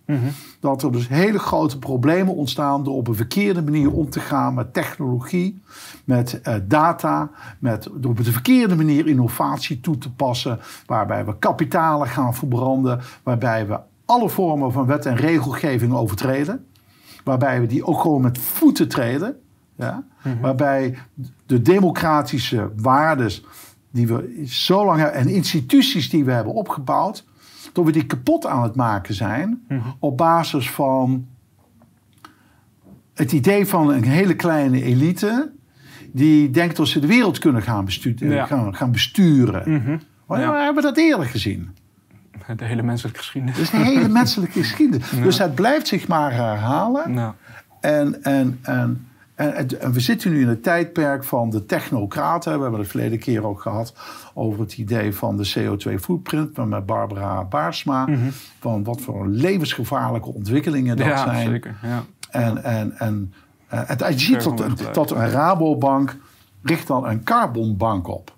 Dat 0.60 0.82
er 0.82 0.92
dus 0.92 1.08
hele 1.08 1.38
grote 1.38 1.78
problemen 1.78 2.34
ontstaan 2.34 2.84
door 2.84 2.94
op 2.94 3.08
een 3.08 3.14
verkeerde 3.14 3.62
manier 3.62 3.92
om 3.92 4.10
te 4.10 4.20
gaan 4.20 4.54
met 4.54 4.72
technologie, 4.72 5.62
met 6.04 6.40
eh, 6.40 6.54
data, 6.64 7.30
met 7.58 7.88
door 7.94 8.10
op 8.10 8.24
de 8.24 8.32
verkeerde 8.32 8.76
manier 8.76 9.06
innovatie 9.06 9.80
toe 9.80 9.98
te 9.98 10.12
passen, 10.12 10.58
waarbij 10.86 11.24
we 11.24 11.38
kapitalen 11.38 12.06
gaan 12.06 12.34
verbranden, 12.34 13.00
waarbij 13.22 13.66
we 13.66 13.78
alle 14.04 14.28
vormen 14.28 14.72
van 14.72 14.86
wet 14.86 15.06
en 15.06 15.16
regelgeving 15.16 15.92
overtreden, 15.92 16.66
waarbij 17.24 17.60
we 17.60 17.66
die 17.66 17.84
ook 17.86 18.00
gewoon 18.00 18.20
met 18.22 18.38
voeten 18.38 18.88
treden. 18.88 19.36
Ja? 19.76 20.04
Waarbij 20.40 20.98
de 21.46 21.62
democratische 21.62 22.70
waardes 22.76 23.44
die 23.92 24.06
we 24.06 24.42
zo 24.46 24.84
lang 24.84 24.98
hebben 25.00 25.20
en 25.20 25.28
instituties 25.28 26.10
die 26.10 26.24
we 26.24 26.32
hebben 26.32 26.52
opgebouwd, 26.54 27.24
dat 27.72 27.84
we 27.84 27.92
die 27.92 28.06
kapot 28.06 28.46
aan 28.46 28.62
het 28.62 28.74
maken 28.74 29.14
zijn 29.14 29.62
op 29.98 30.16
basis 30.16 30.70
van 30.70 31.26
het 33.14 33.32
idee 33.32 33.66
van 33.66 33.90
een 33.92 34.04
hele 34.04 34.34
kleine 34.36 34.82
elite 34.82 35.52
die 36.12 36.50
denkt 36.50 36.76
dat 36.76 36.88
ze 36.88 37.00
de 37.00 37.06
wereld 37.06 37.38
kunnen 37.38 37.62
gaan, 37.62 37.84
bestu- 37.84 38.14
Ja. 38.18 38.46
gaan, 38.46 38.74
gaan 38.76 38.92
besturen. 38.92 39.72
Mhm. 39.72 39.98
Maar 40.26 40.40
Ja. 40.40 40.52
we 40.52 40.58
hebben 40.58 40.82
dat 40.82 40.96
eerder 40.96 41.26
gezien. 41.26 41.70
De 42.56 42.64
hele 42.64 42.82
menselijke 42.82 43.18
geschiedenis. 43.18 43.58
Is 43.58 43.72
een 43.72 43.82
hele 43.82 44.08
menselijke 44.08 44.58
geschiedenis. 44.64 45.10
Dus 45.10 45.38
het 45.38 45.54
blijft 45.54 45.88
zich 45.88 46.08
maar 46.08 46.32
herhalen. 46.32 47.34
En, 47.80 48.22
en, 48.22 48.58
en, 48.62 49.06
En, 49.34 49.80
en, 49.80 49.92
we 49.92 50.00
zitten 50.00 50.30
nu 50.30 50.40
in 50.40 50.48
het 50.48 50.62
tijdperk 50.62 51.24
van 51.24 51.50
de 51.50 51.66
technocraten. 51.66 52.56
We 52.56 52.62
hebben 52.62 52.80
het 52.80 52.88
verleden 52.88 53.18
keer 53.18 53.46
ook 53.46 53.60
gehad 53.60 53.94
over 54.34 54.60
het 54.60 54.76
idee 54.78 55.14
van 55.14 55.36
de 55.36 55.52
CO2-footprint 55.58 56.66
met 56.66 56.86
Barbara 56.86 57.44
Baarsma. 57.44 58.06
Mhm. 58.06 58.18
Van 58.58 58.84
wat 58.84 59.00
voor 59.00 59.28
levensgevaarlijke 59.28 60.28
ontwikkelingen 60.28 60.96
dat 60.96 61.06
ja, 61.06 61.24
zijn. 61.24 61.50
Zeker, 61.50 61.76
ja. 61.82 62.04
En, 62.30 62.64
en, 62.64 62.98
en, 62.98 63.32
en, 63.68 63.98
en 63.98 64.12
je 64.12 64.18
ziet 64.18 64.42
dat, 64.42 64.94
dat 64.94 65.10
een 65.10 65.30
Rabobank 65.30 66.16
richt 66.62 66.86
dan 66.86 67.06
een 67.06 67.24
carbonbank 67.24 68.08
op. 68.08 68.34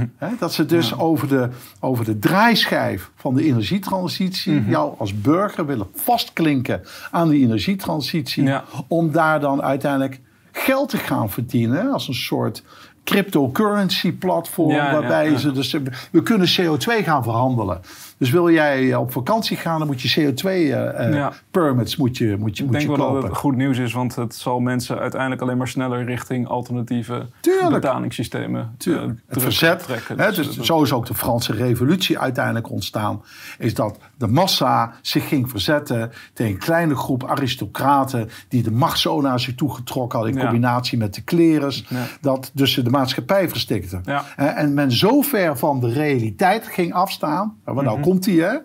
dat 0.38 0.52
ze 0.52 0.66
dus 0.66 0.98
over, 0.98 1.28
de, 1.28 1.48
over 1.80 2.04
de 2.04 2.18
draaischijf 2.18 3.10
van 3.16 3.34
de 3.34 3.44
energietransitie 3.44 4.52
mhm. 4.52 4.70
jou 4.70 4.94
als 4.98 5.20
burger 5.20 5.66
willen 5.66 5.86
vastklinken 5.94 6.82
aan 7.10 7.28
die 7.28 7.42
energietransitie. 7.42 8.50
Om 8.88 9.12
daar 9.12 9.40
dan 9.40 9.62
uiteindelijk 9.62 10.20
geld 10.52 10.88
te 10.88 10.96
gaan 10.96 11.30
verdienen 11.30 11.92
als 11.92 12.08
een 12.08 12.14
soort 12.14 12.62
cryptocurrency 13.04 14.12
platform. 14.12 14.74
waarbij 14.74 15.36
ze 15.36 15.52
dus. 15.52 15.76
We 16.10 16.22
kunnen 16.22 16.48
CO2 16.60 17.04
gaan 17.04 17.22
verhandelen. 17.22 17.80
Dus 18.22 18.30
wil 18.30 18.50
jij 18.50 18.94
op 18.94 19.12
vakantie 19.12 19.56
gaan, 19.56 19.78
dan 19.78 19.86
moet 19.86 20.02
je 20.02 20.20
CO2-permits 20.20 21.92
uh, 21.92 21.98
moet 21.98 22.16
je, 22.16 22.36
moet 22.38 22.38
je, 22.38 22.38
moet 22.38 22.56
je 22.56 22.62
kopen. 22.64 22.80
Ik 22.80 22.86
denk 22.86 22.96
wel 22.96 23.12
dat 23.12 23.22
het 23.22 23.36
goed 23.36 23.56
nieuws 23.56 23.78
is, 23.78 23.92
want 23.92 24.14
het 24.14 24.34
zal 24.34 24.60
mensen 24.60 24.98
uiteindelijk 24.98 25.42
alleen 25.42 25.56
maar 25.56 25.68
sneller 25.68 26.04
richting 26.04 26.48
alternatieve 26.48 27.26
betalingssystemen 27.70 28.74
Tuurlijk. 28.78 29.12
Uh, 29.12 29.18
het 29.26 29.42
verzet. 29.42 29.82
Trekken. 29.82 30.20
Hè, 30.20 30.32
dus, 30.32 30.56
dus 30.56 30.66
zo 30.66 30.82
is 30.82 30.92
ook 30.92 31.06
de 31.06 31.14
Franse 31.14 31.52
revolutie 31.52 32.18
uiteindelijk 32.18 32.70
ontstaan. 32.70 33.22
Is 33.58 33.74
dat 33.74 33.98
de 34.18 34.26
massa 34.26 34.94
zich 35.00 35.28
ging 35.28 35.50
verzetten 35.50 36.12
tegen 36.32 36.52
een 36.52 36.58
kleine 36.58 36.96
groep 36.96 37.24
aristocraten 37.24 38.30
die 38.48 38.62
de 38.62 38.70
macht 38.70 38.98
zo 38.98 39.20
naar 39.20 39.40
zich 39.40 39.54
toe 39.54 39.74
getrokken 39.74 40.18
hadden 40.18 40.36
in 40.36 40.44
combinatie 40.44 40.98
met 40.98 41.14
de 41.14 41.22
klerus. 41.22 41.84
Dat 42.20 42.50
dus 42.54 42.74
de 42.74 42.90
maatschappij 42.92 43.48
verstikten. 43.48 44.04
En 44.36 44.74
men 44.74 44.92
zo 44.92 45.20
ver 45.20 45.58
van 45.58 45.80
de 45.80 45.92
realiteit 45.92 46.66
ging 46.66 46.92
afstaan. 46.92 47.56
Maar 47.64 47.84
nou 47.84 48.00
komt 48.00 48.26
hij, 48.26 48.34
hè? 48.34 48.56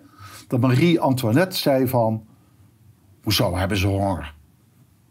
Dat 0.48 0.60
Marie-Antoinette 0.60 1.58
zei 1.58 1.88
van... 1.88 2.26
Hoezo 3.24 3.58
hebben 3.58 3.78
ze 3.78 3.88
honger? 3.88 4.36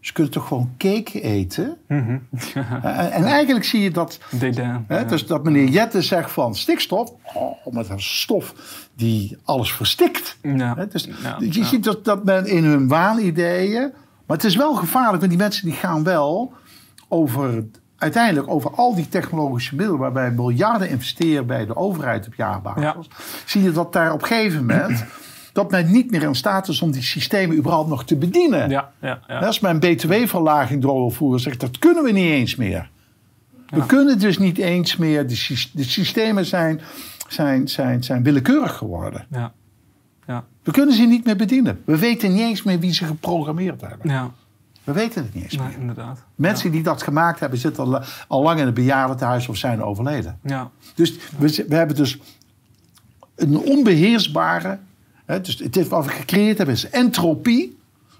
Ze 0.01 0.13
kunnen 0.13 0.33
toch 0.33 0.47
gewoon 0.47 0.75
cake 0.79 1.21
eten? 1.21 1.77
Mhm. 1.89 2.11
en, 2.83 3.13
en, 3.13 3.25
eigenlijk 3.25 3.65
zie 3.65 3.83
je 3.83 3.91
dat... 3.91 4.21
hè, 4.87 5.05
dus 5.05 5.27
dat 5.27 5.45
meneer 5.45 5.69
Jette 5.69 6.03
zegt 6.03 6.31
van 6.31 6.55
stikstof... 6.55 7.13
Oh, 7.35 7.67
met 7.73 7.89
een 7.89 8.03
stof 8.03 8.55
die 8.95 9.39
alles 9.45 9.73
verstikt. 9.73 10.39
Ja. 10.43 10.75
Hè, 10.77 10.87
dus 10.87 11.09
je 11.51 11.65
ziet 11.65 11.85
dat, 11.85 12.05
dat 12.05 12.25
men 12.25 12.47
in 12.47 12.65
hun 12.65 12.89
waanideeën... 12.89 13.93
Maar 14.27 14.37
het 14.37 14.47
is 14.47 14.57
wel 14.57 14.75
gevaarlijk, 14.75 15.19
want 15.19 15.31
die 15.31 15.41
mensen 15.41 15.67
die 15.67 15.75
gaan 15.75 16.03
wel 16.03 16.53
over 17.09 17.65
uiteindelijk 17.99 18.49
over 18.49 18.71
al 18.71 18.95
die 18.95 19.09
technologische 19.09 19.75
middelen, 19.75 20.01
waarbij 20.01 20.31
miljarden 20.31 20.89
investeren 20.89 21.47
bij 21.47 21.67
de 21.67 21.77
overheid 21.77 22.27
op 22.27 22.35
jaarbasis, 22.35 23.09
zie 23.45 23.63
je 23.63 23.73
dat 23.73 23.93
daar 23.93 24.13
op 24.13 24.21
een 24.21 24.27
gegeven 24.27 24.61
moment. 24.67 25.05
dat 25.53 25.71
men 25.71 25.93
niet 25.93 26.11
meer 26.11 26.23
in 26.23 26.35
staat 26.35 26.69
is 26.69 26.83
om 26.83 26.91
die 26.91 27.03
systemen 27.03 27.57
überhaupt 27.57 27.89
nog 27.89 28.05
te 28.05 28.17
bedienen. 28.17 28.71
Ja, 28.71 28.93
ja, 29.01 29.21
ja. 29.27 29.39
Als 29.39 29.61
men 29.61 29.79
btw-verlaging 29.79 30.83
door 30.83 30.95
wil 30.95 31.11
voeren, 31.11 31.41
zegt 31.41 31.61
dat 31.61 31.79
kunnen 31.79 32.03
we 32.03 32.13
niet 32.13 32.31
eens 32.31 32.57
meer. 32.57 32.91
We 33.67 33.87
kunnen 33.87 34.19
dus 34.19 34.39
niet 34.39 34.59
eens 34.59 34.97
meer, 34.97 35.27
de, 35.27 35.69
de 35.73 35.85
systemen 35.85 36.45
zijn, 36.45 36.81
zijn, 37.29 37.69
zijn, 37.69 38.05
zijn 38.05 38.23
willekeurig 38.23 38.77
geworden. 38.77 39.27
Ja. 39.31 39.53
Ja. 40.27 40.45
We 40.63 40.71
kunnen 40.71 40.95
ze 40.95 41.03
niet 41.03 41.25
meer 41.25 41.37
bedienen. 41.37 41.83
We 41.85 41.99
weten 41.99 42.33
niet 42.33 42.41
eens 42.41 42.63
meer 42.63 42.79
wie 42.79 42.93
ze 42.93 43.05
geprogrammeerd 43.05 43.81
hebben. 43.81 44.11
Ja. 44.11 44.31
We 44.87 44.93
weten 44.93 45.23
het 45.23 45.35
niet 45.35 45.43
eens 45.43 45.57
nee, 45.57 45.69
meer. 45.69 45.79
Inderdaad. 45.79 46.25
Mensen 46.35 46.71
die 46.71 46.83
dat 46.83 47.03
gemaakt 47.03 47.41
hebben, 47.41 47.59
zitten 47.59 47.85
al, 47.85 48.03
al 48.29 48.43
lang 48.43 48.61
in 48.61 48.67
het 48.67 48.75
bejaardentehuis 48.75 49.49
of 49.49 49.57
zijn 49.57 49.83
overleden. 49.83 50.39
Ja. 50.43 50.71
Dus 50.95 51.17
we, 51.39 51.65
we 51.69 51.75
hebben 51.75 51.97
dus 51.97 52.19
een 53.35 53.59
onbeheersbare. 53.59 54.79
Hè, 55.25 55.41
dus 55.41 55.59
het 55.59 55.77
is 55.77 55.89
wat 55.89 56.05
we 56.05 56.11
gecreëerd 56.11 56.57
hebben 56.57 56.75
is 56.75 56.91
entropie. 56.91 57.79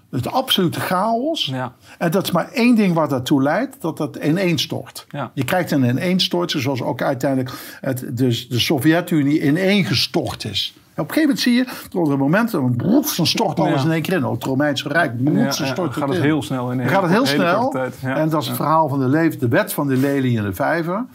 Het 0.09 0.27
absolute 0.27 0.79
chaos. 0.79 1.45
Ja. 1.45 1.75
En 1.97 2.11
dat 2.11 2.23
is 2.23 2.31
maar 2.31 2.51
één 2.51 2.75
ding 2.75 2.93
wat 2.93 3.09
daartoe 3.09 3.41
leidt, 3.41 3.81
dat 3.81 3.97
dat 3.97 4.15
ineenstort. 4.15 5.05
Ja. 5.09 5.31
Je 5.33 5.43
krijgt 5.43 5.71
een 5.71 5.83
ineenstorting, 5.83 6.63
zoals 6.63 6.81
ook 6.81 7.01
uiteindelijk 7.01 7.77
het, 7.81 8.17
dus 8.17 8.49
de 8.49 8.59
Sovjet-Unie 8.59 9.41
ineengestort 9.41 10.45
is. 10.45 10.77
Op 10.97 11.07
een 11.07 11.13
gegeven 11.13 11.21
moment 11.21 11.39
zie 11.39 11.53
je, 11.53 11.65
tot 11.89 12.09
een 12.09 12.17
moment, 12.17 12.51
dan, 12.51 12.73
dan 12.77 13.03
stort 13.25 13.59
alles 13.59 13.83
in 13.83 13.91
één 13.91 14.01
keer 14.01 14.13
in. 14.13 14.23
Het 14.23 14.43
Romeinse 14.43 14.89
Rijk, 14.89 15.13
ja, 15.23 15.51
stort 15.51 15.93
gaat 15.93 16.09
het 16.09 16.21
heel 16.21 16.41
snel 16.41 16.71
in. 16.71 16.77
Dan 16.77 16.87
gaat 16.87 17.01
het 17.01 17.11
heel 17.11 17.25
snel. 17.25 17.73
En 18.01 18.29
dat 18.29 18.41
is 18.41 18.47
het 18.47 18.55
verhaal 18.55 18.89
van 18.89 18.99
de, 18.99 19.07
leven, 19.07 19.39
de 19.39 19.47
wet 19.47 19.73
van 19.73 19.87
de 19.87 19.95
lelie 19.95 20.37
en 20.37 20.43
de 20.43 20.53
vijver. 20.53 21.05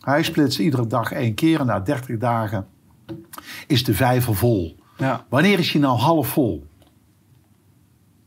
Hij 0.00 0.22
splitst 0.22 0.58
iedere 0.58 0.86
dag 0.86 1.12
één 1.12 1.34
keer 1.34 1.60
en 1.60 1.66
na 1.66 1.80
30 1.80 2.18
dagen 2.18 2.66
is 3.66 3.84
de 3.84 3.94
vijver 3.94 4.34
vol. 4.34 4.76
Wanneer 5.28 5.58
is 5.58 5.72
hij 5.72 5.80
nou 5.80 5.98
half 5.98 6.28
vol? 6.28 6.66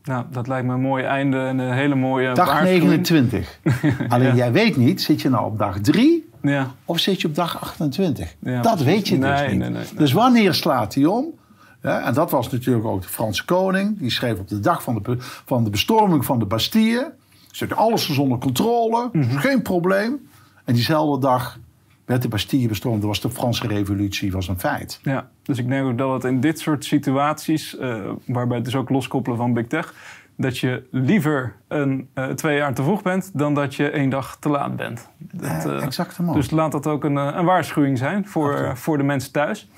Nou, 0.02 0.24
dat 0.30 0.46
lijkt 0.46 0.66
me 0.66 0.72
een 0.72 0.80
mooi 0.80 1.04
einde 1.04 1.38
en 1.38 1.58
een 1.58 1.72
hele 1.72 1.94
mooie 1.94 2.34
Dag 2.34 2.62
29. 2.62 3.60
Alleen 4.08 4.36
jij 4.36 4.52
weet 4.52 4.76
niet, 4.76 5.02
zit 5.02 5.22
je 5.22 5.28
nou 5.28 5.46
op 5.46 5.58
dag 5.58 5.80
3 5.80 6.25
ja. 6.48 6.74
Of 6.84 6.98
zit 6.98 7.20
je 7.20 7.28
op 7.28 7.34
dag 7.34 7.60
28? 7.60 8.34
dat 8.62 8.80
weet 8.80 9.08
je 9.08 9.18
dus 9.18 9.40
niet. 9.40 9.58
Nee, 9.58 9.70
nee, 9.70 9.84
dus 9.96 10.12
wanneer 10.12 10.54
slaat 10.54 10.94
hij 10.94 11.04
om? 11.04 11.26
Ja, 11.82 12.00
en 12.00 12.14
dat 12.14 12.30
was 12.30 12.50
natuurlijk 12.50 12.86
ook 12.86 13.02
de 13.02 13.08
Franse 13.08 13.44
koning. 13.44 13.98
Die 13.98 14.10
schreef 14.10 14.38
op 14.38 14.48
de 14.48 14.60
dag 14.60 14.82
van 14.82 15.02
de, 15.02 15.16
van 15.20 15.64
de 15.64 15.70
bestorming 15.70 16.24
van 16.24 16.38
de 16.38 16.44
Bastille. 16.44 17.12
Zette 17.50 17.74
alles 17.74 18.18
onder 18.18 18.38
controle, 18.38 19.08
mhm. 19.12 19.36
geen 19.36 19.62
probleem. 19.62 20.28
En 20.64 20.74
diezelfde 20.74 21.26
dag 21.26 21.58
werd 22.04 22.22
de 22.22 22.28
Bastille 22.28 22.68
bestormd. 22.68 23.00
Dat 23.00 23.08
was 23.08 23.20
de 23.20 23.30
Franse 23.30 23.66
revolutie, 23.66 24.32
was 24.32 24.48
een 24.48 24.58
feit. 24.58 25.00
Ja, 25.02 25.28
dus 25.42 25.58
ik 25.58 25.68
denk 25.68 25.86
ook 25.86 25.98
dat 25.98 26.12
het 26.12 26.24
in 26.24 26.40
dit 26.40 26.58
soort 26.58 26.84
situaties, 26.84 27.76
uh, 27.80 28.10
waarbij 28.24 28.56
het 28.56 28.64
dus 28.64 28.74
ook 28.74 28.90
loskoppelen 28.90 29.38
van 29.38 29.52
Big 29.52 29.66
Tech 29.66 29.94
dat 30.36 30.58
je 30.58 30.86
liever 30.90 31.56
een, 31.68 32.08
uh, 32.14 32.26
twee 32.26 32.56
jaar 32.56 32.74
te 32.74 32.82
vroeg 32.82 33.02
bent 33.02 33.30
dan 33.34 33.54
dat 33.54 33.74
je 33.74 33.90
één 33.90 34.10
dag 34.10 34.36
te 34.36 34.48
laat 34.48 34.76
bent. 34.76 35.08
Dat, 35.18 35.66
uh, 35.66 35.82
exact 35.82 36.34
dus 36.34 36.50
laat 36.50 36.72
dat 36.72 36.86
ook 36.86 37.04
een, 37.04 37.16
een 37.16 37.44
waarschuwing 37.44 37.98
zijn 37.98 38.26
voor, 38.26 38.76
voor 38.76 38.98
de 38.98 39.04
mensen 39.04 39.32
thuis. 39.32 39.70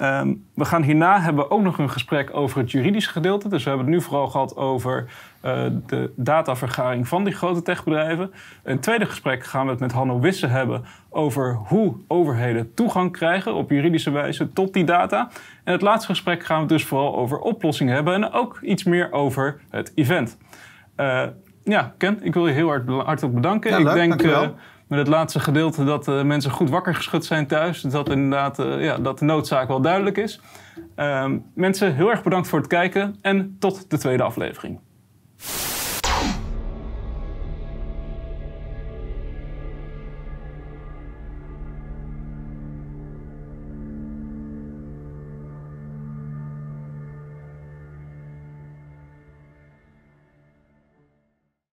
Ehm, 0.00 0.34
we 0.54 0.64
gaan 0.64 0.82
hierna 0.82 1.20
hebben 1.20 1.50
ook 1.50 1.62
nog 1.62 1.78
een 1.78 1.90
gesprek 1.90 2.30
over 2.32 2.58
het 2.60 2.70
juridische 2.70 3.10
gedeelte. 3.10 3.48
Dus 3.48 3.62
we 3.62 3.68
hebben 3.68 3.86
het 3.86 3.96
nu 3.96 4.02
vooral 4.02 4.28
gehad 4.28 4.56
over 4.56 5.04
uh, 5.44 5.64
de 5.86 6.12
datavergaring 6.16 7.08
van 7.08 7.24
die 7.24 7.34
grote 7.34 7.62
techbedrijven. 7.62 8.32
Een 8.62 8.80
tweede 8.80 9.06
gesprek 9.06 9.44
gaan 9.44 9.64
we 9.64 9.70
het 9.70 9.80
met 9.80 9.92
Hanno 9.92 10.20
Wisse 10.20 10.46
hebben 10.46 10.84
over 11.08 11.54
hoe 11.54 11.94
overheden 12.08 12.74
toegang 12.74 13.12
krijgen 13.12 13.54
op 13.54 13.70
juridische 13.70 14.10
wijze 14.10 14.52
tot 14.52 14.72
die 14.72 14.84
data. 14.84 15.28
En 15.64 15.72
het 15.72 15.82
laatste 15.82 16.08
gesprek 16.08 16.44
gaan 16.44 16.60
we 16.60 16.66
dus 16.66 16.84
vooral 16.84 17.16
over 17.16 17.38
oplossingen 17.38 17.94
hebben 17.94 18.14
en 18.14 18.32
ook 18.32 18.58
iets 18.62 18.84
meer 18.84 19.12
over 19.12 19.60
het 19.70 19.92
event. 19.94 20.38
Uh, 20.96 21.22
ja, 21.64 21.94
Ken, 21.98 22.18
ik 22.22 22.34
wil 22.34 22.46
je 22.46 22.54
heel 22.54 22.68
hard, 22.68 22.88
hartelijk 22.88 23.34
bedanken. 23.34 23.80
ik 23.80 23.92
denk 23.92 24.22
uh, 24.22 24.48
met 24.90 24.98
het 24.98 25.08
laatste 25.08 25.40
gedeelte 25.40 25.84
dat 25.84 26.08
uh, 26.08 26.22
mensen 26.22 26.50
goed 26.50 26.70
wakker 26.70 26.94
geschud 26.94 27.24
zijn 27.24 27.46
thuis. 27.46 27.80
Dat 27.80 28.10
inderdaad 28.10 28.56
ja, 28.56 28.98
dat 28.98 29.18
de 29.18 29.24
noodzaak 29.24 29.68
wel 29.68 29.80
duidelijk 29.80 30.16
is. 30.16 30.40
Ehm, 30.94 31.38
mensen, 31.54 31.94
heel 31.94 32.10
erg 32.10 32.22
bedankt 32.22 32.48
voor 32.48 32.58
het 32.58 32.68
kijken 32.68 33.16
en 33.20 33.56
tot 33.58 33.90
de 33.90 33.98
tweede 33.98 34.22
aflevering. 34.22 34.78